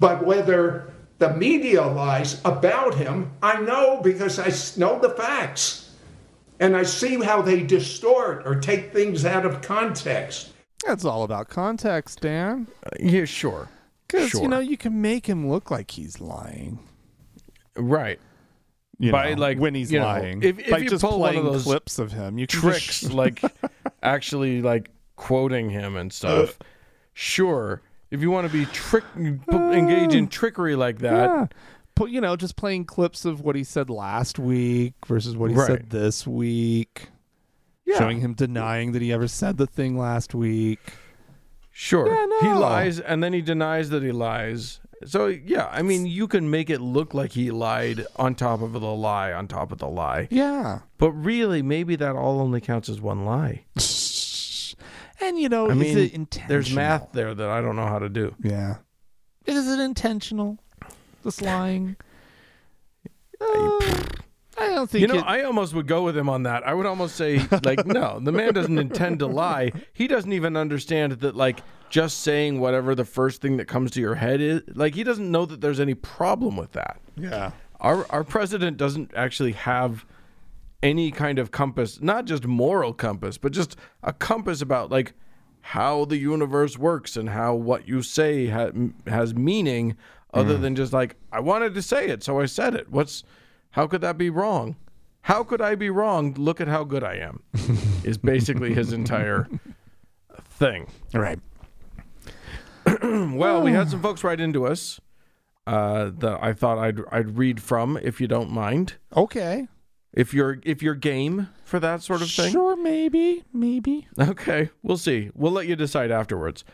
But 0.00 0.24
whether 0.26 0.92
the 1.18 1.32
media 1.34 1.82
lies 1.86 2.40
about 2.44 2.94
him, 2.94 3.30
I 3.42 3.60
know 3.60 4.00
because 4.02 4.38
I 4.38 4.48
know 4.80 4.98
the 4.98 5.10
facts. 5.10 5.90
And 6.58 6.76
I 6.76 6.82
see 6.82 7.22
how 7.22 7.40
they 7.40 7.62
distort 7.62 8.42
or 8.46 8.56
take 8.60 8.92
things 8.92 9.24
out 9.24 9.46
of 9.46 9.62
context. 9.62 10.50
That's 10.86 11.04
all 11.04 11.22
about 11.22 11.48
context, 11.48 12.20
Dan. 12.20 12.66
Uh, 12.84 12.90
yeah, 12.98 13.24
sure. 13.24 13.68
Because 14.06 14.30
Sure. 14.30 14.42
you 14.42 14.48
know 14.48 14.58
you 14.58 14.76
can 14.76 15.00
make 15.00 15.26
him 15.26 15.48
look 15.48 15.70
like 15.70 15.90
he's 15.92 16.20
lying. 16.20 16.80
Right. 17.76 18.18
You 18.98 19.12
By, 19.12 19.32
know, 19.34 19.40
like, 19.40 19.58
when 19.58 19.74
he's 19.74 19.90
you 19.90 20.00
know, 20.00 20.04
lying, 20.06 20.42
if- 20.42 20.58
if 20.58 20.70
by 20.70 20.78
you 20.78 20.90
just 20.90 21.02
pull 21.02 21.20
one 21.20 21.36
of 21.36 21.44
those 21.44 21.62
clips 21.64 21.98
of 21.98 22.12
him, 22.12 22.36
you 22.38 22.46
can 22.46 22.60
Tricks 22.60 23.00
just- 23.00 23.12
like 23.14 23.40
actually 24.02 24.60
like 24.60 24.90
quoting 25.16 25.70
him 25.70 25.96
and 25.96 26.12
stuff. 26.12 26.58
Sure. 27.12 27.82
If 28.10 28.20
you 28.20 28.30
want 28.30 28.46
to 28.46 28.52
be 28.52 28.66
trick 28.66 29.04
engage 29.16 30.14
in 30.14 30.24
ah, 30.24 30.28
trickery 30.30 30.74
like 30.76 30.98
that, 30.98 31.12
yeah. 31.28 31.46
Put 31.94 32.10
you 32.10 32.20
know 32.20 32.34
just 32.36 32.56
playing 32.56 32.86
clips 32.86 33.24
of 33.24 33.40
what 33.42 33.56
he 33.56 33.62
said 33.64 33.90
last 33.90 34.38
week 34.38 34.94
versus 35.06 35.36
what 35.36 35.50
he 35.50 35.56
Right. 35.56 35.66
said 35.66 35.90
this 35.90 36.26
week, 36.26 37.08
yeah, 37.84 37.98
showing 37.98 38.20
him 38.20 38.34
denying 38.34 38.92
that 38.92 39.02
he 39.02 39.12
ever 39.12 39.28
said 39.28 39.58
the 39.58 39.66
thing 39.66 39.98
last 39.98 40.34
week. 40.34 40.80
Sure. 41.70 42.06
Yeah, 42.08 42.26
He 42.40 42.48
lies 42.58 42.98
and 43.00 43.22
then 43.22 43.32
he 43.32 43.40
denies 43.42 43.90
that 43.90 44.02
he 44.02 44.12
lies. 44.12 44.80
So 45.04 45.26
yeah, 45.28 45.68
I 45.70 45.82
mean 45.82 46.04
you 46.06 46.26
can 46.26 46.50
make 46.50 46.68
it 46.68 46.80
look 46.80 47.14
like 47.14 47.32
he 47.32 47.50
lied 47.50 48.06
on 48.16 48.34
top 48.34 48.60
of 48.60 48.72
the 48.72 48.80
lie 48.80 49.32
on 49.32 49.46
top 49.46 49.70
of 49.72 49.78
the 49.78 49.88
lie. 49.88 50.26
Yeah. 50.30 50.80
But 50.98 51.12
really 51.12 51.62
maybe 51.62 51.96
that 51.96 52.16
all 52.16 52.40
only 52.40 52.60
counts 52.60 52.88
as 52.88 53.00
one 53.00 53.24
lie. 53.24 53.64
And 55.22 55.38
you 55.38 55.48
know, 55.48 55.68
I 55.70 55.74
is 55.74 55.96
it 55.96 56.12
intentional? 56.14 56.48
there's 56.48 56.72
math 56.74 57.12
there 57.12 57.34
that 57.34 57.48
I 57.50 57.60
don't 57.60 57.76
know 57.76 57.86
how 57.86 57.98
to 57.98 58.08
do. 58.08 58.34
Yeah. 58.42 58.76
Is 59.46 59.68
it 59.68 59.80
intentional? 59.80 60.58
This 61.24 61.40
lying? 61.40 61.96
Uh, 63.42 63.78
I 64.58 64.66
don't 64.74 64.90
think 64.90 65.00
You 65.00 65.06
know, 65.06 65.20
it, 65.20 65.24
I 65.24 65.42
almost 65.44 65.72
would 65.72 65.86
go 65.86 66.02
with 66.02 66.14
him 66.14 66.28
on 66.28 66.42
that. 66.42 66.66
I 66.66 66.74
would 66.74 66.84
almost 66.84 67.16
say, 67.16 67.38
like, 67.64 67.86
no, 67.86 68.20
the 68.20 68.32
man 68.32 68.52
doesn't 68.52 68.78
intend 68.78 69.20
to 69.20 69.26
lie. 69.26 69.72
He 69.94 70.06
doesn't 70.06 70.32
even 70.34 70.56
understand 70.58 71.12
that, 71.12 71.34
like, 71.34 71.60
just 71.88 72.20
saying 72.20 72.60
whatever 72.60 72.94
the 72.94 73.06
first 73.06 73.40
thing 73.40 73.56
that 73.56 73.66
comes 73.66 73.92
to 73.92 74.00
your 74.00 74.16
head 74.16 74.42
is, 74.42 74.60
like, 74.74 74.94
he 74.94 75.02
doesn't 75.04 75.30
know 75.30 75.46
that 75.46 75.62
there's 75.62 75.80
any 75.80 75.94
problem 75.94 76.56
with 76.58 76.72
that. 76.72 77.00
yeah. 77.16 77.52
Our 77.80 78.04
our 78.10 78.24
president 78.24 78.76
doesn't 78.76 79.10
actually 79.16 79.52
have 79.52 80.04
any 80.82 81.10
kind 81.10 81.38
of 81.38 81.50
compass, 81.50 82.00
not 82.00 82.24
just 82.24 82.46
moral 82.46 82.92
compass, 82.92 83.38
but 83.38 83.52
just 83.52 83.76
a 84.02 84.12
compass 84.12 84.62
about 84.62 84.90
like 84.90 85.12
how 85.62 86.04
the 86.06 86.16
universe 86.16 86.78
works 86.78 87.16
and 87.16 87.30
how 87.30 87.54
what 87.54 87.86
you 87.86 88.02
say 88.02 88.46
ha- 88.46 88.70
has 89.06 89.34
meaning, 89.34 89.96
other 90.32 90.56
than 90.56 90.76
just 90.76 90.92
like 90.92 91.16
I 91.32 91.40
wanted 91.40 91.74
to 91.74 91.82
say 91.82 92.08
it, 92.08 92.22
so 92.22 92.40
I 92.40 92.46
said 92.46 92.74
it. 92.74 92.90
What's 92.90 93.24
how 93.72 93.86
could 93.86 94.00
that 94.00 94.16
be 94.16 94.30
wrong? 94.30 94.76
How 95.22 95.44
could 95.44 95.60
I 95.60 95.74
be 95.74 95.90
wrong? 95.90 96.34
Look 96.34 96.60
at 96.60 96.68
how 96.68 96.84
good 96.84 97.04
I 97.04 97.16
am. 97.16 97.42
is 98.04 98.16
basically 98.16 98.72
his 98.72 98.92
entire 98.92 99.48
thing. 100.44 100.88
All 101.14 101.20
right. 101.20 101.38
Well, 103.02 103.62
we 103.62 103.72
had 103.72 103.90
some 103.90 104.02
folks 104.02 104.24
write 104.24 104.40
into 104.40 104.66
us 104.66 105.00
uh, 105.66 106.10
that 106.18 106.38
I 106.42 106.52
thought 106.52 106.78
I'd 106.78 107.00
I'd 107.12 107.36
read 107.36 107.62
from, 107.62 107.98
if 108.02 108.20
you 108.20 108.26
don't 108.26 108.50
mind. 108.50 108.94
Okay. 109.14 109.68
If 110.12 110.34
you're 110.34 110.58
if 110.64 110.82
you're 110.82 110.94
game 110.94 111.48
for 111.64 111.78
that 111.78 112.02
sort 112.02 112.22
of 112.22 112.30
thing. 112.30 112.50
Sure, 112.52 112.76
maybe, 112.76 113.44
maybe. 113.52 114.08
Okay, 114.18 114.70
we'll 114.82 114.98
see. 114.98 115.30
We'll 115.34 115.52
let 115.52 115.66
you 115.66 115.76
decide 115.76 116.10
afterwards. 116.10 116.64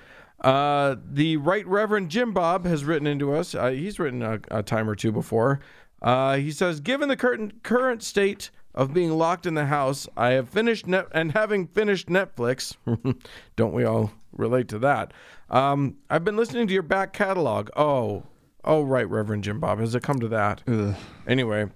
Uh, 0.40 0.96
the 1.04 1.36
Right 1.38 1.66
Reverend 1.66 2.10
Jim 2.10 2.32
Bob 2.32 2.64
has 2.66 2.84
written 2.84 3.06
into 3.06 3.34
us. 3.34 3.54
Uh, 3.54 3.68
he's 3.70 3.98
written 3.98 4.22
a, 4.22 4.40
a 4.50 4.62
time 4.62 4.88
or 4.88 4.94
two 4.94 5.12
before. 5.12 5.60
Uh, 6.02 6.36
he 6.36 6.50
says, 6.50 6.80
"Given 6.80 7.08
the 7.08 7.16
current 7.16 7.62
current 7.62 8.02
state 8.02 8.50
of 8.74 8.92
being 8.92 9.10
locked 9.10 9.46
in 9.46 9.54
the 9.54 9.66
house, 9.66 10.06
I 10.16 10.30
have 10.30 10.48
finished 10.48 10.86
net 10.86 11.08
and 11.12 11.32
having 11.32 11.66
finished 11.66 12.08
Netflix. 12.08 12.76
don't 13.56 13.72
we 13.72 13.84
all 13.84 14.12
relate 14.32 14.68
to 14.68 14.78
that? 14.80 15.12
Um, 15.48 15.96
I've 16.10 16.24
been 16.24 16.36
listening 16.36 16.66
to 16.66 16.74
your 16.74 16.82
back 16.82 17.12
catalog. 17.14 17.70
Oh, 17.76 18.24
oh, 18.64 18.82
right, 18.82 19.08
Reverend 19.08 19.44
Jim 19.44 19.60
Bob. 19.60 19.78
Has 19.78 19.94
it 19.94 20.02
come 20.02 20.20
to 20.20 20.28
that? 20.28 20.62
Anyway, 21.26 21.66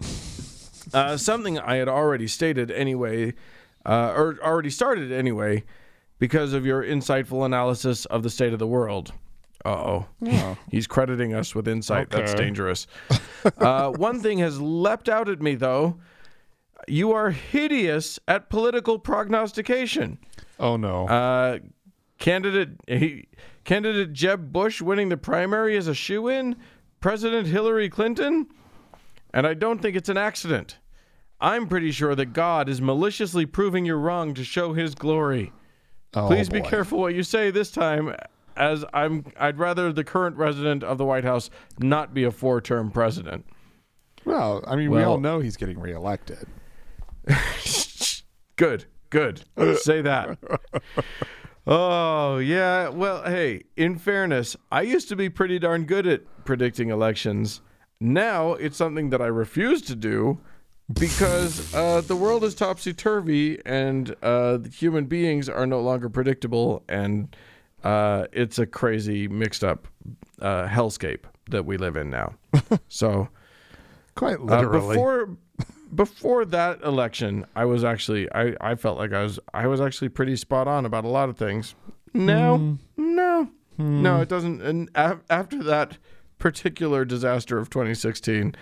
uh, 0.93 1.17
something 1.17 1.59
I 1.59 1.77
had 1.77 1.89
already 1.89 2.27
stated 2.27 2.71
anyway, 2.71 3.35
uh, 3.85 4.13
or 4.17 4.39
already 4.43 4.71
started 4.71 5.13
anyway, 5.13 5.65
because 6.19 6.53
of 6.53 6.67
your 6.67 6.83
insightful 6.83 7.45
analysis 7.45 8.05
of 8.07 8.23
the 8.23 8.31
state 8.31 8.53
of 8.53 8.59
the 8.59 8.67
world. 8.67 9.13
Uh 9.65 9.69
oh. 9.69 10.07
He's 10.71 10.87
crediting 10.87 11.35
us 11.35 11.55
with 11.55 11.69
insight. 11.69 12.09
That's 12.11 12.35
dangerous. 12.35 12.87
uh, 13.59 13.91
one 13.91 14.21
thing 14.21 14.39
has 14.39 14.61
leapt 14.61 15.09
out 15.09 15.29
at 15.29 15.43
me, 15.43 15.55
though. 15.55 15.99
You 16.89 17.13
are 17.13 17.31
hideous 17.31 18.19
at 18.27 18.49
political 18.49 18.99
prognostication. 18.99 20.19
Oh 20.59 20.77
no. 20.77 21.07
Uh, 21.07 21.59
candidate 22.19 22.71
he, 22.87 23.29
candidate 23.65 24.15
Jeb 24.15 24.51
Bush 24.51 24.81
winning 24.81 25.11
the 25.11 25.19
primary 25.19 25.77
is 25.77 25.89
a 25.89 25.95
shoe 25.95 26.29
in. 26.29 26.57
President 27.01 27.47
Hillary 27.47 27.89
Clinton, 27.89 28.47
and 29.33 29.47
I 29.47 29.55
don't 29.55 29.81
think 29.81 29.97
it's 29.97 30.11
an 30.11 30.19
accident. 30.19 30.77
I'm 31.41 31.67
pretty 31.69 31.91
sure 31.91 32.15
that 32.15 32.27
God 32.27 32.69
is 32.69 32.81
maliciously 32.81 33.47
proving 33.47 33.85
you 33.87 33.95
wrong 33.95 34.35
to 34.35 34.45
show 34.45 34.73
His 34.75 34.95
glory. 34.95 35.53
oh, 36.15 36.27
Please 36.27 36.49
be 36.49 36.61
careful 36.61 36.99
what 37.01 37.15
you 37.15 37.23
say 37.23 37.51
this 37.51 37.71
time, 37.71 38.15
as 38.57 38.85
I'm. 38.93 39.25
I'd 39.39 39.59
rather 39.59 39.93
the 39.93 40.05
current 40.05 40.37
resident 40.37 40.85
of 40.85 40.99
the 40.99 41.05
White 41.05 41.25
House 41.25 41.51
not 41.79 42.13
be 42.13 42.25
a 42.25 42.31
four-term 42.31 42.91
president. 42.91 43.47
Well, 44.25 44.63
I 44.67 44.77
mean, 44.77 44.91
we 44.91 45.03
all 45.03 45.19
know 45.19 45.41
he's 45.41 45.57
getting 45.57 45.79
reelected. 45.79 46.47
Good, 48.57 48.85
good. 49.09 49.43
Say 49.81 50.03
that. 50.03 50.39
Oh, 51.67 52.39
yeah. 52.39 52.89
Well, 52.89 53.23
hey, 53.23 53.63
in 53.77 53.99
fairness, 53.99 54.57
I 54.73 54.81
used 54.81 55.09
to 55.11 55.15
be 55.15 55.29
pretty 55.29 55.59
darn 55.59 55.85
good 55.85 56.07
at 56.07 56.23
predicting 56.45 56.89
elections. 56.89 57.61
Now 58.01 58.55
it's 58.55 58.79
something 58.79 59.11
that 59.11 59.21
I 59.21 59.27
refuse 59.27 59.83
to 59.83 59.95
do 59.95 60.41
because 60.95 61.73
uh, 61.75 62.01
the 62.03 62.17
world 62.17 62.45
is 62.45 62.55
topsy 62.55 62.93
turvy 62.93 63.59
and 63.65 64.15
uh, 64.23 64.59
human 64.73 65.07
beings 65.07 65.49
are 65.49 65.67
no 65.67 65.81
longer 65.81 66.09
predictable, 66.09 66.83
and 66.89 67.35
uh, 67.85 68.27
it's 68.33 68.59
a 68.59 68.67
crazy, 68.67 69.29
mixed 69.29 69.63
up 69.65 69.89
uh, 70.41 70.67
hellscape 70.67 71.25
that 71.51 71.65
we 71.65 71.77
live 71.77 71.97
in 71.97 72.11
now. 72.11 72.35
so. 72.89 73.29
Quite 74.17 74.39
Uh, 74.41 74.45
literally. 74.45 74.97
before 74.97 75.29
before 75.95 76.45
that 76.47 76.83
election, 76.83 77.47
I 77.57 77.65
was 77.65 77.85
actually 77.85 78.31
I, 78.33 78.55
I 78.61 78.75
felt 78.75 78.99
like 78.99 79.13
I 79.13 79.23
was 79.23 79.39
I 79.55 79.67
was 79.67 79.81
actually 79.81 80.09
pretty 80.09 80.37
spot 80.37 80.67
on 80.69 80.85
about 80.85 81.05
a 81.05 81.09
lot 81.09 81.29
of 81.29 81.37
things. 81.37 81.75
No, 82.13 82.77
no, 82.97 83.49
no. 83.79 84.21
It 84.21 84.29
doesn't. 84.29 84.63
And 84.63 84.91
af- 84.97 85.23
after 85.31 85.63
that 85.63 85.97
particular 86.39 87.05
disaster 87.05 87.57
of 87.59 87.71
2016, 87.71 88.55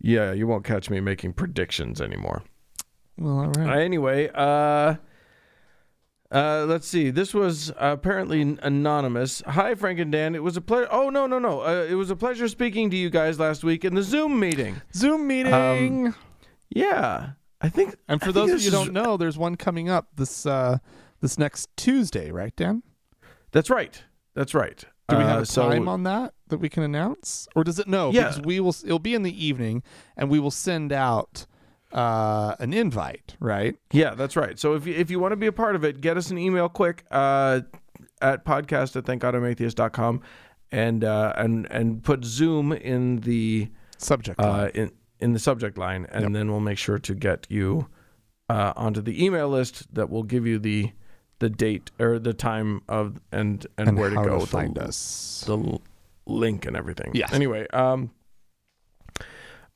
yeah, 0.00 0.32
you 0.32 0.46
won't 0.46 0.64
catch 0.64 0.90
me 0.90 1.00
making 1.00 1.32
predictions 1.34 2.00
anymore. 2.00 2.42
Well, 3.18 3.38
all 3.40 3.58
Uh, 3.58 3.72
anyway, 3.78 4.30
uh, 4.34 4.96
uh, 6.30 6.64
let's 6.68 6.86
see. 6.88 7.10
This 7.10 7.32
was 7.32 7.72
apparently 7.78 8.40
anonymous. 8.62 9.42
Hi, 9.46 9.74
Frank 9.74 9.98
and 10.00 10.10
Dan. 10.12 10.34
It 10.34 10.42
was 10.42 10.56
a 10.56 10.60
pleasure. 10.60 10.88
Oh 10.90 11.08
no, 11.08 11.26
no, 11.26 11.38
no. 11.38 11.60
Uh, 11.62 11.86
it 11.88 11.94
was 11.94 12.10
a 12.10 12.16
pleasure 12.16 12.48
speaking 12.48 12.90
to 12.90 12.96
you 12.96 13.10
guys 13.10 13.38
last 13.38 13.62
week 13.64 13.84
in 13.84 13.94
the 13.94 14.02
Zoom 14.02 14.38
meeting. 14.40 14.82
Zoom 14.94 15.26
meeting. 15.26 16.14
Yeah, 16.68 17.30
I 17.60 17.68
think. 17.68 17.94
and 18.08 18.20
for 18.20 18.30
I 18.30 18.32
those 18.32 18.50
of 18.50 18.60
you 18.60 18.70
who 18.70 18.76
is- 18.80 18.84
don't 18.84 18.92
know, 18.92 19.16
there's 19.16 19.38
one 19.38 19.56
coming 19.56 19.88
up 19.88 20.08
this 20.16 20.44
uh, 20.46 20.78
this 21.20 21.38
next 21.38 21.68
Tuesday, 21.76 22.30
right, 22.30 22.54
Dan? 22.56 22.82
that's 23.52 23.70
right. 23.70 24.02
That's 24.34 24.52
right. 24.52 24.84
Do 25.08 25.16
we 25.18 25.22
have 25.22 25.38
Uh, 25.38 25.42
a 25.42 25.46
so- 25.46 25.68
time 25.70 25.88
on 25.88 26.02
that 26.04 26.34
that 26.48 26.58
we 26.58 26.68
can 26.68 26.82
announce, 26.82 27.48
or 27.54 27.62
does 27.64 27.78
it 27.78 27.86
no? 27.88 28.10
Yeah. 28.10 28.22
because 28.28 28.40
we 28.40 28.60
will. 28.60 28.74
It'll 28.84 28.98
be 28.98 29.14
in 29.14 29.22
the 29.22 29.44
evening, 29.46 29.82
and 30.16 30.28
we 30.30 30.38
will 30.40 30.50
send 30.50 30.92
out 30.92 31.46
uh, 31.92 32.56
an 32.58 32.72
invite, 32.74 33.36
right? 33.40 33.76
Yeah, 33.92 34.14
that's 34.14 34.34
right. 34.36 34.58
So 34.58 34.74
if 34.74 34.86
you, 34.86 34.94
if 34.94 35.10
you 35.10 35.18
want 35.20 35.32
to 35.32 35.36
be 35.36 35.46
a 35.46 35.52
part 35.52 35.76
of 35.76 35.84
it, 35.84 36.00
get 36.00 36.16
us 36.16 36.30
an 36.30 36.38
email 36.38 36.68
quick 36.68 37.04
uh, 37.10 37.60
at 38.20 38.44
podcast 38.44 38.96
at 38.96 39.04
thankgodimatheist.com 39.04 40.20
and 40.72 41.04
uh, 41.04 41.32
and 41.36 41.66
and 41.70 42.02
put 42.02 42.24
Zoom 42.24 42.72
in 42.72 43.18
the 43.20 43.70
Subject. 43.98 44.40
uh, 44.40 44.44
line. 44.48 44.70
in 44.74 44.90
in 45.20 45.32
the 45.32 45.38
subject 45.38 45.78
line, 45.78 46.06
and 46.10 46.24
Yep. 46.24 46.32
then 46.32 46.50
we'll 46.50 46.60
make 46.60 46.76
sure 46.78 46.98
to 46.98 47.14
get 47.14 47.46
you 47.48 47.86
uh, 48.50 48.72
onto 48.76 49.00
the 49.00 49.24
email 49.24 49.48
list 49.48 49.94
that 49.94 50.10
will 50.10 50.24
give 50.24 50.46
you 50.46 50.58
the 50.58 50.92
the 51.38 51.50
date 51.50 51.90
or 51.98 52.18
the 52.18 52.34
time 52.34 52.82
of 52.88 53.20
and 53.32 53.66
and, 53.78 53.88
and 53.88 53.98
where 53.98 54.10
to 54.10 54.16
go 54.16 54.40
to 54.40 54.46
find 54.46 54.74
the, 54.76 54.84
us. 54.84 55.44
the 55.46 55.78
link 56.26 56.66
and 56.66 56.76
everything. 56.76 57.12
Yes. 57.14 57.32
Anyway, 57.32 57.66
um, 57.72 58.10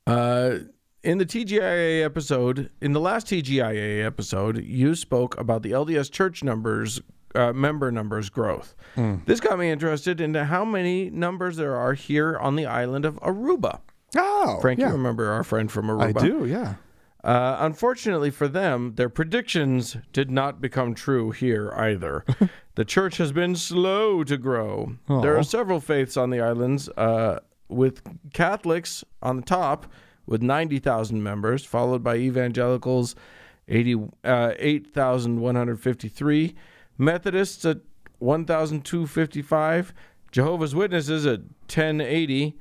uh, 0.07 0.55
in 1.03 1.17
the 1.17 1.25
TGIA 1.25 2.03
episode, 2.03 2.69
in 2.81 2.93
the 2.93 2.99
last 2.99 3.27
TGIA 3.27 4.05
episode, 4.05 4.63
you 4.63 4.95
spoke 4.95 5.39
about 5.39 5.63
the 5.63 5.71
LDS 5.71 6.11
church 6.11 6.43
numbers, 6.43 7.01
uh, 7.33 7.53
member 7.53 7.91
numbers 7.91 8.29
growth. 8.29 8.75
Mm. 8.95 9.25
This 9.25 9.39
got 9.39 9.57
me 9.57 9.69
interested 9.71 10.21
into 10.21 10.45
how 10.45 10.63
many 10.65 11.09
numbers 11.09 11.57
there 11.57 11.75
are 11.75 11.93
here 11.93 12.37
on 12.37 12.55
the 12.55 12.65
island 12.65 13.05
of 13.05 13.15
Aruba. 13.21 13.79
Oh, 14.15 14.59
Frank, 14.61 14.79
yeah. 14.79 14.87
you 14.87 14.93
remember 14.93 15.31
our 15.31 15.43
friend 15.43 15.71
from 15.71 15.87
Aruba? 15.87 16.17
I 16.17 16.27
do. 16.27 16.45
Yeah. 16.45 16.75
Uh, 17.23 17.57
unfortunately 17.59 18.31
for 18.31 18.47
them, 18.47 18.93
their 18.95 19.09
predictions 19.09 19.97
did 20.11 20.31
not 20.31 20.59
become 20.59 20.95
true 20.95 21.29
here 21.31 21.71
either. 21.77 22.25
the 22.75 22.85
church 22.85 23.17
has 23.17 23.31
been 23.31 23.55
slow 23.55 24.23
to 24.23 24.37
grow. 24.37 24.95
There 25.07 25.35
Oh. 25.35 25.39
are 25.39 25.43
several 25.43 25.79
faiths 25.79 26.17
on 26.17 26.31
the 26.31 26.39
islands, 26.41 26.89
uh, 26.97 27.39
with 27.69 28.01
Catholics 28.33 29.03
on 29.21 29.35
the 29.37 29.41
top 29.43 29.85
with 30.25 30.41
90,000 30.41 31.21
members, 31.23 31.63
followed 31.63 32.03
by 32.03 32.15
evangelicals, 32.15 33.15
80, 33.67 33.95
uh, 34.23 34.53
8,153, 34.57 36.55
Methodists 36.97 37.65
at 37.65 37.77
1,255, 38.19 39.93
Jehovah's 40.31 40.75
Witnesses 40.75 41.25
at 41.25 41.39
1080, 41.67 42.57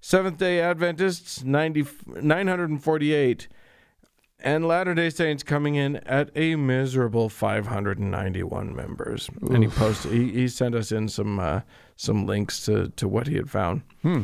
Seventh 0.00 0.38
day 0.38 0.60
Adventists 0.60 1.42
90, 1.42 1.84
948, 2.22 3.48
and 4.40 4.66
Latter 4.66 4.94
day 4.94 5.10
Saints 5.10 5.42
coming 5.42 5.74
in 5.74 5.96
at 5.98 6.30
a 6.34 6.56
miserable 6.56 7.28
591 7.28 8.74
members. 8.74 9.28
And 9.50 9.62
he 9.62 9.68
posted, 9.68 10.12
he, 10.12 10.30
he 10.32 10.48
sent 10.48 10.74
us 10.74 10.92
in 10.92 11.08
some 11.08 11.38
uh, 11.38 11.60
some 11.96 12.26
links 12.26 12.64
to, 12.66 12.88
to 12.90 13.08
what 13.08 13.26
he 13.26 13.36
had 13.36 13.50
found. 13.50 13.82
Hmm. 14.02 14.22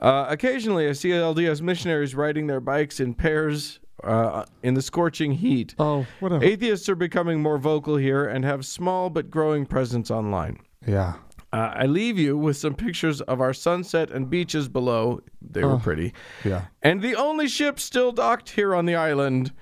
Uh, 0.00 0.26
occasionally, 0.28 0.88
I 0.88 0.92
see 0.92 1.10
LDS 1.10 1.62
missionaries 1.62 2.14
riding 2.14 2.46
their 2.46 2.60
bikes 2.60 3.00
in 3.00 3.14
pairs 3.14 3.80
uh, 4.02 4.44
in 4.62 4.74
the 4.74 4.82
scorching 4.82 5.32
heat. 5.32 5.74
Oh, 5.78 6.06
what 6.20 6.32
a 6.32 6.44
Atheists 6.44 6.88
are 6.88 6.96
becoming 6.96 7.40
more 7.40 7.58
vocal 7.58 7.96
here 7.96 8.26
and 8.26 8.44
have 8.44 8.66
small 8.66 9.08
but 9.08 9.30
growing 9.30 9.64
presence 9.66 10.10
online. 10.10 10.58
yeah. 10.86 11.14
Uh, 11.54 11.72
I 11.82 11.86
leave 11.86 12.18
you 12.18 12.36
with 12.36 12.56
some 12.56 12.74
pictures 12.74 13.20
of 13.20 13.40
our 13.40 13.52
sunset 13.54 14.10
and 14.10 14.28
beaches 14.28 14.68
below. 14.68 15.20
They 15.40 15.62
were 15.62 15.74
Oh. 15.74 15.78
pretty. 15.78 16.12
Yeah. 16.44 16.62
And 16.82 17.00
the 17.00 17.14
only 17.14 17.46
ship 17.48 17.78
still 17.78 18.10
docked 18.12 18.50
here 18.50 18.74
on 18.74 18.86
the 18.86 18.96
island, 18.96 19.52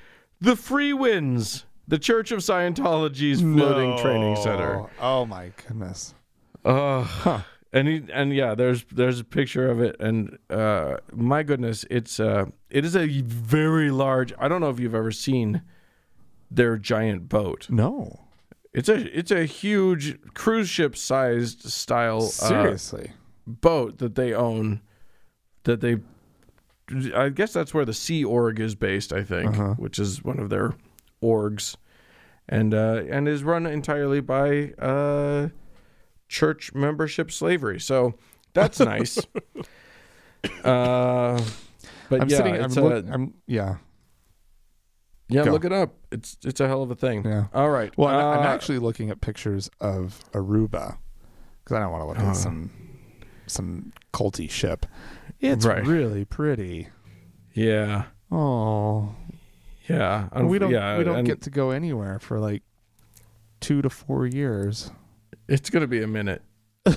the 0.40 0.55
Freewinds, 0.55 1.64
the 1.86 1.99
Church 1.99 2.32
of 2.32 2.38
Scientology's 2.40 3.40
floating 3.43 3.99
training 3.99 4.36
center. 4.36 4.86
Oh 5.01 5.26
my 5.26 5.53
goodness. 5.66 6.14
Uh, 6.64 7.43
And 7.74 7.88
he, 7.88 8.03
and 8.12 8.34
yeah, 8.34 8.55
there's 8.55 8.84
there's 8.93 9.18
a 9.20 9.24
picture 9.24 9.70
of 9.70 9.80
it, 9.80 9.97
and 9.99 10.36
uh, 10.51 10.99
my 11.14 11.43
goodness, 11.43 11.86
it's 11.90 12.20
uh, 12.20 12.45
it 12.68 12.84
is 12.84 12.95
a 12.95 13.07
very 13.22 13.90
large. 13.90 14.30
I 14.38 14.47
don't 14.49 14.61
know 14.61 14.68
if 14.68 14.78
you've 14.78 14.95
ever 14.95 15.11
seen 15.11 15.62
their 16.51 16.76
giant 16.76 17.30
boat. 17.30 17.68
No. 17.70 18.22
It's 18.75 18.89
a 18.89 19.18
it's 19.18 19.31
a 19.31 19.45
huge 19.45 20.18
cruise 20.35 20.68
ship 20.68 20.97
sized 20.97 21.62
style 21.70 22.18
uh, 22.25 22.49
Seriously. 22.49 23.12
boat 23.47 23.99
that 23.99 24.14
they 24.14 24.33
own 24.33 24.81
that 25.64 25.81
they 25.81 25.99
I 27.14 27.29
guess 27.29 27.53
that's 27.53 27.73
where 27.75 27.85
the 27.85 27.95
Sea 27.95 28.25
Org 28.25 28.61
is 28.61 28.75
based, 28.75 29.12
I 29.12 29.23
think, 29.23 29.51
Uh-huh. 29.51 29.75
which 29.75 29.99
is 29.99 30.25
one 30.25 30.39
of 30.39 30.49
their 30.51 30.75
orgs. 31.23 31.77
And 32.49 32.75
uh 32.75 33.03
and 33.11 33.29
is 33.29 33.45
run 33.45 33.66
entirely 33.66 34.20
by 34.20 34.73
uh 34.79 35.49
church 36.29 36.73
membership 36.75 37.31
slavery. 37.31 37.79
So 37.79 38.14
that's 38.55 38.81
nice. 38.81 39.18
uh 40.64 41.43
but 42.09 42.20
I'm 42.23 42.29
yeah, 42.29 42.37
sitting. 42.37 42.55
I'm, 42.62 42.70
look, 42.73 43.07
I'm. 43.11 43.35
Yeah. 43.47 43.77
Yeah, 45.35 45.45
go. 45.45 45.51
look 45.53 45.64
it 45.64 45.72
up. 45.72 45.95
It's 46.11 46.37
it's 46.45 46.61
a 46.61 46.68
hell 46.68 46.83
of 46.83 46.91
a 46.91 46.95
thing. 46.95 47.24
Yeah. 47.24 47.47
All 47.55 47.70
right. 47.70 47.93
Well, 47.97 48.09
I'm, 48.09 48.39
I'm 48.41 48.47
Uh, 48.47 48.51
actually 48.51 48.78
looking 48.78 49.11
at 49.11 49.20
pictures 49.20 49.70
of 49.80 50.22
Aruba 50.33 50.99
because 51.64 51.76
I 51.76 51.80
don't 51.80 51.91
want 51.93 52.03
to 52.03 52.07
look 52.09 52.18
Uh. 52.18 52.30
at 52.30 52.37
some 52.37 52.70
some 53.47 53.93
culty 54.12 54.49
ship. 54.51 54.87
It's 55.41 55.66
Right. 55.66 55.85
really 55.87 56.24
pretty. 56.24 56.89
yeah. 57.55 58.05
Oh, 58.30 59.14
Yeah. 59.89 60.28
we 60.43 60.59
don't. 60.59 60.70
yeah, 60.70 60.97
we 60.97 61.05
don't 61.05 61.18
and 61.18 61.26
get 61.26 61.43
to 61.43 61.51
go 61.51 61.70
anywhere 61.70 62.18
for 62.18 62.39
like 62.39 62.62
two 63.61 63.83
to 63.83 63.91
four 63.91 64.26
years. 64.26 64.91
It's 65.49 65.68
going 65.70 65.83
to 65.83 65.87
be 65.89 66.03
a 66.03 66.07
minute. 66.07 66.43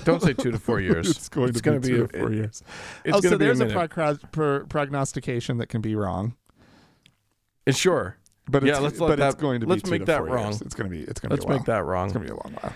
Don't 0.04 0.20
say 0.22 0.32
2 0.32 0.50
to 0.50 0.58
4 0.58 0.80
years. 0.88 1.08
it's 1.10 1.28
going 1.28 1.50
It's 1.50 1.58
to 1.58 1.62
gonna 1.62 1.78
be, 1.80 1.88
two 1.90 2.04
a- 2.04 2.08
to 2.08 2.18
four 2.18 2.32
years. 2.32 2.62
It's 3.04 3.16
oh, 3.16 3.20
so 3.20 3.30
to 3.30 3.38
be 3.38 3.44
a 3.44 3.54
there's 3.54 3.60
a, 3.60 4.18
pro- 4.32 4.64
prognostication 4.64 5.58
that 5.58 5.68
can 5.68 5.80
be 5.80 5.94
wrong, 5.94 6.34
Uh, 7.68 7.72
sure. 7.72 8.16
But 8.48 8.62
Yeah, 8.62 8.72
it's, 8.74 8.80
let's 8.80 9.00
let 9.00 9.08
but 9.08 9.20
it's 9.20 9.34
that- 9.34 9.40
going 9.40 9.60
to 9.60 9.66
be 9.66 9.70
let's 9.70 9.82
two 9.82 9.90
make 9.90 10.06
that 10.06 10.22
wrong. 10.24 10.52
Years. 10.52 10.62
It's 10.62 10.74
going 10.74 10.90
to 10.90 10.96
be. 10.96 11.02
It's 11.02 11.20
going 11.20 11.30
to 11.30 11.34
Let's 11.34 11.44
be 11.44 11.52
a 11.52 11.56
make 11.56 11.66
that 11.66 11.84
wrong. 11.84 12.06
It's 12.06 12.14
going 12.14 12.26
to 12.26 12.32
be 12.32 12.38
a 12.38 12.42
long 12.42 12.54
while. 12.60 12.72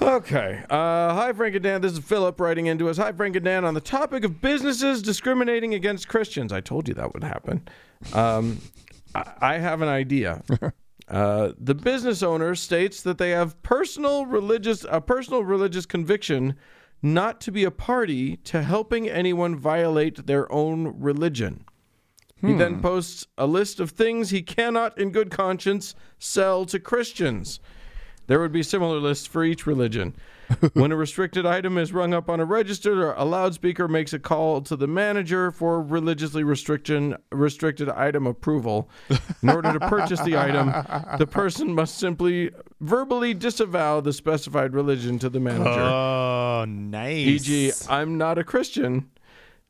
Okay. 0.00 0.62
Uh, 0.68 1.14
hi, 1.14 1.32
Frank 1.32 1.54
and 1.54 1.62
Dan. 1.62 1.80
This 1.80 1.92
is 1.92 1.98
Philip 2.00 2.40
writing 2.40 2.66
into 2.66 2.88
us. 2.88 2.96
Hi, 2.96 3.12
Frank 3.12 3.36
and 3.36 3.44
Dan. 3.44 3.64
On 3.64 3.74
the 3.74 3.80
topic 3.80 4.24
of 4.24 4.40
businesses 4.40 5.02
discriminating 5.02 5.74
against 5.74 6.08
Christians, 6.08 6.52
I 6.52 6.60
told 6.60 6.88
you 6.88 6.94
that 6.94 7.12
would 7.12 7.22
happen. 7.22 7.68
Um, 8.12 8.58
I, 9.14 9.32
I 9.40 9.58
have 9.58 9.82
an 9.82 9.88
idea. 9.88 10.42
Uh, 11.08 11.52
the 11.58 11.74
business 11.74 12.22
owner 12.22 12.54
states 12.54 13.02
that 13.02 13.18
they 13.18 13.30
have 13.30 13.60
personal 13.64 14.24
religious 14.24 14.86
a 14.88 15.00
personal 15.00 15.42
religious 15.44 15.84
conviction 15.84 16.54
not 17.02 17.40
to 17.40 17.50
be 17.50 17.64
a 17.64 17.70
party 17.70 18.36
to 18.36 18.62
helping 18.62 19.10
anyone 19.10 19.54
violate 19.56 20.26
their 20.26 20.50
own 20.50 20.94
religion. 20.98 21.64
He 22.42 22.54
then 22.54 22.74
hmm. 22.74 22.80
posts 22.80 23.26
a 23.38 23.46
list 23.46 23.78
of 23.78 23.90
things 23.90 24.30
he 24.30 24.42
cannot, 24.42 24.98
in 24.98 25.10
good 25.10 25.30
conscience, 25.30 25.94
sell 26.18 26.64
to 26.66 26.80
Christians. 26.80 27.60
There 28.26 28.40
would 28.40 28.52
be 28.52 28.62
similar 28.62 28.98
lists 28.98 29.26
for 29.26 29.44
each 29.44 29.66
religion. 29.66 30.14
when 30.74 30.92
a 30.92 30.96
restricted 30.96 31.46
item 31.46 31.78
is 31.78 31.92
rung 31.92 32.12
up 32.12 32.28
on 32.28 32.40
a 32.40 32.44
register, 32.44 33.12
a 33.12 33.24
loudspeaker 33.24 33.88
makes 33.88 34.12
a 34.12 34.18
call 34.18 34.60
to 34.62 34.76
the 34.76 34.86
manager 34.86 35.50
for 35.50 35.80
religiously 35.80 36.42
restriction 36.44 37.16
restricted 37.30 37.88
item 37.88 38.26
approval. 38.26 38.88
In 39.42 39.48
order 39.48 39.72
to 39.72 39.80
purchase 39.80 40.20
the 40.20 40.36
item, 40.36 40.72
the 41.18 41.26
person 41.26 41.74
must 41.74 41.98
simply 41.98 42.50
verbally 42.80 43.34
disavow 43.34 44.00
the 44.00 44.12
specified 44.12 44.74
religion 44.74 45.18
to 45.20 45.28
the 45.28 45.40
manager. 45.40 45.80
Oh, 45.80 46.64
nice. 46.68 47.48
E.g., 47.48 47.72
I'm 47.88 48.18
not 48.18 48.38
a 48.38 48.44
Christian. 48.44 49.10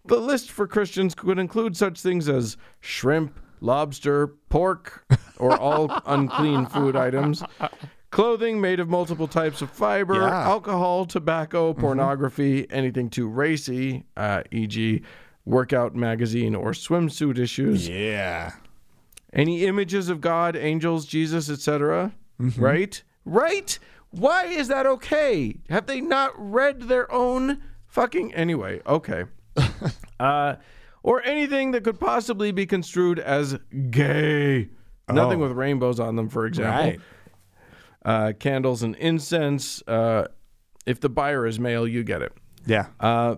The 0.05 0.16
list 0.18 0.50
for 0.50 0.66
Christians 0.66 1.14
could 1.14 1.38
include 1.38 1.76
such 1.76 2.00
things 2.00 2.28
as 2.28 2.57
shrimp, 2.80 3.38
lobster, 3.61 4.26
pork, 4.48 5.05
or 5.38 5.57
all 5.57 5.88
unclean 6.07 6.66
food 6.66 6.96
items, 6.96 7.42
clothing 8.11 8.61
made 8.61 8.80
of 8.80 8.88
multiple 8.88 9.28
types 9.28 9.62
of 9.62 9.70
fiber, 9.70 10.14
Yeah. 10.14 10.20
Mm-hmm. 10.22 10.48
alcohol, 10.48 11.05
tobacco, 11.07 11.72
pornography, 11.72 12.66
anything 12.70 13.11
too 13.11 13.28
racy, 13.28 14.05
uh, 14.16 14.42
e.g., 14.50 15.03
workout 15.44 15.94
magazine 15.94 16.55
or 16.55 16.72
swimsuit 16.72 17.38
issues, 17.38 17.88
Yeah. 17.88 18.53
any 19.32 19.64
images 19.64 20.09
of 20.09 20.20
God, 20.20 20.57
angels, 20.57 21.07
Jesus, 21.07 21.48
etc. 21.48 22.12
Mm-hmm. 22.40 22.61
Right? 22.61 23.03
Right? 23.24 23.78
Why 24.11 24.44
is 24.46 24.66
that 24.68 24.84
okay? 24.86 25.57
Have 25.70 25.86
they 25.86 26.00
not 26.00 26.32
read 26.36 26.82
their 26.82 27.11
own 27.12 27.62
fucking 27.86 28.34
anyway? 28.34 28.80
Okay. 28.86 29.24
uh 30.20 30.57
or 31.03 31.22
anything 31.24 31.72
that 31.72 31.83
could 31.83 31.99
possibly 31.99 32.53
be 32.53 32.64
construed 32.66 33.18
as 33.18 33.59
gay. 33.91 34.68
Nothing 35.11 35.41
Oh. 35.41 35.49
with 35.49 35.53
rainbows 35.53 35.99
on 35.99 36.14
them, 36.16 36.28
for 36.28 36.47
example. 36.47 36.91
Right. 36.91 37.01
Uh, 38.05 38.33
candles 38.39 38.83
and 38.85 38.95
incense. 38.97 39.83
Uh, 39.89 40.28
if 40.87 41.01
the 41.01 41.09
buyer 41.09 41.45
is 41.47 41.59
male, 41.59 41.87
you 41.89 42.05
get 42.05 42.22
it. 42.22 42.33
Yeah. 42.66 42.87
Uh, 43.01 43.37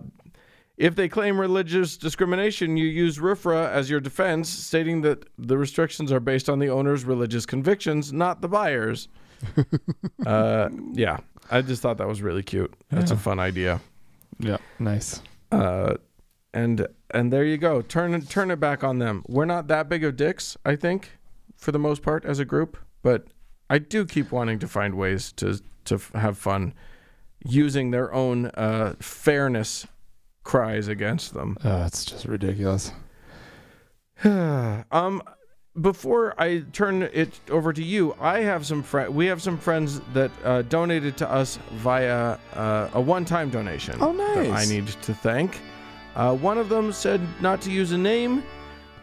if 0.77 0.95
they 0.95 1.07
claim 1.09 1.39
religious 1.39 1.97
discrimination, 1.97 2.77
you 2.77 2.85
use 2.85 3.17
RFRA 3.17 3.67
as 3.71 3.89
your 3.89 3.99
defense, 3.99 4.47
stating 4.49 5.01
that 5.01 5.25
the 5.39 5.57
restrictions 5.57 6.11
are 6.11 6.19
based 6.19 6.49
on 6.49 6.59
the 6.59 6.69
owner's 6.69 7.03
religious 7.05 7.45
convictions, 7.47 8.13
not 8.13 8.41
the 8.41 8.47
buyer's. 8.47 9.07
uh, 10.25 10.69
yeah, 10.93 11.17
I 11.49 11.61
just 11.61 11.81
thought 11.81 11.97
that 11.97 12.07
was 12.07 12.21
really 12.21 12.43
cute. 12.43 12.73
That's 12.89 13.11
a 13.11 13.17
fun 13.17 13.39
idea. 13.39 13.81
Yeah. 14.39 14.57
Nice. 14.79 15.21
Uh, 15.51 15.95
and 16.55 16.87
and 17.11 17.31
there 17.31 17.43
you 17.45 17.57
go. 17.57 17.81
Turn 17.83 18.13
it- 18.15 18.29
turn 18.29 18.49
it 18.49 18.59
back 18.59 18.83
on 18.83 18.97
them. 18.97 19.23
We're 19.27 19.45
not 19.45 19.67
that 19.67 19.87
big 19.89 20.03
of 20.03 20.15
dicks, 20.15 20.57
I 20.65 20.75
think, 20.75 21.11
for 21.55 21.71
the 21.71 21.79
most 21.79 22.01
part 22.01 22.25
as 22.25 22.39
a 22.39 22.45
group, 22.45 22.77
but 23.03 23.27
I 23.69 23.77
do 23.77 24.05
keep 24.05 24.31
wanting 24.31 24.57
to 24.59 24.67
find 24.67 24.95
ways 24.95 25.31
to 25.33 25.59
to 25.85 25.95
f- 25.95 26.11
have 26.13 26.37
fun 26.37 26.73
using 27.47 27.91
their 27.91 28.11
own 28.13 28.47
uh, 28.47 28.95
fairness 28.99 29.85
cries 30.43 30.87
against 30.87 31.33
them. 31.33 31.57
Oh, 31.63 31.83
it's 31.85 32.05
just 32.05 32.25
ridiculous. 32.25 32.91
um 34.23 35.21
before 35.81 36.33
I 36.41 36.63
turn 36.71 37.03
it 37.03 37.37
over 37.51 37.73
to 37.73 37.83
you, 37.83 38.15
I 38.17 38.39
have 38.43 38.65
some 38.65 38.81
friends. 38.81 39.09
We 39.13 39.25
have 39.25 39.41
some 39.41 39.57
friends 39.57 39.99
that 40.13 40.31
uh, 40.45 40.61
donated 40.61 41.17
to 41.17 41.29
us 41.29 41.59
via 41.73 42.37
uh, 42.53 42.89
a 42.93 43.01
one-time 43.01 43.49
donation. 43.49 43.97
Oh, 43.99 44.15
that 44.15 44.51
I 44.53 44.63
need 44.65 44.87
to 44.87 45.13
thank. 45.13 45.59
Uh, 46.15 46.35
one 46.35 46.57
of 46.57 46.69
them 46.69 46.91
said 46.91 47.21
not 47.41 47.61
to 47.61 47.71
use 47.71 47.91
a 47.91 47.97
name, 47.97 48.43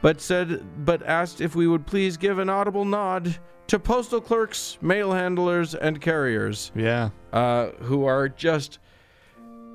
but 0.00 0.20
said 0.20 0.64
but 0.84 1.02
asked 1.02 1.40
if 1.40 1.54
we 1.54 1.66
would 1.66 1.86
please 1.86 2.16
give 2.16 2.38
an 2.38 2.48
audible 2.48 2.84
nod 2.84 3.36
to 3.68 3.78
postal 3.78 4.20
clerks, 4.20 4.78
mail 4.82 5.12
handlers, 5.12 5.74
and 5.74 6.00
carriers 6.00 6.72
Yeah. 6.74 7.10
uh, 7.32 7.68
who 7.82 8.04
are 8.04 8.28
just 8.28 8.78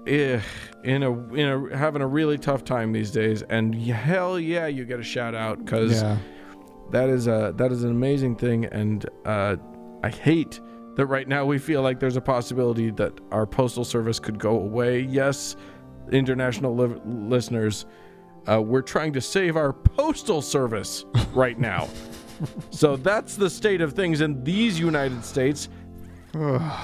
eh, 0.06 0.40
in 0.84 1.04
a 1.04 1.34
in 1.34 1.48
a 1.72 1.78
having 1.78 2.02
a 2.02 2.08
really 2.08 2.38
tough 2.38 2.64
time 2.64 2.92
these 2.92 3.12
days. 3.12 3.44
And 3.44 3.74
hell 3.76 4.40
yeah, 4.40 4.68
you 4.68 4.84
get 4.86 5.00
a 5.00 5.04
shout 5.04 5.36
out 5.36 5.64
because 5.64 6.02
Yeah. 6.02 6.18
that 6.92 7.10
is 7.10 7.28
a 7.28 7.54
that 7.58 7.72
is 7.72 7.84
an 7.84 7.92
amazing 7.92 8.36
thing. 8.36 8.66
And 8.66 9.06
uh, 9.26 9.56
I 10.04 10.10
hate 10.10 10.60
that 10.96 11.06
right 11.06 11.28
now 11.28 11.46
we 11.46 11.60
feel 11.60 11.82
like 11.84 12.00
there's 12.00 12.16
a 12.18 12.22
possibility 12.22 12.90
that 12.92 13.14
our 13.32 13.46
postal 13.46 13.86
service 13.86 14.20
could 14.20 14.40
go 14.40 14.60
away. 14.60 15.02
Yes, 15.02 15.56
international 16.12 16.76
li- 16.76 17.00
listeners. 17.06 17.86
Uh, 18.48 18.62
we're 18.62 18.82
trying 18.82 19.14
to 19.14 19.22
save 19.22 19.58
our 19.58 19.74
postal 19.74 20.42
service 20.42 21.06
right 21.34 21.60
now. 21.60 21.88
so 22.70 22.96
that's 22.96 23.36
the 23.36 23.50
state 23.50 23.82
of 23.82 23.94
things 23.94 24.22
in 24.22 24.44
these 24.44 24.80
United 24.80 25.24
States. 25.26 25.70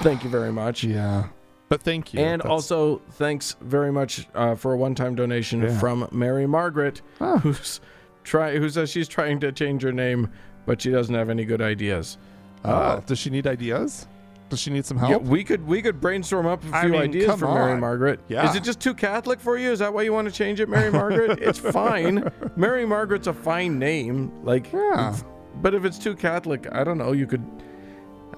Thank 0.02 0.24
you 0.24 0.30
very 0.30 0.52
much. 0.52 0.84
Yeah. 0.84 1.28
But 1.70 1.82
thank 1.82 2.12
you. 2.12 2.20
And 2.20 2.40
That's- 2.42 2.50
also, 2.50 2.98
thanks 3.12 3.56
very 3.62 3.90
much 3.90 4.28
uh, 4.34 4.54
for 4.54 4.74
a 4.74 4.76
one-time 4.76 5.14
donation 5.14 5.62
Yeah. 5.62 5.78
from 5.78 6.06
Mary 6.12 6.46
Margaret, 6.46 7.00
Oh. 7.20 7.38
who's 7.38 7.80
try 8.22 8.56
who 8.58 8.68
says 8.68 8.90
she's 8.90 9.08
trying 9.08 9.40
to 9.40 9.50
change 9.52 9.82
her 9.82 9.92
name, 9.92 10.28
but 10.66 10.80
she 10.82 10.90
doesn't 10.90 11.14
have 11.14 11.30
any 11.30 11.44
good 11.44 11.62
ideas. 11.62 12.18
Uh, 12.64 13.00
does 13.00 13.18
she 13.18 13.30
need 13.30 13.46
ideas? 13.46 14.06
Does 14.50 14.60
she 14.60 14.70
need 14.70 14.84
some 14.84 14.98
Yeah, 14.98 15.06
help? 15.08 15.22
we 15.24 15.42
could 15.42 15.66
we 15.66 15.80
could 15.82 16.00
brainstorm 16.00 16.46
up 16.46 16.62
a 16.64 16.80
few 16.82 16.90
mean, 16.90 17.00
ideas 17.00 17.38
for 17.40 17.52
Mary. 17.52 17.80
Margaret. 17.80 18.20
Yeah. 18.28 18.48
Is 18.48 18.54
it 18.54 18.62
just 18.62 18.78
too 18.80 18.94
Catholic 18.94 19.40
for 19.40 19.56
you? 19.58 19.70
Is 19.72 19.78
that 19.80 19.92
why 19.92 20.02
you 20.02 20.12
want 20.12 20.28
to 20.28 20.34
change 20.34 20.60
it, 20.60 20.68
Mary 20.68 20.90
Margaret? 20.92 21.38
it's 21.42 21.58
fine. 21.58 22.30
Mary 22.56 22.84
Margaret's 22.86 23.26
a 23.26 23.32
fine 23.32 23.78
name. 23.78 24.30
Like, 24.44 24.72
Yeah. 24.72 25.16
but 25.62 25.74
if 25.74 25.84
it's 25.84 25.98
too 25.98 26.14
Catholic, 26.14 26.66
I 26.72 26.84
don't 26.84 26.98
know. 26.98 27.12
You 27.12 27.26
could 27.26 27.44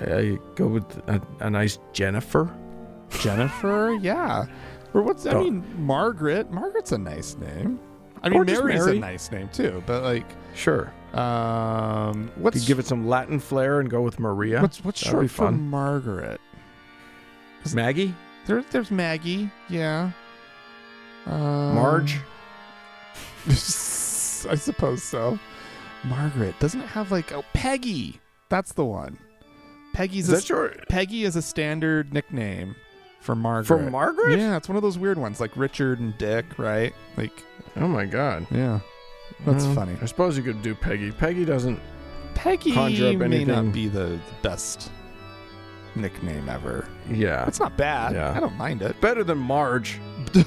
uh, 0.00 0.36
go 0.54 0.68
with 0.68 0.96
a, 1.09 1.20
a 1.40 1.50
nice 1.50 1.78
Jennifer. 1.92 2.50
Jennifer? 3.20 3.92
Yeah. 4.00 4.46
Or 4.94 5.02
what's 5.02 5.26
I 5.26 5.34
mean 5.34 5.62
Margaret. 5.84 6.50
Margaret's 6.50 6.92
a 6.92 6.98
nice 6.98 7.36
name. 7.36 7.78
I 8.22 8.28
mean 8.30 8.46
Mary's 8.46 8.78
Mary. 8.80 8.96
a 8.96 9.00
nice 9.00 9.30
name 9.30 9.48
too, 9.52 9.82
but 9.86 10.02
like 10.02 10.24
Sure. 10.54 10.90
Um 11.16 12.30
what's 12.36 12.58
Could 12.58 12.66
give 12.66 12.78
it 12.78 12.86
some 12.86 13.06
Latin 13.08 13.38
flair 13.40 13.80
and 13.80 13.88
go 13.88 14.02
with 14.02 14.18
Maria. 14.20 14.60
what's 14.60 14.84
what's 14.84 15.00
That'd 15.00 15.12
short 15.12 15.30
for. 15.30 15.50
Margaret? 15.52 16.40
Maggie? 17.74 18.14
There, 18.46 18.62
there's 18.70 18.90
Maggie, 18.92 19.50
yeah. 19.68 20.12
Um, 21.26 21.74
Marge? 21.74 22.18
I 23.48 24.54
suppose 24.54 25.02
so. 25.02 25.38
Margaret 26.04 26.58
doesn't 26.60 26.80
it 26.80 26.86
have 26.88 27.10
like 27.10 27.32
oh 27.32 27.44
Peggy? 27.52 28.20
That's 28.48 28.72
the 28.72 28.84
one. 28.84 29.18
Peggy's 29.92 30.28
Is 30.28 30.42
a, 30.44 30.46
short? 30.46 30.88
Peggy 30.88 31.24
is 31.24 31.34
a 31.36 31.42
standard 31.42 32.12
nickname 32.12 32.76
for 33.20 33.34
Margaret. 33.34 33.66
For 33.66 33.90
Margaret? 33.90 34.38
Yeah, 34.38 34.56
it's 34.56 34.68
one 34.68 34.76
of 34.76 34.82
those 34.82 34.98
weird 34.98 35.18
ones 35.18 35.40
like 35.40 35.56
Richard 35.56 35.98
and 35.98 36.16
Dick, 36.18 36.44
right? 36.58 36.94
Like, 37.16 37.32
Oh 37.76 37.88
my 37.88 38.04
god. 38.04 38.46
yeah, 38.52 38.78
that's 39.45 39.64
Well, 39.64 39.74
funny. 39.74 39.97
I 40.01 40.07
suppose 40.07 40.37
you 40.37 40.43
could 40.43 40.62
do 40.62 40.74
Peggy. 40.74 41.12
Peggy 41.12 41.45
doesn't. 41.45 41.80
Peggy 42.34 42.72
conjure 42.72 43.11
up 43.11 43.28
may 43.28 43.45
not 43.45 43.72
be 43.72 43.89
the, 43.89 43.99
the 43.99 44.20
best 44.43 44.91
nickname 45.95 46.49
ever. 46.49 46.89
Yeah. 47.11 47.47
It's 47.47 47.61
not 47.61 47.76
bad. 47.76 48.12
Yeah. 48.14 48.32
I 48.37 48.41
don't 48.41 48.57
mind 48.57 48.82
it. 48.82 49.01
better 49.01 49.24
than 49.24 49.39
Marge. 49.39 50.01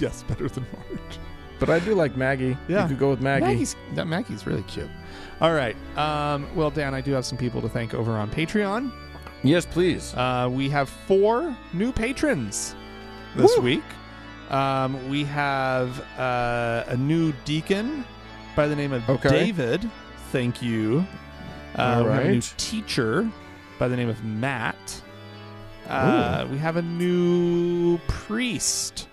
Yes, 0.00 0.22
better 0.22 0.48
than 0.48 0.64
Marge. 0.72 1.18
But 1.58 1.70
I 1.70 1.80
do 1.80 1.94
like 1.94 2.16
Maggie. 2.16 2.56
Yeah. 2.68 2.82
You 2.84 2.88
could 2.90 2.98
go 3.00 3.10
with 3.10 3.20
Maggie. 3.20 3.46
Maggie's 3.46 3.76
that 3.94 4.06
Maggie's 4.06 4.46
really 4.46 4.62
cute. 4.62 4.88
All 5.40 5.52
right. 5.52 5.76
Um, 5.96 6.46
well, 6.54 6.70
Dan, 6.70 6.94
I 6.94 7.00
do 7.00 7.10
have 7.12 7.24
some 7.26 7.36
people 7.36 7.60
to 7.62 7.68
thank 7.68 7.94
over 7.94 8.12
on 8.12 8.30
Patreon. 8.30 8.92
Yes, 9.42 9.66
please. 9.66 10.14
Uh, 10.14 10.48
we 10.52 10.68
have 10.68 10.88
four 10.88 11.56
new 11.72 11.90
patrons 11.92 12.76
this 13.34 13.56
Woo. 13.56 13.62
week. 13.62 13.82
Um, 14.50 15.08
we 15.10 15.24
have 15.24 16.00
uh, 16.18 16.84
a 16.86 16.96
new 16.96 17.32
deacon 17.44 18.04
by 18.58 18.66
the 18.66 18.74
name 18.74 18.92
of 18.92 19.08
Okay. 19.08 19.28
David. 19.28 19.88
Thank 20.32 20.60
you. 20.60 21.06
Uh, 21.78 21.82
All 21.82 22.04
We 22.06 22.10
have 22.10 22.24
a 22.24 22.28
new 22.32 22.40
teacher 22.56 23.30
by 23.78 23.86
the 23.86 23.94
name 23.94 24.08
of 24.08 24.24
Matt. 24.24 25.00
Uh, 25.88 26.44
we 26.50 26.58
have 26.58 26.74
a 26.74 26.82
new 26.82 27.98
priest, 28.08 29.06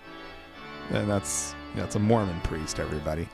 and 0.90 1.08
that's 1.08 1.54
that's 1.76 1.94
a 1.94 2.00
Mormon 2.00 2.40
priest. 2.40 2.80
Everybody, 2.80 3.28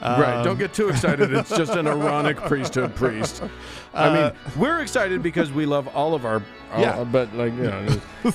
right. 0.00 0.36
Um, 0.36 0.44
Don't 0.44 0.56
get 0.56 0.72
too 0.72 0.88
excited. 0.88 1.32
It's 1.34 1.50
just 1.56 1.74
an 1.74 1.88
ironic 1.88 2.36
priesthood 2.36 2.94
priest. 2.94 3.42
I 3.92 4.06
uh, 4.06 4.14
mean, 4.14 4.32
we're 4.56 4.78
excited 4.78 5.20
because 5.20 5.50
we 5.50 5.66
love 5.66 5.88
all 5.96 6.14
of 6.14 6.24
our. 6.24 6.44
all- 6.72 6.80
Yeah. 6.80 7.02
But, 7.02 7.34
like, 7.34 7.52
you 7.56 7.64
know. 7.64 8.00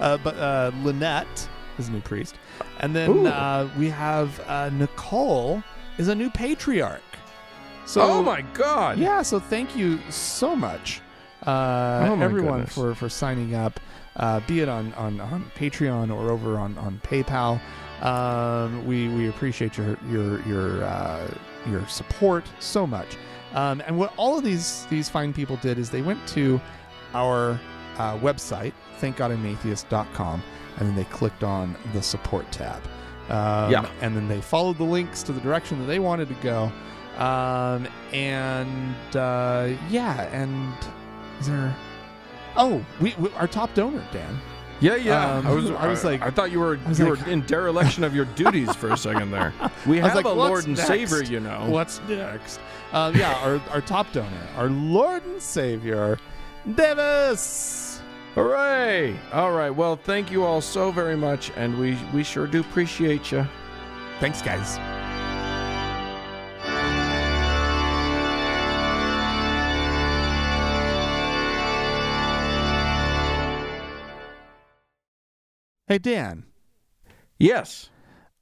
uh, 0.00 0.16
but 0.16 0.34
uh, 0.38 0.70
Lynette 0.82 1.46
is 1.78 1.88
a 1.88 1.92
new 1.92 2.00
priest, 2.00 2.36
and 2.80 2.96
then 2.96 3.26
uh, 3.26 3.68
we 3.76 3.90
have 3.90 4.40
uh, 4.48 4.70
Nicole 4.70 5.62
is 5.98 6.08
a 6.08 6.14
new 6.14 6.30
patriarch. 6.30 7.02
So 7.86 8.00
oh 8.02 8.22
my 8.22 8.42
God. 8.54 8.98
yeah, 8.98 9.22
so 9.22 9.40
thank 9.40 9.74
you 9.76 9.98
so 10.10 10.54
much, 10.54 11.00
uh, 11.46 12.06
Oh 12.10 12.20
everyone 12.20 12.60
goodness. 12.60 12.74
for 12.74 12.94
for 12.94 13.08
signing 13.08 13.54
up, 13.54 13.80
uh, 14.16 14.40
be 14.46 14.60
it 14.60 14.68
on, 14.68 14.92
on 14.94 15.20
on 15.20 15.50
Patreon 15.56 16.14
or 16.14 16.30
over 16.30 16.58
on 16.58 16.76
on 16.78 17.00
PayPal. 17.02 17.60
Um, 18.02 18.86
we 18.86 19.08
we 19.08 19.28
appreciate 19.28 19.76
your 19.78 19.96
your 20.10 20.40
your 20.46 20.84
uh, 20.84 21.28
your 21.66 21.86
support 21.88 22.44
so 22.60 22.86
much. 22.86 23.16
Um, 23.54 23.82
and 23.86 23.98
what 23.98 24.12
all 24.18 24.36
of 24.36 24.44
these 24.44 24.86
these 24.90 25.08
fine 25.08 25.32
people 25.32 25.56
did 25.56 25.78
is 25.78 25.88
they 25.90 26.02
went 26.02 26.26
to 26.28 26.60
our 27.14 27.58
uh, 27.96 28.18
website, 28.18 28.74
thankgodimatheist.com, 29.00 30.42
and 30.76 30.88
then 30.88 30.94
they 30.94 31.04
clicked 31.04 31.42
on 31.42 31.74
the 31.94 32.02
support 32.02 32.50
tab. 32.52 32.82
Um, 33.28 33.70
Yeah. 33.70 33.88
And 34.00 34.16
then 34.16 34.28
they 34.28 34.40
followed 34.40 34.78
the 34.78 34.84
links 34.84 35.22
to 35.24 35.32
the 35.32 35.40
direction 35.40 35.78
that 35.80 35.86
they 35.86 35.98
wanted 35.98 36.28
to 36.28 36.34
go. 36.34 36.72
Um, 37.22 37.88
and 38.12 38.94
uh, 39.16 39.70
yeah, 39.90 40.22
and 40.32 40.72
is 41.40 41.48
there? 41.48 41.74
Oh, 42.56 42.84
we, 43.00 43.14
we 43.18 43.28
our 43.32 43.48
top 43.48 43.74
donor, 43.74 44.04
Dan. 44.12 44.40
Yeah, 44.80 44.94
yeah. 44.94 45.34
Um, 45.38 45.46
I 45.46 45.52
was, 45.52 45.70
I 45.72 45.86
was 45.88 46.04
like- 46.04 46.22
I 46.22 46.30
thought 46.30 46.52
you 46.52 46.60
were, 46.60 46.76
you 46.76 46.82
like- 47.12 47.26
were 47.26 47.28
in 47.28 47.40
dereliction 47.42 48.04
of 48.04 48.14
your 48.14 48.24
duties 48.36 48.72
for 48.76 48.90
a 48.90 48.96
second 48.96 49.32
there. 49.32 49.52
We 49.86 49.98
have 49.98 50.14
like, 50.14 50.24
a 50.24 50.28
Lord 50.28 50.66
and 50.66 50.76
next?" 50.76 50.86
Savior, 50.86 51.24
you 51.24 51.40
know. 51.40 51.66
What's 51.68 52.00
next? 52.08 52.60
Um, 52.92 53.16
yeah, 53.16 53.34
our, 53.42 53.60
our 53.74 53.80
top 53.80 54.12
donor, 54.12 54.46
our 54.56 54.68
Lord 54.70 55.24
and 55.26 55.42
Savior, 55.42 56.18
Davis. 56.76 57.87
Hooray! 58.34 59.18
All 59.32 59.52
right. 59.52 59.70
Well, 59.70 59.96
thank 59.96 60.30
you 60.30 60.44
all 60.44 60.60
so 60.60 60.90
very 60.92 61.16
much, 61.16 61.50
and 61.56 61.78
we 61.78 61.98
we 62.12 62.22
sure 62.22 62.46
do 62.46 62.60
appreciate 62.60 63.32
you. 63.32 63.46
Thanks, 64.20 64.42
guys. 64.42 64.78
Hey 75.86 75.98
Dan. 75.98 76.44
Yes. 77.38 77.90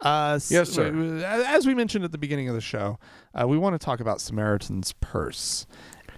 Uh, 0.01 0.39
Yes, 0.51 0.71
sir. 0.71 0.91
w- 0.91 1.21
w- 1.21 1.45
As 1.47 1.67
we 1.67 1.75
mentioned 1.75 2.05
at 2.05 2.13
the 2.13 2.19
beginning 2.19 2.49
of 2.49 2.55
the 2.55 2.61
show, 2.61 2.99
uh, 3.35 3.47
we 3.47 3.57
want 3.57 3.79
to 3.79 3.85
talk 3.85 4.01
about 4.01 4.21
Samaritan's 4.21 4.93
Purse 5.01 5.67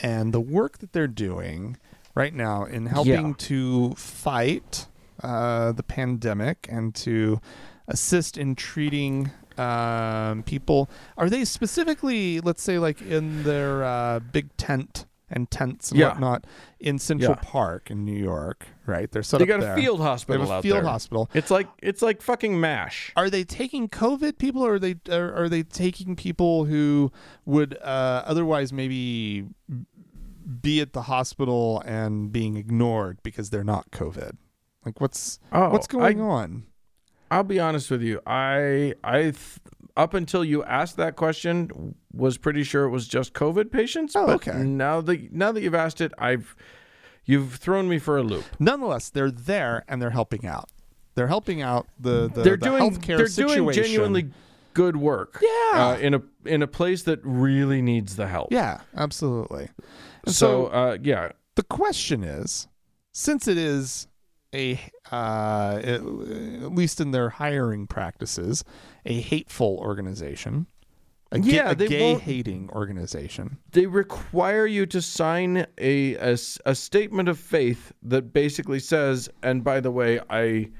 and 0.01 0.33
the 0.33 0.41
work 0.41 0.79
that 0.79 0.93
they're 0.93 1.07
doing 1.07 1.77
right 2.19 2.35
now 2.35 2.65
in 2.65 2.87
helping 2.87 3.29
Yeah. 3.29 3.35
to 3.39 3.91
fight 3.97 4.87
uh, 5.23 5.73
the 5.73 5.83
pandemic 5.83 6.67
and 6.71 6.95
to 6.95 7.41
assist 7.87 8.37
in 8.37 8.55
treating 8.55 9.31
um, 9.57 10.43
people. 10.45 10.89
Are 11.17 11.29
they 11.29 11.45
specifically, 11.45 12.41
let's 12.41 12.63
say, 12.63 12.79
like 12.79 13.01
in 13.03 13.43
their 13.43 13.83
uh, 13.83 14.21
big 14.21 14.57
tent 14.57 15.07
and 15.31 15.51
tents 15.51 15.91
and 15.91 15.99
Yeah. 15.99 16.11
whatnot 16.11 16.45
in 16.79 16.99
Central 17.01 17.33
Yeah. 17.33 17.51
Park 17.51 17.91
in 17.91 18.05
New 18.05 18.17
York? 18.17 18.67
Right, 18.87 19.11
they're 19.11 19.23
set 19.25 19.39
They 19.41 19.47
got 19.47 19.59
a 19.61 19.65
there. 19.65 19.77
field 19.77 19.99
They 20.01 20.05
hospital 20.05 20.47
have 20.47 20.59
a 20.61 20.63
field 20.63 20.77
there. 20.79 20.85
hospital. 20.85 21.29
It's 21.35 21.51
like 21.51 21.67
it's 21.83 22.01
like 22.03 22.23
fucking 22.23 22.59
mash. 22.61 23.13
Are 23.17 23.29
they 23.29 23.45
taking 23.45 23.89
COVID 23.89 24.39
people, 24.39 24.65
or 24.65 24.75
are 24.75 24.79
they 24.79 24.95
are, 25.11 25.35
are 25.35 25.49
they 25.49 25.63
taking 25.65 26.15
people 26.17 26.65
who 26.67 27.11
would 27.45 27.77
uh, 27.83 28.23
otherwise 28.27 28.73
maybe 28.73 29.47
be 30.63 30.81
at 30.81 30.93
the 30.93 31.03
hospital 31.03 31.83
and 31.85 32.33
being 32.33 32.57
ignored 32.57 33.19
because 33.23 33.51
they're 33.51 33.65
not 33.65 33.91
COVID? 33.91 34.33
Like, 34.85 35.01
what's 35.01 35.39
Oh, 35.53 35.71
what's 35.71 35.87
going 35.87 36.21
I, 36.21 36.25
on? 36.25 36.67
I'll 37.31 37.45
be 37.45 37.61
honest 37.61 37.91
with 37.91 38.03
you. 38.03 38.21
I 38.27 38.95
I 39.05 39.21
th- 39.23 39.37
up 39.97 40.15
until 40.15 40.45
you 40.45 40.65
asked 40.65 40.97
that 40.97 41.17
question 41.17 41.95
was 42.13 42.39
pretty 42.39 42.63
sure 42.63 42.85
it 42.85 42.91
was 42.91 43.07
just 43.09 43.35
COVID 43.35 43.71
patients. 43.71 44.15
Oh, 44.17 44.31
okay. 44.31 44.53
Now 44.63 45.01
that 45.03 45.33
now 45.33 45.53
that 45.53 45.61
you've 45.63 45.75
asked 45.75 46.01
it, 46.01 46.13
I've 46.19 46.57
you've 47.25 47.57
thrown 47.57 47.89
me 47.89 47.99
for 47.99 48.17
a 48.17 48.23
loop. 48.23 48.45
Nonetheless, 48.59 49.11
they're 49.11 49.31
there 49.31 49.85
and 49.89 50.01
they're 50.01 50.11
helping 50.11 50.47
out. 50.47 50.71
They're 51.17 51.27
helping 51.29 51.61
out 51.61 51.87
the 52.01 52.31
the, 52.33 52.43
they're 52.43 52.57
the 52.57 52.65
doing 52.67 52.93
healthcare 52.93 53.17
they're 53.19 53.27
situation. 53.27 53.65
doing 53.65 53.75
genuinely 53.75 54.31
good 54.79 54.97
work. 54.97 55.43
Yeah. 55.43 55.81
uh, 55.89 55.97
in 56.07 56.15
a 56.15 56.23
in 56.45 56.63
a 56.63 56.67
place 56.67 57.03
that 57.03 57.19
really 57.25 57.83
needs 57.83 58.15
the 58.17 58.27
help. 58.29 58.49
Yeah, 58.53 58.81
absolutely. 58.97 59.69
And 60.25 60.35
So, 60.35 60.67
uh, 60.67 60.99
yeah, 61.03 61.33
the 61.57 61.65
question 61.65 62.23
is 62.23 62.69
since 63.13 63.49
it 63.49 63.59
is 63.59 64.07
a 64.55 64.79
uh, 65.13 65.81
at 65.83 66.01
at 66.01 66.73
least 66.81 67.01
in 67.01 67.11
their 67.11 67.31
hiring 67.31 67.87
practices 67.87 68.65
a 69.05 69.21
hateful 69.21 69.77
organization 69.91 70.67
a, 71.31 71.39
ga- 71.39 71.57
Yeah, 71.57 71.71
a 71.71 71.75
gay 71.75 72.15
hating 72.15 72.71
organization 72.71 73.59
they 73.73 73.87
require 73.87 74.67
you 74.67 74.87
to 74.87 75.03
sign 75.03 75.67
a 75.79 76.15
a 76.65 76.75
statement 76.75 77.29
of 77.29 77.39
faith 77.39 77.93
that 78.03 78.33
basically 78.33 78.81
says, 78.81 79.29
and 79.43 79.63
by 79.63 79.81
the 79.81 79.91
way, 79.91 80.21
I 80.31 80.71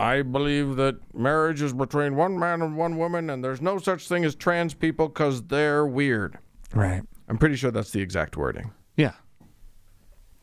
I 0.00 0.22
believe 0.22 0.76
that 0.76 0.96
marriage 1.14 1.62
is 1.62 1.72
between 1.72 2.16
one 2.16 2.38
man 2.38 2.62
and 2.62 2.76
one 2.76 2.96
woman, 2.96 3.30
and 3.30 3.44
there's 3.44 3.60
no 3.60 3.78
such 3.78 4.08
thing 4.08 4.24
as 4.24 4.34
trans 4.34 4.74
people 4.74 5.08
because 5.08 5.42
they're 5.44 5.86
weird. 5.86 6.38
right 6.74 7.02
I'm 7.28 7.38
pretty 7.38 7.56
sure 7.56 7.70
that's 7.70 7.90
the 7.90 8.00
exact 8.00 8.36
wording, 8.36 8.72
yeah 8.96 9.12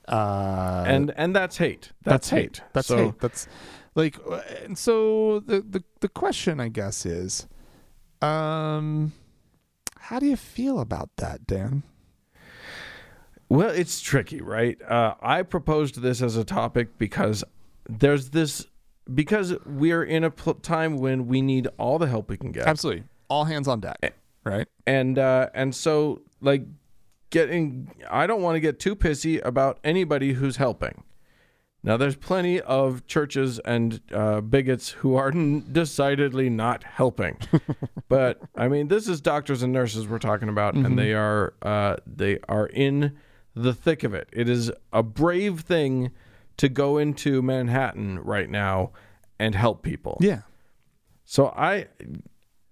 uh 0.08 0.84
and 0.88 1.12
and 1.18 1.36
that's 1.36 1.58
hate. 1.58 1.92
That's, 2.04 2.30
hate. 2.30 2.62
that's 2.72 2.88
so, 2.88 2.98
hate 2.98 3.20
that's 3.20 3.48
like 3.96 4.18
and 4.64 4.78
so 4.78 5.42
the, 5.42 5.60
the 5.62 5.84
the 6.00 6.08
question 6.08 6.62
i 6.62 6.70
guess 6.70 7.06
is 7.06 7.46
um 8.22 9.12
how 10.00 10.20
do 10.20 10.26
you 10.28 10.38
feel 10.38 10.80
about 10.80 11.10
that 11.18 11.46
dan 11.46 11.84
Well, 13.50 13.70
it's 13.70 14.02
tricky, 14.02 14.42
right? 14.42 14.78
Uh, 14.82 15.16
I 15.22 15.42
proposed 15.44 16.02
this 16.02 16.22
as 16.22 16.36
a 16.36 16.44
topic 16.44 16.98
because 16.98 17.44
there's 17.90 18.30
this 18.32 18.66
because 19.14 19.56
we're 19.66 20.04
in 20.04 20.24
a 20.24 20.32
pl- 20.32 20.56
time 20.56 20.98
when 20.98 21.28
we 21.28 21.42
need 21.42 21.68
all 21.78 21.98
the 22.00 22.08
help 22.08 22.30
we 22.30 22.38
can 22.38 22.52
get. 22.52 22.68
absolutely 22.68 23.04
all 23.30 23.46
hands 23.46 23.68
on 23.68 23.80
deck 23.80 24.14
right 24.44 24.68
and 24.86 25.20
uh, 25.20 25.50
and 25.54 25.74
so 25.76 26.22
like 26.42 26.64
getting 27.30 27.92
I 28.10 28.28
don't 28.28 28.42
want 28.42 28.56
to 28.56 28.60
get 28.60 28.80
too 28.80 28.96
pissy 28.96 29.44
about 29.46 29.80
anybody 29.84 30.34
who's 30.34 30.58
helping. 30.58 31.04
Now 31.84 31.96
there's 31.96 32.16
plenty 32.16 32.60
of 32.62 33.06
churches 33.06 33.60
and 33.60 34.02
uh, 34.12 34.42
bigots 34.42 34.90
who 34.90 35.16
are 35.16 35.30
n- 35.30 35.66
decidedly 35.72 36.50
not 36.50 36.84
helping, 36.84 37.38
but 38.10 38.42
I 38.56 38.68
mean 38.68 38.88
this 38.88 39.08
is 39.08 39.22
doctors 39.22 39.64
and 39.64 39.72
nurses 39.74 40.08
we're 40.08 40.20
talking 40.20 40.50
about, 40.50 40.74
and 40.76 40.98
they 40.98 41.14
are 41.14 41.54
uh, 41.62 41.98
they 42.06 42.40
are 42.50 42.68
in 42.68 43.18
the 43.56 43.74
thick 43.74 44.04
of 44.04 44.14
it. 44.14 44.30
It 44.34 44.48
is 44.50 44.72
a 44.92 45.04
brave 45.04 45.62
thing 45.62 46.12
to 46.58 46.70
go 46.70 46.98
into 46.98 47.42
Manhattan 47.42 48.20
right 48.20 48.50
now 48.50 48.92
and 49.40 49.56
help 49.56 49.84
people. 49.84 50.18
yeah 50.20 50.42
So 51.26 51.48
I, 51.48 51.88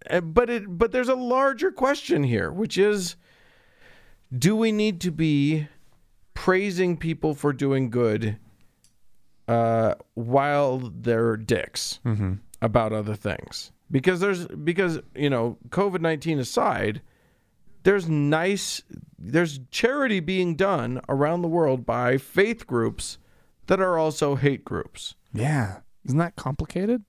uh, 0.10 0.22
but 0.22 0.50
it, 0.50 0.64
but 0.78 0.92
there's 0.92 1.10
a 1.10 1.16
larger 1.16 1.72
question 1.72 2.24
here, 2.24 2.52
which 2.52 2.78
is, 2.78 3.16
do 4.36 4.56
we 4.56 4.72
need 4.72 5.02
to 5.02 5.12
be 5.12 5.68
praising 6.34 6.98
people 6.98 7.34
for 7.36 7.54
doing 7.54 7.90
good, 7.90 8.38
uh, 9.48 9.96
while 10.16 10.80
they're 10.80 11.38
dicks 11.38 12.00
about 12.62 12.92
other 12.94 13.16
things? 13.16 13.72
Because 13.92 14.20
there's 14.20 14.48
because 14.48 15.00
you 15.14 15.30
know 15.30 15.58
COVID 15.70 16.02
nineteen 16.02 16.40
aside, 16.40 17.02
there's 17.84 18.10
nice 18.10 18.82
there's 19.20 19.60
charity 19.70 20.20
being 20.20 20.56
done 20.56 21.00
around 21.08 21.44
the 21.44 21.48
world 21.48 21.86
by 21.86 22.18
faith 22.18 22.66
groups 22.66 23.20
that 23.68 23.80
are 23.80 23.98
also 23.98 24.36
hate 24.36 24.64
groups, 24.66 25.16
Yeah. 25.34 25.78
Isn't 26.06 26.20
that 26.20 26.36
complicated? 26.36 27.04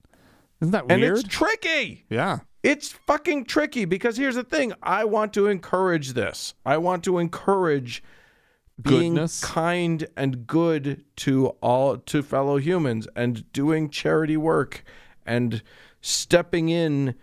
Isn't 0.59 0.71
that 0.71 0.87
weird? 0.87 1.01
and 1.03 1.17
it's 1.19 1.27
tricky. 1.27 2.05
yeah. 2.09 2.39
It's 2.63 2.91
fucking 2.91 3.45
tricky 3.45 3.85
because 3.85 4.17
here's 4.17 4.35
the 4.35 4.43
thing. 4.43 4.73
I 4.81 5.05
want 5.05 5.31
to 5.33 5.47
encourage 5.47 6.13
this. 6.13 6.55
I 6.65 6.77
want 6.77 7.03
to 7.05 7.19
encourage 7.19 8.03
being 8.81 9.13
Goodness. 9.13 9.43
kind 9.43 10.07
and 10.17 10.45
good 10.47 11.03
to 11.17 11.47
all 11.61 11.97
to 11.97 12.23
fellow 12.23 12.57
humans 12.57 13.07
and 13.15 13.51
doing 13.53 13.89
charity 13.89 14.35
work 14.37 14.83
and 15.25 15.61
stepping 16.01 16.69
in 16.69 17.13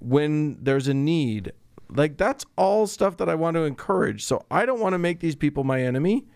when 0.00 0.58
there's 0.62 0.88
a 0.88 0.94
need. 0.94 1.52
Like 1.94 2.16
that's 2.16 2.44
all 2.56 2.86
stuff 2.86 3.16
that 3.18 3.28
I 3.28 3.34
want 3.34 3.56
to 3.56 3.62
encourage. 3.64 4.24
So 4.24 4.44
I 4.50 4.64
don't 4.66 4.80
want 4.80 4.94
to 4.94 4.98
make 4.98 5.20
these 5.20 5.34
people 5.36 5.64
my 5.64 5.82
enemy. 5.82 6.26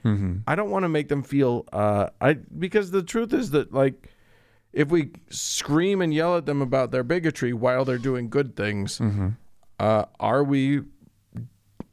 I 0.47 0.55
don't 0.55 0.71
want 0.71 0.85
to 0.85 0.89
make 0.89 1.09
them 1.09 1.23
feel 1.23 1.65
uh 1.73 2.11
I 2.21 2.35
because 2.35 2.91
the 2.91 3.03
truth 3.03 3.33
is 3.33 3.51
that 3.51 3.73
like 3.73 4.09
if 4.73 4.89
we 4.91 5.11
scream 5.31 6.03
and 6.03 6.13
yell 6.13 6.37
at 6.37 6.45
them 6.47 6.61
about 6.61 6.91
their 6.91 7.03
bigotry 7.03 7.53
while 7.53 7.85
they're 7.85 7.97
doing 7.99 8.29
good 8.29 8.55
things, 8.57 9.01
uh, 9.81 10.05
are 10.21 10.45
we 10.45 10.83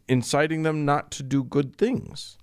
inciting 0.07 0.63
them 0.63 0.83
not 0.85 1.09
to 1.11 1.23
do 1.23 1.43
good 1.43 1.75
things? 1.77 2.37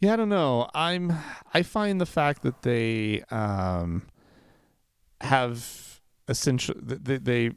Yeah, 0.00 0.12
I 0.12 0.16
don't 0.16 0.28
know. 0.28 0.68
I'm 0.74 1.12
I 1.54 1.62
find 1.62 2.00
the 2.00 2.06
fact 2.06 2.42
that 2.42 2.62
they 2.62 3.22
um 3.30 4.02
have 5.20 6.00
essentially 6.28 6.78
they 6.82 7.18
they, 7.18 7.50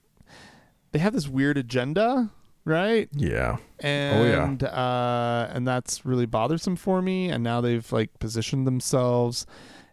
they 0.95 0.99
have 0.99 1.11
this 1.11 1.27
weird 1.27 1.57
agenda, 1.57 2.29
right? 2.63 3.09
Yeah. 3.11 3.57
And 3.81 4.63
uh 4.63 5.49
and 5.51 5.67
that's 5.67 6.05
really 6.05 6.25
bothersome 6.25 6.77
for 6.77 7.01
me 7.01 7.27
and 7.29 7.43
now 7.43 7.59
they've 7.59 7.91
like 7.91 8.17
positioned 8.19 8.65
themselves 8.65 9.45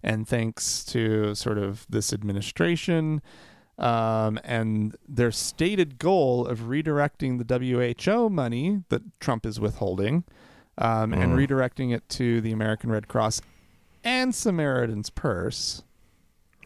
and 0.05 0.29
thanks 0.29 0.85
to 0.85 1.35
sort 1.35 1.59
of 1.59 1.87
this 1.91 2.13
administration 2.13 3.21
um, 3.79 4.39
and 4.45 4.95
their 5.09 5.33
stated 5.33 5.99
goal 5.99 6.47
of 6.47 6.61
redirecting 6.61 7.45
the 7.45 7.59
WHO 8.05 8.31
money 8.31 8.85
that 8.89 9.03
Trump 9.19 9.45
is 9.45 9.59
withholding 9.59 10.23
um, 10.79 11.13
and 11.13 11.33
Mm. 11.33 11.47
redirecting 11.49 11.93
it 11.93 12.09
to 12.11 12.41
the 12.41 12.53
American 12.53 12.91
Red 12.93 13.09
Cross 13.09 13.43
and 14.05 14.33
Samaritan's 14.33 15.11
Purse, 15.11 15.83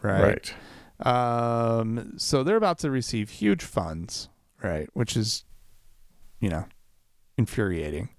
right? 0.03 0.21
right? 0.23 0.53
Um, 0.99 2.13
so 2.17 2.43
they're 2.43 2.57
about 2.57 2.79
to 2.79 2.91
receive 2.91 3.29
huge 3.29 3.63
funds, 3.63 4.29
right? 4.63 4.89
Which 4.93 5.15
is, 5.15 5.43
you 6.39 6.49
know, 6.49 6.65
infuriating 7.37 8.09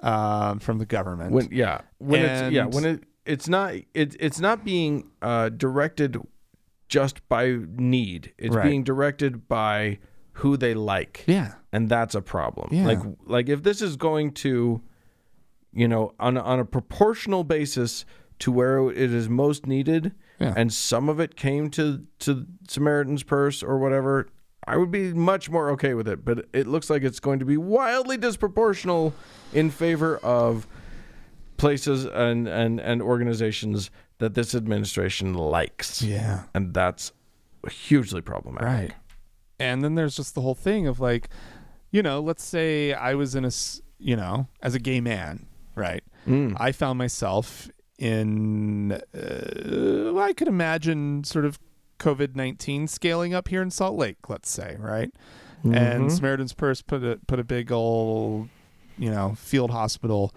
um, 0.00 0.58
from 0.58 0.78
the 0.78 0.86
government. 0.86 1.32
When 1.32 1.48
yeah, 1.52 1.82
when 1.98 2.22
it's 2.22 2.52
yeah, 2.52 2.64
when 2.66 2.84
it 2.84 3.04
it's 3.26 3.48
not 3.48 3.74
it 3.94 4.16
it's 4.18 4.40
not 4.40 4.64
being 4.64 5.10
uh, 5.22 5.50
directed 5.50 6.16
just 6.88 7.26
by 7.28 7.56
need. 7.76 8.32
It's 8.38 8.54
Right. 8.56 8.64
being 8.64 8.82
directed 8.82 9.46
by 9.46 9.98
who 10.34 10.56
they 10.56 10.74
like. 10.74 11.24
yeah, 11.28 11.54
and 11.72 11.88
that's 11.88 12.14
a 12.14 12.22
problem. 12.22 12.68
Yeah. 12.72 12.86
Like 12.86 12.98
like 13.26 13.48
if 13.48 13.62
this 13.62 13.80
is 13.82 13.96
going 13.96 14.32
to, 14.32 14.82
you 15.72 15.86
know, 15.86 16.12
on 16.18 16.36
on 16.36 16.58
a 16.58 16.64
proportional 16.64 17.44
basis 17.44 18.04
to 18.40 18.50
where 18.50 18.90
it 18.90 19.12
is 19.12 19.28
most 19.28 19.66
needed, 19.66 20.12
Yeah. 20.40 20.54
and 20.56 20.72
some 20.72 21.08
of 21.08 21.20
it 21.20 21.36
came 21.36 21.68
to 21.70 22.06
to 22.20 22.46
Samaritan's 22.68 23.22
Purse 23.22 23.62
or 23.62 23.78
whatever, 23.78 24.26
I 24.66 24.76
would 24.78 24.90
be 24.90 25.12
much 25.12 25.50
more 25.50 25.70
okay 25.72 25.94
with 25.94 26.08
it. 26.08 26.24
But 26.24 26.46
it 26.52 26.66
looks 26.66 26.88
like 26.88 27.02
it's 27.02 27.20
going 27.20 27.38
to 27.40 27.44
be 27.44 27.56
wildly 27.56 28.16
disproportional 28.18 29.12
in 29.52 29.70
favor 29.70 30.16
of 30.18 30.66
places 31.56 32.04
and 32.06 32.48
and 32.48 32.80
and 32.80 33.02
organizations 33.02 33.90
that 34.18 34.34
this 34.34 34.54
administration 34.54 35.34
likes. 35.34 36.02
Yeah. 36.02 36.44
And 36.54 36.72
that's 36.74 37.12
hugely 37.70 38.20
problematic. 38.22 38.66
Right. 38.66 38.92
And 39.58 39.82
then 39.84 39.94
there's 39.94 40.16
just 40.16 40.34
the 40.34 40.40
whole 40.40 40.54
thing 40.54 40.86
of 40.86 41.00
like, 41.00 41.28
you 41.90 42.02
know, 42.02 42.20
let's 42.20 42.44
say 42.44 42.92
I 42.94 43.14
was 43.14 43.34
in 43.34 43.44
a, 43.44 43.48
s- 43.48 43.80
you 43.98 44.16
know, 44.16 44.46
as 44.62 44.74
a 44.74 44.78
gay 44.78 45.00
man, 45.02 45.46
right? 45.74 46.02
Mm. 46.26 46.56
I 46.58 46.72
found 46.72 46.98
myself 46.98 47.70
in, 48.00 48.92
uh, 48.92 50.18
I 50.18 50.32
could 50.32 50.48
imagine 50.48 51.22
sort 51.24 51.44
of 51.44 51.58
COVID 51.98 52.34
19 52.34 52.88
scaling 52.88 53.34
up 53.34 53.48
here 53.48 53.62
in 53.62 53.70
Salt 53.70 53.96
Lake, 53.96 54.28
let's 54.28 54.50
say, 54.50 54.76
right? 54.78 55.12
And 55.62 56.08
Mhm. 56.08 56.10
Samaritan's 56.10 56.54
Purse 56.54 56.80
put 56.80 57.04
a, 57.04 57.20
put 57.26 57.38
a 57.38 57.44
big 57.44 57.70
old, 57.70 58.48
you 58.98 59.10
know, 59.10 59.34
field 59.36 59.70
hospital 59.70 60.34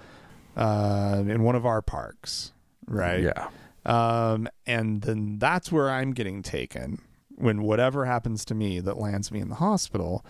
uh, 0.57 1.23
in 1.25 1.41
one 1.43 1.55
of 1.55 1.65
our 1.65 1.81
parks, 1.81 2.51
right? 2.85 3.21
Yeah. 3.23 3.47
Um, 3.85 4.47
and 4.67 5.01
then 5.01 5.39
that's 5.39 5.71
where 5.71 5.89
I'm 5.89 6.11
getting 6.11 6.41
taken 6.43 7.01
when 7.35 7.63
whatever 7.63 8.05
happens 8.05 8.45
to 8.45 8.53
me 8.55 8.79
that 8.81 8.97
lands 8.97 9.31
me 9.31 9.39
in 9.39 9.47
the 9.49 9.55
hospital. 9.55 10.23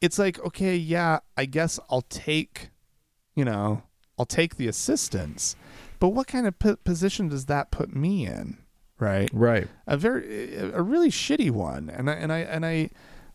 It's 0.00 0.18
like, 0.18 0.38
okay, 0.46 0.76
yeah, 0.76 1.18
I 1.36 1.44
guess 1.44 1.78
I'll 1.90 2.02
take, 2.02 2.70
you 3.34 3.44
know, 3.44 3.82
I'll 4.18 4.26
take 4.26 4.56
the 4.56 4.68
assistance, 4.68 5.54
but 5.98 6.08
what 6.10 6.26
kind 6.26 6.46
of 6.46 6.58
p- 6.58 6.76
position 6.84 7.28
does 7.28 7.46
that 7.46 7.70
put 7.70 7.94
me 7.94 8.26
in? 8.26 8.58
Right. 8.98 9.30
Right. 9.32 9.68
A 9.86 9.96
very, 9.96 10.56
a 10.56 10.82
really 10.82 11.10
shitty 11.10 11.50
one. 11.50 11.88
And 11.88 12.10
I, 12.10 12.14
and 12.14 12.32
I, 12.32 12.38
and 12.40 12.66
I 12.66 12.90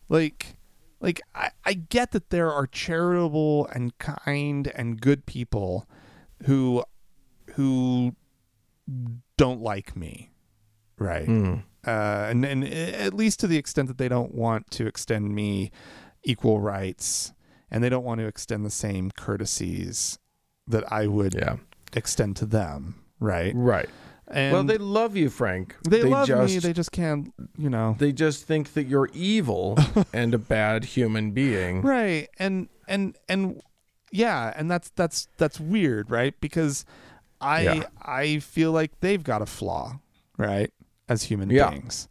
like, 0.08 0.56
like, 1.00 1.20
I, 1.34 1.50
I 1.64 1.72
get 1.74 2.12
that 2.12 2.30
there 2.30 2.50
are 2.52 2.66
charitable 2.66 3.66
and 3.68 3.96
kind 3.98 4.70
and 4.74 5.00
good 5.00 5.24
people 5.26 5.88
who, 6.44 6.84
who 7.54 8.14
don't 9.36 9.60
like 9.62 9.96
me. 9.96 10.30
Right 10.96 11.26
Mm. 11.26 11.64
uh, 11.84 11.90
and 12.30 12.44
and 12.44 12.62
at 12.64 13.14
least 13.14 13.40
to 13.40 13.48
the 13.48 13.56
extent 13.56 13.88
that 13.88 13.98
they 13.98 14.08
don't 14.08 14.32
want 14.32 14.70
to 14.70 14.86
extend 14.86 15.34
me 15.34 15.72
equal 16.22 16.60
rights, 16.60 17.32
and 17.68 17.82
they 17.82 17.88
don't 17.88 18.04
want 18.04 18.20
to 18.20 18.26
extend 18.28 18.64
the 18.64 18.70
same 18.70 19.10
courtesies 19.10 20.20
that 20.68 20.90
I 20.92 21.08
would 21.08 21.34
Yeah. 21.34 21.56
Extend 21.94 22.36
to 22.36 22.46
them, 22.46 22.96
right? 23.20 23.52
Right. 23.54 23.88
And 24.28 24.52
well, 24.52 24.64
they 24.64 24.78
love 24.78 25.16
you, 25.16 25.28
Frank. 25.28 25.76
they, 25.88 26.02
love 26.02 26.26
just, 26.26 26.54
me. 26.54 26.58
They 26.58 26.72
just 26.72 26.92
can't, 26.92 27.32
you 27.58 27.68
know, 27.68 27.94
they 27.98 28.10
just 28.10 28.44
think 28.44 28.72
that 28.72 28.84
you're 28.84 29.10
evil 29.12 29.78
and 30.12 30.32
a 30.34 30.38
bad 30.38 30.84
human 30.84 31.32
being. 31.32 31.82
right? 31.82 32.28
And 32.38 32.68
and 32.88 33.16
and 33.28 33.60
yeah, 34.10 34.52
and 34.56 34.70
that's 34.70 34.90
that's 34.96 35.28
that's 35.36 35.60
weird, 35.60 36.10
right? 36.10 36.34
Because 36.40 36.86
I 37.40 37.62
Yeah. 37.62 37.82
I 38.02 38.38
feel 38.38 38.72
like 38.72 38.98
they've 39.00 39.22
got 39.22 39.42
a 39.42 39.46
flaw, 39.46 40.00
right? 40.38 40.72
As 41.08 41.24
human 41.24 41.50
Yeah. 41.50 41.70
beings. 41.70 42.08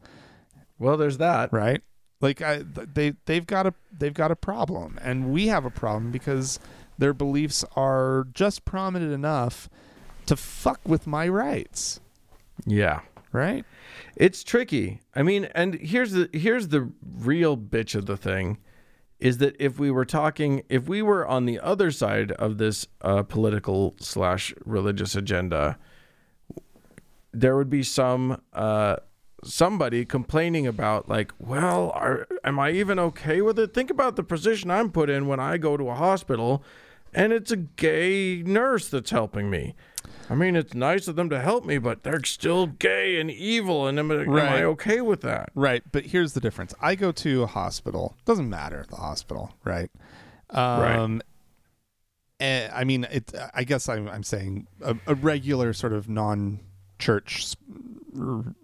Well, 0.77 0.97
there's 0.97 1.17
that. 1.17 1.51
right 1.51 1.81
like 2.23 2.41
I, 2.41 2.63
they 2.63 3.13
they've 3.25 3.45
got 3.45 3.67
a 3.67 3.73
they've 3.91 4.13
got 4.13 4.31
a 4.31 4.35
problem 4.35 4.97
and 5.01 5.31
we 5.31 5.47
have 5.47 5.65
a 5.65 5.69
problem 5.69 6.09
because 6.11 6.57
their 6.97 7.13
beliefs 7.13 7.65
are 7.75 8.27
just 8.33 8.65
prominent 8.65 9.11
enough 9.13 9.69
to 10.25 10.35
fuck 10.35 10.79
with 10.85 11.05
my 11.07 11.27
rights 11.27 11.99
Yeah. 12.65 13.01
right 13.31 13.65
It's 14.15 14.43
tricky. 14.43 15.01
I 15.15 15.23
mean, 15.23 15.45
and 15.55 15.73
here's 15.75 16.11
the 16.11 16.29
here's 16.33 16.67
the 16.69 16.91
real 17.17 17.57
bitch 17.57 17.95
of 17.95 18.05
the 18.05 18.15
thing 18.17 18.57
is 19.19 19.37
that 19.39 19.55
if 19.59 19.79
we 19.79 19.89
were 19.89 20.05
talking 20.05 20.61
if 20.69 20.87
we 20.87 21.01
were 21.01 21.25
on 21.27 21.45
the 21.45 21.59
other 21.59 21.89
side 21.91 22.31
of 22.33 22.57
this 22.57 22.87
uh, 23.01 23.23
political 23.23 23.95
slash 23.99 24.53
religious 24.65 25.15
agenda, 25.15 25.77
there 27.31 27.55
would 27.57 27.69
be 27.69 27.83
some 27.83 28.41
uh, 28.53 28.97
somebody 29.43 30.05
complaining 30.05 30.67
about 30.67 31.09
like, 31.09 31.33
well, 31.39 31.91
are, 31.95 32.27
am 32.43 32.59
I 32.59 32.71
even 32.71 32.99
okay 32.99 33.41
with 33.41 33.57
it? 33.59 33.73
Think 33.73 33.89
about 33.89 34.15
the 34.15 34.23
position 34.23 34.69
I'm 34.71 34.91
put 34.91 35.09
in 35.09 35.27
when 35.27 35.39
I 35.39 35.57
go 35.57 35.75
to 35.77 35.89
a 35.89 35.95
hospital, 35.95 36.63
and 37.15 37.31
it's 37.33 37.51
a 37.51 37.57
gay 37.57 38.43
nurse 38.45 38.89
that's 38.89 39.11
helping 39.11 39.49
me. 39.49 39.75
I 40.29 40.35
mean, 40.35 40.55
it's 40.55 40.73
nice 40.73 41.07
of 41.07 41.15
them 41.17 41.29
to 41.29 41.39
help 41.41 41.65
me, 41.65 41.77
but 41.77 42.03
they're 42.03 42.23
still 42.23 42.67
gay 42.67 43.19
and 43.19 43.29
evil, 43.29 43.87
and 43.87 43.99
am, 43.99 44.09
I- 44.11 44.15
am 44.21 44.29
Right. 44.29 44.51
I 44.61 44.63
okay 44.63 45.01
with 45.01 45.21
that? 45.21 45.49
right 45.55 45.83
but 45.91 46.05
here's 46.07 46.33
the 46.33 46.39
difference 46.39 46.73
i 46.81 46.95
go 46.95 47.11
to 47.11 47.43
a 47.43 47.47
hospital 47.47 48.15
doesn't 48.25 48.49
matter 48.49 48.85
the 48.89 48.95
hospital 48.95 49.53
right 49.63 49.89
um 50.49 51.21
and, 52.39 52.71
i 52.73 52.83
mean 52.83 53.05
it 53.11 53.31
i 53.53 53.63
guess 53.63 53.87
i'm, 53.89 54.07
I'm 54.07 54.23
saying 54.23 54.67
a, 54.81 54.95
a 55.07 55.15
regular 55.15 55.73
sort 55.73 55.93
of 55.93 56.09
non 56.09 56.59
church 57.03 57.55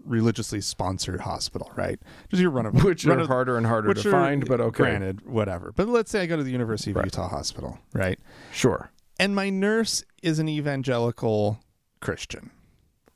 religiously 0.06 0.62
sponsored 0.62 1.22
hospital 1.22 1.72
right 1.76 2.00
just 2.30 2.40
your 2.42 2.52
run 2.52 2.66
of 2.68 2.84
Which 2.84 3.04
run 3.06 3.18
are 3.18 3.22
of- 3.22 3.28
harder 3.28 3.58
and 3.58 3.66
harder 3.66 3.94
to 3.94 4.08
are- 4.08 4.12
find, 4.12 4.48
but 4.48 4.62
okay, 4.62 4.84
Granted, 4.84 5.26
whatever. 5.26 5.74
But 5.76 5.88
let's 5.88 6.12
say 6.12 6.22
I 6.22 6.26
go 6.28 6.38
to 6.38 6.44
the 6.44 6.52
University 6.52 6.92
of 6.92 6.98
Right. 6.98 7.06
Utah 7.06 7.28
Hospital, 7.28 7.80
right? 7.94 8.20
sure, 8.52 8.92
And 9.20 9.36
my 9.36 9.50
nurse 9.50 10.04
is 10.22 10.38
an 10.40 10.48
evangelical 10.48 11.60
Christian, 12.00 12.52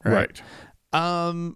right, 0.03 0.41
Um, 0.91 1.55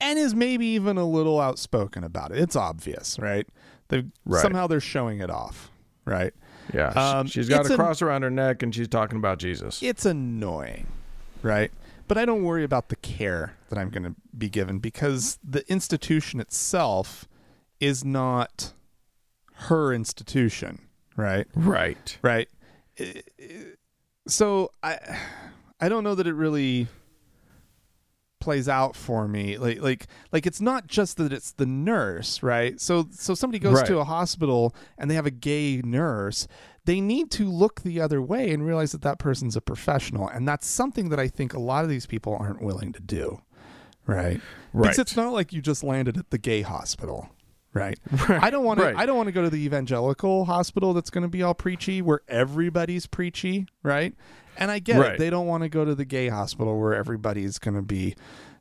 and 0.00 0.18
is 0.18 0.34
maybe 0.34 0.66
even 0.66 0.98
a 0.98 1.04
little 1.04 1.40
outspoken 1.40 2.04
about 2.04 2.30
it. 2.32 2.38
It's 2.38 2.56
obvious, 2.56 3.18
right? 3.18 3.46
They 3.88 4.04
Right. 4.26 4.42
somehow 4.42 4.66
they're 4.66 4.80
showing 4.80 5.20
it 5.20 5.30
off, 5.30 5.70
right? 6.04 6.34
yeah. 6.74 6.88
Um, 6.90 7.26
she's 7.26 7.48
got 7.48 7.66
a 7.66 7.70
an- 7.70 7.76
cross 7.76 8.02
around 8.02 8.22
her 8.22 8.30
neck, 8.30 8.62
and 8.62 8.74
she's 8.74 8.88
talking 8.88 9.16
about 9.18 9.38
Jesus. 9.38 9.82
It's 9.82 10.04
annoying, 10.06 10.86
right? 11.42 11.72
But 12.08 12.18
I 12.18 12.24
don't 12.24 12.42
worry 12.44 12.64
about 12.64 12.88
the 12.88 12.96
care 12.96 13.56
that 13.70 13.78
I'm 13.78 13.88
going 13.90 14.02
to 14.04 14.14
be 14.36 14.48
given 14.50 14.78
because 14.78 15.38
the 15.42 15.64
institution 15.70 16.40
itself 16.40 17.26
is 17.80 18.04
not 18.04 18.72
her 19.68 19.92
institution, 19.92 20.80
right? 21.16 21.46
Right. 21.54 22.18
right 22.22 22.48
so 24.28 24.70
i 24.82 24.98
i 25.80 25.88
don't 25.88 26.04
know 26.04 26.14
that 26.14 26.26
it 26.26 26.34
really 26.34 26.86
plays 28.38 28.68
out 28.68 28.94
for 28.94 29.26
me 29.26 29.56
like 29.56 29.80
like 29.80 30.06
like 30.30 30.46
it's 30.46 30.60
not 30.60 30.86
just 30.86 31.16
that 31.16 31.32
it's 31.32 31.52
the 31.52 31.66
nurse 31.66 32.42
right 32.42 32.80
so 32.80 33.08
so 33.12 33.34
somebody 33.34 33.58
goes 33.58 33.78
Right. 33.78 33.86
to 33.86 33.98
a 33.98 34.04
hospital 34.04 34.74
and 34.98 35.10
they 35.10 35.14
have 35.14 35.26
a 35.26 35.30
gay 35.30 35.80
nurse 35.82 36.46
they 36.84 37.00
need 37.00 37.30
to 37.30 37.48
look 37.50 37.82
the 37.82 38.00
other 38.00 38.20
way 38.20 38.50
and 38.50 38.66
realize 38.66 38.92
that 38.92 39.02
that 39.02 39.18
person's 39.18 39.56
a 39.56 39.60
professional 39.60 40.28
and 40.28 40.46
that's 40.48 40.66
something 40.66 41.08
that 41.10 41.18
i 41.20 41.28
think 41.28 41.54
a 41.54 41.58
lot 41.60 41.84
of 41.84 41.90
these 41.90 42.06
people 42.06 42.36
aren't 42.40 42.62
willing 42.62 42.92
to 42.92 43.00
do 43.00 43.40
right 44.06 44.40
because 44.72 44.98
it's 44.98 45.16
not 45.16 45.32
like 45.32 45.52
you 45.52 45.60
just 45.62 45.84
landed 45.84 46.16
at 46.16 46.30
the 46.30 46.38
gay 46.38 46.62
hospital 46.62 47.28
right 47.74 47.98
I 48.28 48.50
don't 48.50 48.64
want 48.64 48.80
Right. 48.80 48.92
to. 48.94 48.98
I 49.00 49.06
don't 49.06 49.16
want 49.16 49.28
to 49.28 49.32
go 49.32 49.42
to 49.42 49.48
the 49.50 49.64
evangelical 49.64 50.44
hospital 50.44 50.92
that's 50.92 51.08
going 51.10 51.22
to 51.22 51.28
be 51.28 51.42
all 51.42 51.54
preachy, 51.54 52.02
where 52.02 52.20
everybody's 52.28 53.06
preachy, 53.06 53.66
right? 53.82 54.14
And 54.58 54.70
I 54.70 54.78
get 54.78 54.98
Right. 55.00 55.12
it. 55.14 55.18
They 55.18 55.30
don't 55.30 55.46
want 55.46 55.62
to 55.62 55.70
go 55.70 55.84
to 55.84 55.94
the 55.94 56.04
gay 56.04 56.28
hospital 56.28 56.78
where 56.78 56.92
everybody's 56.94 57.58
going 57.58 57.76
to 57.76 57.82
be, 57.82 58.14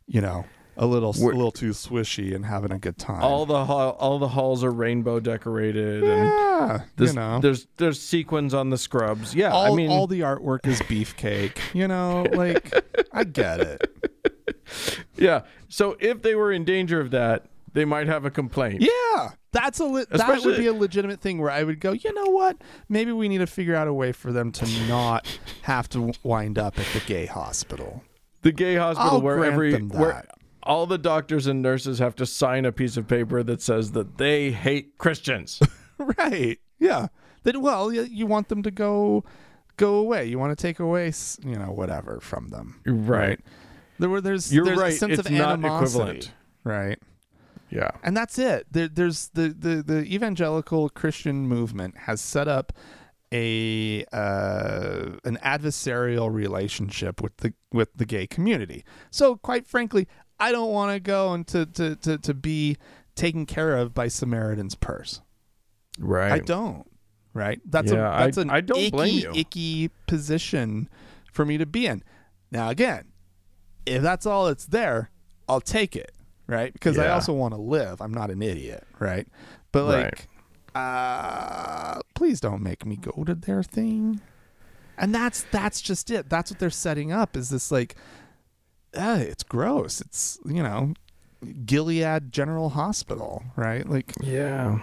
you 0.08 0.22
know, 0.22 0.46
a 0.78 0.86
little 0.86 1.14
Where- 1.14 1.34
a 1.34 1.36
little 1.36 1.52
too 1.52 1.72
swishy 1.72 2.34
and 2.34 2.46
having 2.46 2.72
a 2.72 2.80
good 2.80 2.98
time. 2.98 3.22
All 3.24 3.46
the 3.46 3.66
hall, 3.66 3.92
all 4.00 4.20
the 4.20 4.30
halls 4.30 4.64
are 4.64 4.72
rainbow 4.72 5.20
decorated, 5.20 6.04
and 6.04 6.28
yeah, 6.30 6.82
there's, 6.96 7.10
you 7.12 7.16
know, 7.20 7.40
there's 7.40 7.68
there's 7.78 8.02
sequins 8.02 8.54
on 8.54 8.70
the 8.70 8.78
scrubs. 8.78 9.36
Yeah, 9.36 9.52
all, 9.52 9.74
I 9.74 9.76
mean, 9.76 9.90
all 9.92 10.08
the 10.08 10.22
artwork 10.22 10.66
is 10.68 10.80
beefcake. 10.82 11.58
You 11.74 11.88
know, 11.88 12.26
like 12.34 12.72
I 13.12 13.24
get 13.26 13.60
it. 13.60 13.92
yeah. 15.18 15.42
So 15.70 15.98
if 16.00 16.22
they 16.22 16.36
were 16.36 16.52
in 16.52 16.64
danger 16.66 17.00
of 17.00 17.12
that, 17.12 17.46
they 17.74 17.86
might 17.86 18.08
have 18.08 18.26
a 18.26 18.32
complaint. 18.32 18.82
Yeah, 18.82 19.32
that's 19.52 19.80
a 19.80 19.86
le- 19.86 20.06
that 20.08 20.42
would 20.44 20.58
be 20.58 20.68
a 20.68 20.74
legitimate 20.74 21.20
thing 21.22 21.40
where 21.40 21.52
I 21.52 21.64
would 21.64 21.80
go. 21.80 21.92
You 21.92 22.14
know 22.14 22.32
what? 22.32 22.58
Maybe 22.90 23.12
we 23.12 23.30
need 23.30 23.38
to 23.40 23.48
figure 23.48 23.76
out 23.76 23.88
a 23.88 23.94
way 23.94 24.12
for 24.12 24.32
them 24.32 24.52
to 24.54 24.88
not 24.88 25.40
have 25.64 25.88
to 25.90 26.14
wind 26.24 26.58
up 26.58 26.80
at 26.80 26.86
the 26.94 27.02
gay 27.06 27.26
hospital. 27.26 28.04
The 28.42 28.52
gay 28.52 28.76
hospital 28.76 29.12
I'll 29.12 29.22
where 29.22 29.38
grant 29.38 29.54
every 29.54 29.72
them 29.74 29.90
where 29.90 30.14
that. 30.14 30.30
All 30.64 30.86
the 30.86 30.98
doctors 30.98 31.48
and 31.48 31.62
nurses 31.62 32.00
have 32.00 32.16
to 32.16 32.26
sign 32.26 32.66
a 32.66 32.72
piece 32.72 32.98
of 32.98 33.08
paper 33.08 33.44
that 33.44 33.62
says 33.62 33.92
that 33.94 34.18
they 34.18 34.52
hate 34.52 34.98
Christians. 34.98 35.60
right. 35.98 36.60
Yeah. 36.80 37.08
That 37.44 37.58
well 37.62 37.92
you, 37.92 38.04
you 38.04 38.26
want 38.28 38.50
them 38.50 38.64
to 38.64 38.72
go 38.72 39.24
go 39.78 39.96
away. 39.96 40.26
You 40.26 40.38
want 40.38 40.58
to 40.58 40.62
take 40.62 40.80
away 40.80 41.12
you 41.44 41.56
know 41.56 41.72
whatever 41.72 42.20
from 42.22 42.50
them. 42.50 42.82
Right. 42.86 43.40
there 44.00 44.10
were 44.10 44.22
there's 44.22 44.54
You're 44.54 44.66
there's 44.66 44.80
right, 44.80 44.94
a 44.94 44.96
sense 44.96 45.20
it's 45.20 45.28
of 45.28 45.34
animosity. 45.34 46.30
right. 46.64 47.00
Yeah. 47.70 47.92
and 48.04 48.16
that's 48.18 48.38
it. 48.38 48.68
There, 48.70 48.90
there's 48.90 49.30
the, 49.30 49.56
the 49.58 49.82
the 49.82 50.04
evangelical 50.14 50.90
christian 50.90 51.48
movement 51.48 51.98
has 52.00 52.20
set 52.20 52.48
up 52.50 52.74
a 53.34 54.04
uh, 54.12 55.12
an 55.24 55.38
adversarial 55.44 56.32
relationship 56.34 57.22
with 57.22 57.38
the 57.38 57.54
with 57.72 57.90
the 57.96 58.06
gay 58.06 58.28
community. 58.28 58.84
So 59.10 59.38
quite 59.38 59.66
frankly 59.66 60.08
i 60.42 60.52
don't 60.52 60.72
want 60.72 60.92
to 60.94 61.00
go 61.00 61.34
and 61.34 61.48
to, 61.48 61.66
to 61.66 61.96
to 61.96 62.18
to 62.18 62.34
be 62.34 62.76
taken 63.16 63.46
care 63.46 63.78
of 63.78 63.94
by 63.94 64.08
samaritan's 64.08 64.76
purse 64.76 65.22
Right. 66.00 66.32
I 66.32 66.40
don't. 66.40 66.90
Right? 67.34 67.60
That's 67.66 67.92
Yeah, 67.92 68.08
a 68.08 68.12
I- 68.12 68.26
that's 68.26 68.38
an 68.38 68.50
I 68.50 68.62
don't 68.62 68.80
icky, 68.80 68.90
blame 68.92 69.20
you. 69.20 69.32
icky 69.36 69.90
position 70.08 70.90
for 71.34 71.46
me 71.46 71.58
to 71.58 71.66
be 71.66 71.86
in. 71.86 72.02
Now 72.50 72.70
again, 72.70 73.06
if 73.86 74.02
that's 74.02 74.26
all 74.26 74.46
that's 74.48 74.66
there, 74.68 75.12
I'll 75.50 75.60
take 75.62 75.96
it, 75.98 76.12
right? 76.48 76.72
Because 76.74 76.98
I 76.98 77.10
also 77.10 77.34
want 77.34 77.54
to 77.54 77.60
live. 77.62 78.02
I'm 78.02 78.14
not 78.14 78.32
an 78.32 78.42
idiot, 78.42 78.86
right? 79.00 79.28
But 79.74 79.84
like, 79.86 80.28
uh, 80.74 82.00
please 82.16 82.40
don't 82.40 82.62
make 82.62 82.86
me 82.86 82.96
go 82.96 83.24
to 83.26 83.36
their 83.36 83.64
thing. 83.64 84.22
And 84.98 85.14
that's 85.14 85.44
that's 85.52 85.82
just 85.82 86.10
it. 86.12 86.30
That's 86.30 86.52
what 86.52 86.60
they're 86.60 86.70
setting 86.70 87.12
up. 87.12 87.36
Is 87.36 87.50
this 87.50 87.72
like, 87.72 87.96
uh, 88.98 89.20
it's 89.22 89.44
gross. 89.44 90.02
It's 90.02 90.40
you 90.46 90.62
know, 90.64 90.94
Gilead 91.66 92.32
General 92.32 92.70
Hospital, 92.70 93.44
right? 93.56 93.88
Like, 93.88 94.14
Yeah. 94.22 94.80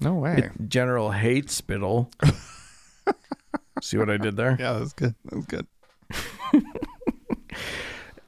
no 0.00 0.14
way. 0.14 0.50
General 0.66 1.10
hate 1.12 1.50
spittle. 1.50 2.10
See 3.82 3.96
what 3.96 4.10
I 4.10 4.16
did 4.18 4.36
there? 4.36 4.56
yeah, 4.58 4.72
that 4.74 4.80
was 4.80 4.92
good. 4.92 5.14
That 5.26 5.36
was 5.36 5.46
good. 5.46 5.66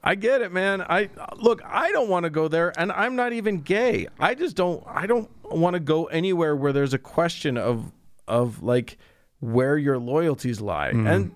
I 0.05 0.16
get 0.16 0.40
it, 0.40 0.51
man. 0.53 0.82
I 0.82 1.11
look, 1.36 1.62
I 1.64 1.93
don't 1.93 2.09
want 2.09 2.24
to 2.24 2.30
go 2.30 2.49
there 2.49 2.72
and 2.76 2.90
I'm 2.90 3.14
not 3.14 3.32
even 3.32 3.61
gay. 3.61 4.09
I 4.18 4.34
just 4.34 4.57
don't 4.57 4.82
I 4.86 5.07
don't 5.07 5.30
want 5.45 5.74
to 5.74 5.80
go 5.80 6.07
anywhere 6.07 6.57
where 6.57 6.72
there's 6.72 6.93
a 6.95 6.99
question 6.99 7.57
of 7.57 7.93
of 8.26 8.62
like 8.64 8.99
where 9.38 9.76
your 9.78 9.99
loyalties 9.99 10.61
lie. 10.61 10.88
And 10.88 11.32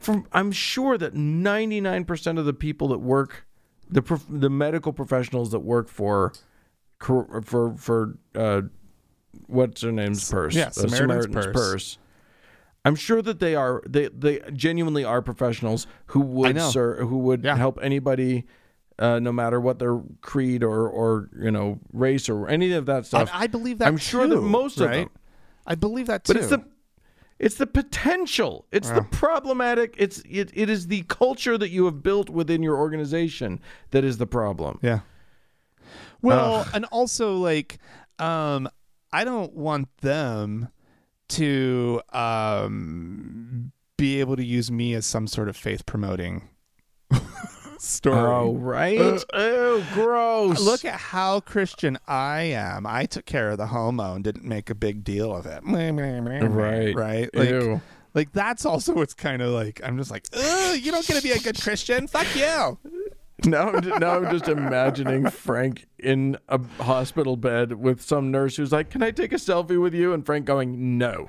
from 0.00 0.26
I'm 0.32 0.50
sure 0.50 0.98
that 0.98 1.14
99% 1.14 2.38
of 2.38 2.44
the 2.46 2.52
people 2.52 2.88
that 2.88 2.98
work 2.98 3.46
the 3.88 4.02
prof- 4.02 4.26
the 4.28 4.50
medical 4.50 4.92
professionals 4.92 5.50
that 5.52 5.60
work 5.60 5.88
for 5.88 6.32
for 6.98 7.72
for 7.76 8.18
uh 8.34 8.62
what's 9.46 9.82
her 9.82 9.92
name's 9.92 10.28
purse? 10.30 10.54
yeah, 10.54 10.66
Uh, 10.68 10.70
Samaritan's 10.70 11.34
Purse. 11.46 11.52
purse. 11.54 11.98
I'm 12.84 12.94
sure 12.96 13.20
that 13.22 13.40
they 13.40 13.54
are 13.54 13.82
they 13.86 14.08
they 14.08 14.40
genuinely 14.54 15.04
are 15.04 15.20
professionals 15.22 15.86
who 16.06 16.20
would 16.20 16.60
ser- 16.60 17.04
who 17.04 17.18
would 17.18 17.44
Yeah. 17.44 17.56
help 17.56 17.78
anybody 17.82 18.46
uh, 18.98 19.18
no 19.18 19.32
matter 19.32 19.58
what 19.60 19.78
their 19.78 19.98
creed 20.20 20.62
or 20.62 20.88
or 20.88 21.28
you 21.38 21.50
know 21.50 21.78
race 21.92 22.28
or 22.28 22.48
any 22.48 22.72
of 22.72 22.86
that 22.86 23.06
stuff. 23.06 23.30
I 23.32 23.46
believe 23.46 23.78
that. 23.78 23.88
I'm 23.88 23.96
sure 23.96 24.26
that 24.26 24.34
too, 24.34 24.40
most 24.42 24.78
of 24.80 24.86
right? 24.88 25.04
them. 25.04 25.10
I 25.66 25.74
believe 25.74 26.06
that 26.06 26.24
too. 26.24 26.32
But 26.34 26.40
it's 26.42 26.50
the 26.50 26.64
it's 27.40 27.54
the 27.54 27.66
potential. 27.66 28.66
It's 28.70 28.90
the 28.90 29.02
problematic. 29.10 29.94
It's 29.96 30.18
it, 30.28 30.50
it 30.52 30.68
is 30.68 30.88
the 30.88 31.02
culture 31.08 31.56
that 31.56 31.70
you 31.70 31.86
have 31.86 32.02
built 32.02 32.28
within 32.28 32.62
your 32.62 32.76
organization 32.76 33.60
that 33.92 34.04
is 34.04 34.18
the 34.18 34.26
problem. 34.26 34.78
Yeah. 34.82 35.00
Well, 36.20 36.66
and 36.74 36.84
also 36.86 37.36
like 37.36 37.78
um 38.18 38.68
I 39.12 39.24
don't 39.24 39.54
want 39.54 39.88
them 40.02 40.68
to 41.30 42.02
um 42.12 43.72
be 43.96 44.20
able 44.20 44.36
to 44.36 44.44
use 44.44 44.70
me 44.70 44.94
as 44.94 45.06
some 45.06 45.26
sort 45.26 45.48
of 45.48 45.56
faith 45.56 45.86
promoting 45.86 46.48
story. 47.80 48.16
Oh 48.18 48.54
right. 48.54 49.24
oh 49.32 49.86
gross. 49.94 50.60
Look 50.60 50.84
at 50.84 50.98
how 50.98 51.40
Christian 51.40 51.98
I 52.06 52.42
am. 52.42 52.86
I 52.86 53.06
took 53.06 53.24
care 53.26 53.50
of 53.50 53.58
the 53.58 53.66
homo 53.66 54.14
and 54.14 54.24
didn't 54.24 54.44
make 54.44 54.70
a 54.70 54.74
big 54.74 55.04
deal 55.04 55.34
of 55.34 55.46
it. 55.46 55.62
Right. 56.48 56.94
Right. 56.94 57.34
Like, 57.34 57.48
Ew. 57.50 57.80
like 58.14 58.32
that's 58.32 58.64
also 58.64 58.94
what's 58.94 59.14
kind 59.14 59.42
of 59.42 59.50
like 59.50 59.80
I'm 59.84 59.96
just 59.98 60.10
like, 60.10 60.26
Ugh, 60.32 60.78
you 60.80 60.92
don't 60.92 61.06
get 61.06 61.16
to 61.16 61.22
be 61.22 61.32
a 61.32 61.38
good 61.38 61.60
Christian. 61.60 62.06
Fuck 62.06 62.26
you. 62.36 62.78
Now, 63.44 63.70
now 63.70 64.18
I'm 64.18 64.30
just 64.30 64.48
imagining 64.48 65.30
Frank 65.30 65.86
in 65.98 66.36
a 66.48 66.60
hospital 66.78 67.36
bed 67.36 67.72
with 67.72 68.02
some 68.02 68.30
nurse 68.30 68.56
who's 68.56 68.72
like, 68.72 68.90
"Can 68.90 69.02
I 69.02 69.12
take 69.12 69.32
a 69.32 69.36
selfie 69.36 69.80
with 69.80 69.94
you?" 69.94 70.12
And 70.12 70.26
Frank 70.26 70.44
going, 70.44 70.98
"No." 70.98 71.28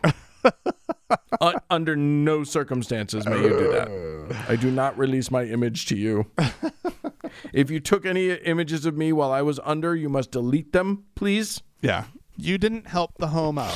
Uh, 1.40 1.54
under 1.70 1.96
no 1.96 2.44
circumstances 2.44 3.26
may 3.26 3.42
you 3.42 3.50
do 3.50 3.72
that. 3.72 4.46
I 4.48 4.56
do 4.56 4.70
not 4.70 4.98
release 4.98 5.32
my 5.32 5.44
image 5.44 5.88
to 5.88 5.98
you. 5.98 6.28
if 7.54 7.72
you 7.72 7.80
took 7.80 8.06
any 8.06 8.32
images 8.32 8.86
of 8.86 8.96
me 8.96 9.12
while 9.12 9.32
I 9.32 9.42
was 9.42 9.60
under, 9.64 9.96
you 9.96 10.08
must 10.08 10.32
delete 10.32 10.72
them, 10.72 11.06
please. 11.16 11.62
Yeah. 11.82 12.06
You 12.38 12.58
didn't 12.58 12.88
help 12.88 13.18
the 13.18 13.28
homo. 13.28 13.70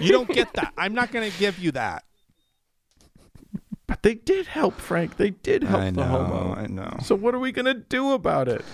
You 0.00 0.12
don't 0.12 0.28
get 0.28 0.52
that. 0.54 0.72
I'm 0.76 0.94
not 0.94 1.12
going 1.12 1.30
to 1.30 1.38
give 1.38 1.58
you 1.58 1.72
that. 1.72 2.04
But 3.90 4.04
they 4.04 4.14
did 4.14 4.46
help 4.46 4.74
Frank. 4.74 5.16
They 5.16 5.30
did 5.30 5.64
help 5.64 5.94
the 5.94 6.04
homo. 6.04 6.54
I 6.54 6.68
know. 6.68 6.96
So 7.02 7.16
what 7.16 7.34
are 7.34 7.40
we 7.40 7.50
gonna 7.50 7.74
do 7.74 8.12
about 8.12 8.46
it? 8.46 8.64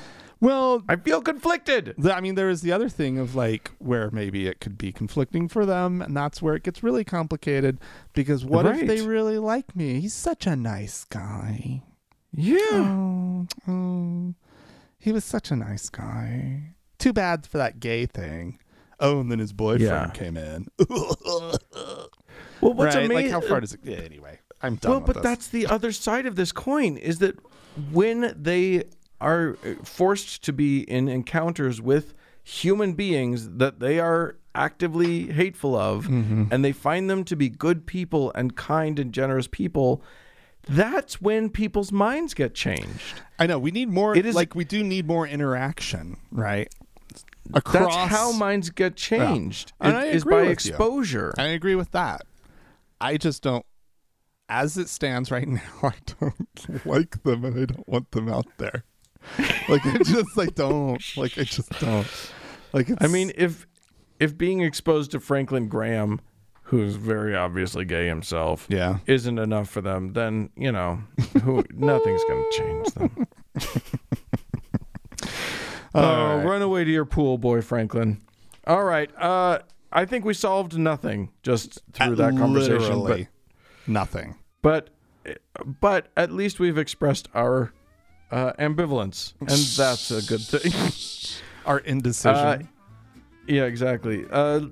Well, 0.41 0.83
I 0.89 0.97
feel 0.97 1.23
conflicted. 1.23 1.95
the, 1.97 2.15
I 2.15 2.21
mean, 2.21 2.35
there 2.35 2.51
is 2.51 2.61
the 2.61 2.71
other 2.73 2.89
thing 2.91 3.19
of 3.19 3.35
like 3.35 3.71
where 3.79 4.11
maybe 4.11 4.47
it 4.47 4.61
could 4.61 4.77
be 4.77 4.93
conflicting 4.93 5.49
for 5.49 5.65
them, 5.65 6.03
and 6.03 6.17
that's 6.17 6.43
where 6.43 6.55
it 6.55 6.63
gets 6.63 6.83
really 6.83 7.05
complicated. 7.05 7.79
Because 8.13 8.45
what 8.45 8.67
if 8.67 8.87
they 8.87 9.01
really 9.01 9.39
like 9.39 9.75
me? 9.75 10.01
He's 10.01 10.15
such 10.15 10.47
a 10.47 10.55
nice 10.55 11.05
guy. 11.05 11.83
Yeah. 12.33 12.59
Oh, 12.73 13.47
oh, 13.67 14.35
he 14.99 15.11
was 15.13 15.25
such 15.25 15.51
a 15.51 15.57
nice 15.57 15.89
guy. 15.89 16.75
Too 16.99 17.15
bad 17.15 17.47
for 17.47 17.57
that 17.59 17.81
gay 17.81 18.05
thing. 18.05 18.59
Oh, 19.01 19.21
and 19.21 19.31
then 19.31 19.39
his 19.39 19.53
boyfriend 19.55 19.83
Yeah. 19.83 20.11
came 20.11 20.37
in. 20.37 20.67
Well, 22.61 22.73
what's 22.73 22.95
right? 22.97 23.05
amazing? 23.05 23.25
Like, 23.25 23.31
how 23.31 23.41
far 23.41 23.61
does 23.61 23.75
it? 23.75 23.81
Yeah, 23.85 23.99
anyway, 23.99 24.39
I'm 24.63 24.77
done. 24.77 24.91
Well, 24.91 25.01
but 25.01 25.17
this. 25.17 25.23
that's 25.23 25.49
the 25.49 25.67
other 25.67 25.93
side 25.93 26.27
of 26.27 26.37
this 26.37 26.53
coin 26.53 26.97
is 26.97 27.19
that 27.19 27.39
when 27.93 28.35
they 28.37 28.85
are 29.21 29.57
uh, 29.65 29.75
forced 29.85 30.43
to 30.45 30.53
be 30.53 30.81
in 30.81 31.09
encounters 31.09 31.81
with 31.81 32.15
human 32.43 32.93
beings 32.95 33.49
that 33.59 33.81
they 33.81 33.99
are 33.99 34.37
actively 34.55 35.33
hateful 35.33 35.75
of 35.77 36.07
Mm-hmm. 36.07 36.45
and 36.51 36.65
they 36.65 36.73
find 36.73 37.11
them 37.11 37.25
to 37.25 37.37
be 37.37 37.49
good 37.49 37.87
people 37.87 38.33
and 38.35 38.57
kind 38.57 38.99
and 38.99 39.13
generous 39.13 39.47
people, 39.49 40.03
that's 40.69 41.21
when 41.21 41.51
people's 41.51 41.93
minds 41.93 42.35
get 42.35 42.55
changed. 42.55 43.23
I 43.39 43.47
know 43.47 43.59
we 43.59 43.71
need 43.71 43.89
more. 43.89 44.17
It 44.17 44.27
is- 44.27 44.35
like 44.35 44.55
we 44.55 44.65
do 44.65 44.83
need 44.83 45.07
more 45.07 45.27
interaction, 45.27 46.17
right? 46.31 46.73
Across. 47.55 47.95
That's 47.95 48.11
how 48.13 48.33
minds 48.33 48.71
get 48.71 48.97
changed. 48.97 49.73
And 49.81 49.95
It 49.95 49.99
I 49.99 50.05
is 50.07 50.23
agree 50.23 50.35
by 50.35 50.41
with 50.49 50.65
you. 50.67 50.73
exposure. 50.73 51.33
I 51.39 51.45
agree 51.49 51.75
with 51.77 51.93
that. 51.93 52.23
I 53.01 53.17
just 53.19 53.43
don't. 53.43 53.65
As 54.49 54.77
it 54.77 54.89
stands 54.89 55.31
right 55.31 55.47
now, 55.49 55.61
I 55.83 55.93
don't 56.21 56.87
like 56.87 57.23
them, 57.25 57.45
and 57.45 57.55
I 57.61 57.65
don't 57.67 57.89
want 57.89 58.11
them 58.13 58.29
out 58.29 58.47
there. 58.59 58.85
Like 59.69 59.85
I 59.85 59.99
just 59.99 60.37
like 60.37 60.55
don't 60.55 61.03
like 61.17 61.37
I 61.39 61.43
just 61.43 61.69
don't 61.81 62.07
like. 62.73 62.89
It's, 62.89 63.03
I 63.05 63.09
mean, 63.09 63.33
if 63.37 63.67
if 64.21 64.39
being 64.39 64.61
exposed 64.63 65.11
to 65.11 65.21
Franklin 65.21 65.67
Graham, 65.69 66.21
who's 66.63 66.95
very 66.95 67.35
obviously 67.35 67.85
gay 67.85 68.07
himself, 68.07 68.67
yeah, 68.69 68.99
isn't 69.07 69.39
enough 69.39 69.69
for 69.69 69.81
them, 69.81 70.13
then 70.13 70.51
you 70.57 70.71
know, 70.71 71.01
who 71.43 71.65
nothing's 71.73 72.23
going 72.25 72.45
to 72.51 72.59
change 72.59 72.87
them. 72.95 73.27
Oh, 75.95 76.37
right. 76.37 76.45
run 76.45 76.61
away 76.63 76.85
to 76.85 76.91
your 76.91 77.07
pool, 77.07 77.39
boy, 77.39 77.63
Franklin. 77.63 78.21
All 78.67 78.85
right, 78.85 79.11
uh, 79.17 79.61
I 79.91 80.05
think 80.05 80.27
we 80.27 80.35
solved 80.35 80.77
nothing 80.77 81.31
just 81.43 81.81
through 81.93 82.13
At 82.13 82.17
that 82.19 82.37
conversation, 82.37 82.99
literally 83.01 83.29
nothing. 83.87 84.35
but 84.61 84.91
but 85.25 85.41
but 85.81 86.09
at 86.17 86.31
least 86.33 86.61
we've 86.61 86.77
expressed 86.77 87.29
our 87.35 87.73
uh, 88.31 88.53
ambivalence, 88.59 89.35
and 89.41 89.51
that's 89.51 90.11
a 90.11 90.23
good 90.23 90.41
thing. 90.41 90.73
Our 91.67 91.79
indecision. 91.81 92.37
Uh, 92.37 92.59
yeah, 93.49 93.65
exactly. 93.65 94.25
Uh, 94.31 94.63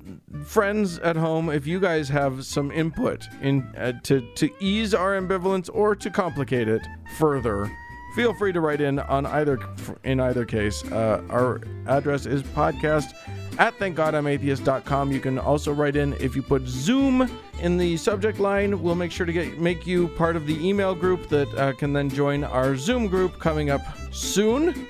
friends 0.45 0.99
at 0.99 1.17
home, 1.17 1.49
if 1.49 1.67
you 1.67 1.79
guys 1.79 2.09
have 2.09 2.45
some 2.45 2.71
input 2.73 3.25
in 3.41 3.63
uh, 3.77 3.93
to 4.03 4.21
to 4.35 4.51
ease 4.61 4.95
our 4.95 5.19
ambivalence 5.21 5.71
or 5.73 5.95
to 5.95 6.11
complicate 6.11 6.69
it 6.69 6.83
further, 7.17 7.71
feel 8.15 8.35
free 8.35 8.53
to 8.53 8.61
write 8.61 8.81
in 8.81 8.99
on 9.01 9.27
either 9.27 9.59
in 10.05 10.21
either 10.21 10.45
case. 10.45 10.85
Uh, 10.91 11.23
our 11.31 11.61
address 11.87 12.27
is 12.27 12.43
podcast 12.43 13.13
at 13.59 13.79
thankgodimatheist.com. 13.79 15.13
You 15.13 15.21
can 15.21 15.39
also 15.39 15.73
write 15.73 15.97
in 15.97 16.13
if 16.15 16.35
you 16.37 16.43
put 16.43 16.63
Zoom 16.67 17.29
in 17.61 17.77
the 17.77 17.97
subject 17.97 18.39
line. 18.41 18.83
We'll 18.83 18.95
make 18.95 19.13
sure 19.13 19.27
to 19.27 19.33
get 19.33 19.59
make 19.59 19.87
you 19.87 20.09
part 20.09 20.37
of 20.37 20.47
the 20.47 20.67
email 20.67 20.95
group 20.95 21.29
that 21.29 21.49
uh, 21.55 21.73
can 21.75 21.93
then 21.93 22.09
join 22.11 22.45
our 22.45 22.77
Zoom 22.77 23.07
group 23.09 23.39
coming 23.39 23.71
up 23.71 23.83
soon. 24.13 24.87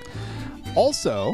Also, 0.75 1.33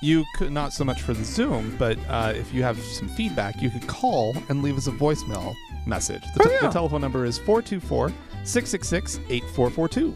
you 0.00 0.24
could 0.36 0.52
not 0.52 0.72
so 0.72 0.84
much 0.84 1.02
for 1.02 1.12
the 1.12 1.24
Zoom, 1.24 1.74
but 1.78 1.98
uh, 2.08 2.32
if 2.36 2.54
you 2.54 2.62
have 2.62 2.78
some 2.78 3.08
feedback, 3.08 3.60
you 3.60 3.68
could 3.70 3.86
call 3.88 4.36
and 4.48 4.62
leave 4.62 4.76
us 4.76 4.86
a 4.86 4.92
voicemail 4.92 5.54
message. 5.86 6.22
The, 6.36 6.46
Oh, 6.48 6.52
yeah. 6.52 6.58
the 6.60 6.68
telephone 6.68 7.00
number 7.00 7.24
is 7.24 7.38
424 7.38 8.12
666 8.44 9.18
8442. 9.28 10.14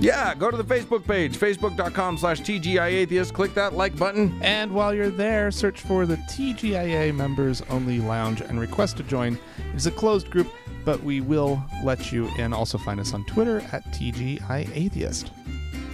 Yeah, 0.00 0.32
go 0.36 0.48
to 0.50 0.56
the 0.56 0.62
Facebook 0.62 1.04
page, 1.04 1.36
facebook.com 1.36 2.18
slash 2.18 2.40
TGIAtheist. 2.40 3.32
Click 3.32 3.52
that 3.54 3.74
like 3.74 3.96
button. 3.96 4.38
And 4.42 4.72
while 4.72 4.94
you're 4.94 5.10
there, 5.10 5.50
search 5.50 5.80
for 5.80 6.06
the 6.06 6.16
TGIA 6.16 7.12
Members 7.14 7.62
Only 7.68 7.98
Lounge 7.98 8.40
and 8.40 8.60
request 8.60 8.96
to 8.98 9.02
join. 9.02 9.36
It's 9.74 9.86
a 9.86 9.90
closed 9.90 10.30
group, 10.30 10.52
but 10.84 11.02
we 11.02 11.20
will 11.20 11.60
let 11.82 12.12
you 12.12 12.28
in. 12.38 12.52
Also, 12.52 12.78
find 12.78 13.00
us 13.00 13.12
on 13.12 13.24
Twitter 13.24 13.60
at 13.72 13.84
TGI 13.86 14.70
Atheist. 14.72 15.32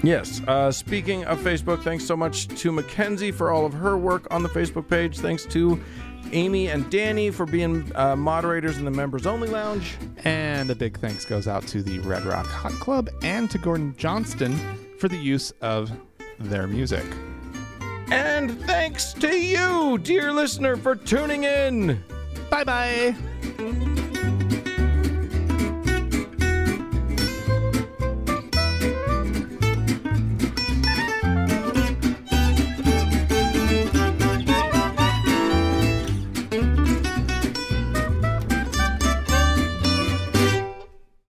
Yes. 0.02 0.42
Uh, 0.46 0.70
speaking 0.70 1.24
of 1.24 1.38
Facebook, 1.38 1.82
thanks 1.82 2.05
so 2.05 2.14
much 2.14 2.48
to 2.61 2.70
Mackenzie 2.70 3.30
for 3.30 3.50
all 3.50 3.64
of 3.64 3.72
her 3.72 3.96
work 3.96 4.26
on 4.30 4.42
the 4.42 4.50
Facebook 4.50 4.86
page. 4.86 5.18
Thanks 5.18 5.46
to 5.46 5.82
Amy 6.33 6.68
and 6.68 6.89
Danny 6.91 7.31
for 7.31 7.47
being 7.47 7.91
uh, 7.95 8.16
moderators 8.16 8.79
in 8.79 8.85
the 8.85 8.91
members 8.91 9.27
only 9.27 9.49
lounge. 9.49 9.97
And 10.25 10.70
a 10.70 10.75
big 10.75 10.99
thanks 10.99 11.25
goes 11.25 11.47
out 11.49 11.66
to 11.68 11.83
the 11.83 11.99
Red 12.01 12.25
Rock 12.25 12.47
Hot 12.47 12.72
Club 12.72 13.09
and 13.22 13.51
to 13.51 13.59
Gordon 13.59 13.95
Johnston 13.97 14.57
for 14.99 15.09
the 15.09 15.16
use 15.16 15.51
of 15.61 15.91
their 16.39 16.66
music. 16.66 17.05
And 18.11 18.61
thanks 18.62 19.12
to 19.14 19.37
you, 19.37 19.99
dear 19.99 20.33
listener, 20.33 20.77
for 20.77 20.95
tuning 20.95 21.45
in. 21.45 22.03
Bye 22.51 22.64
bye. 22.64 23.14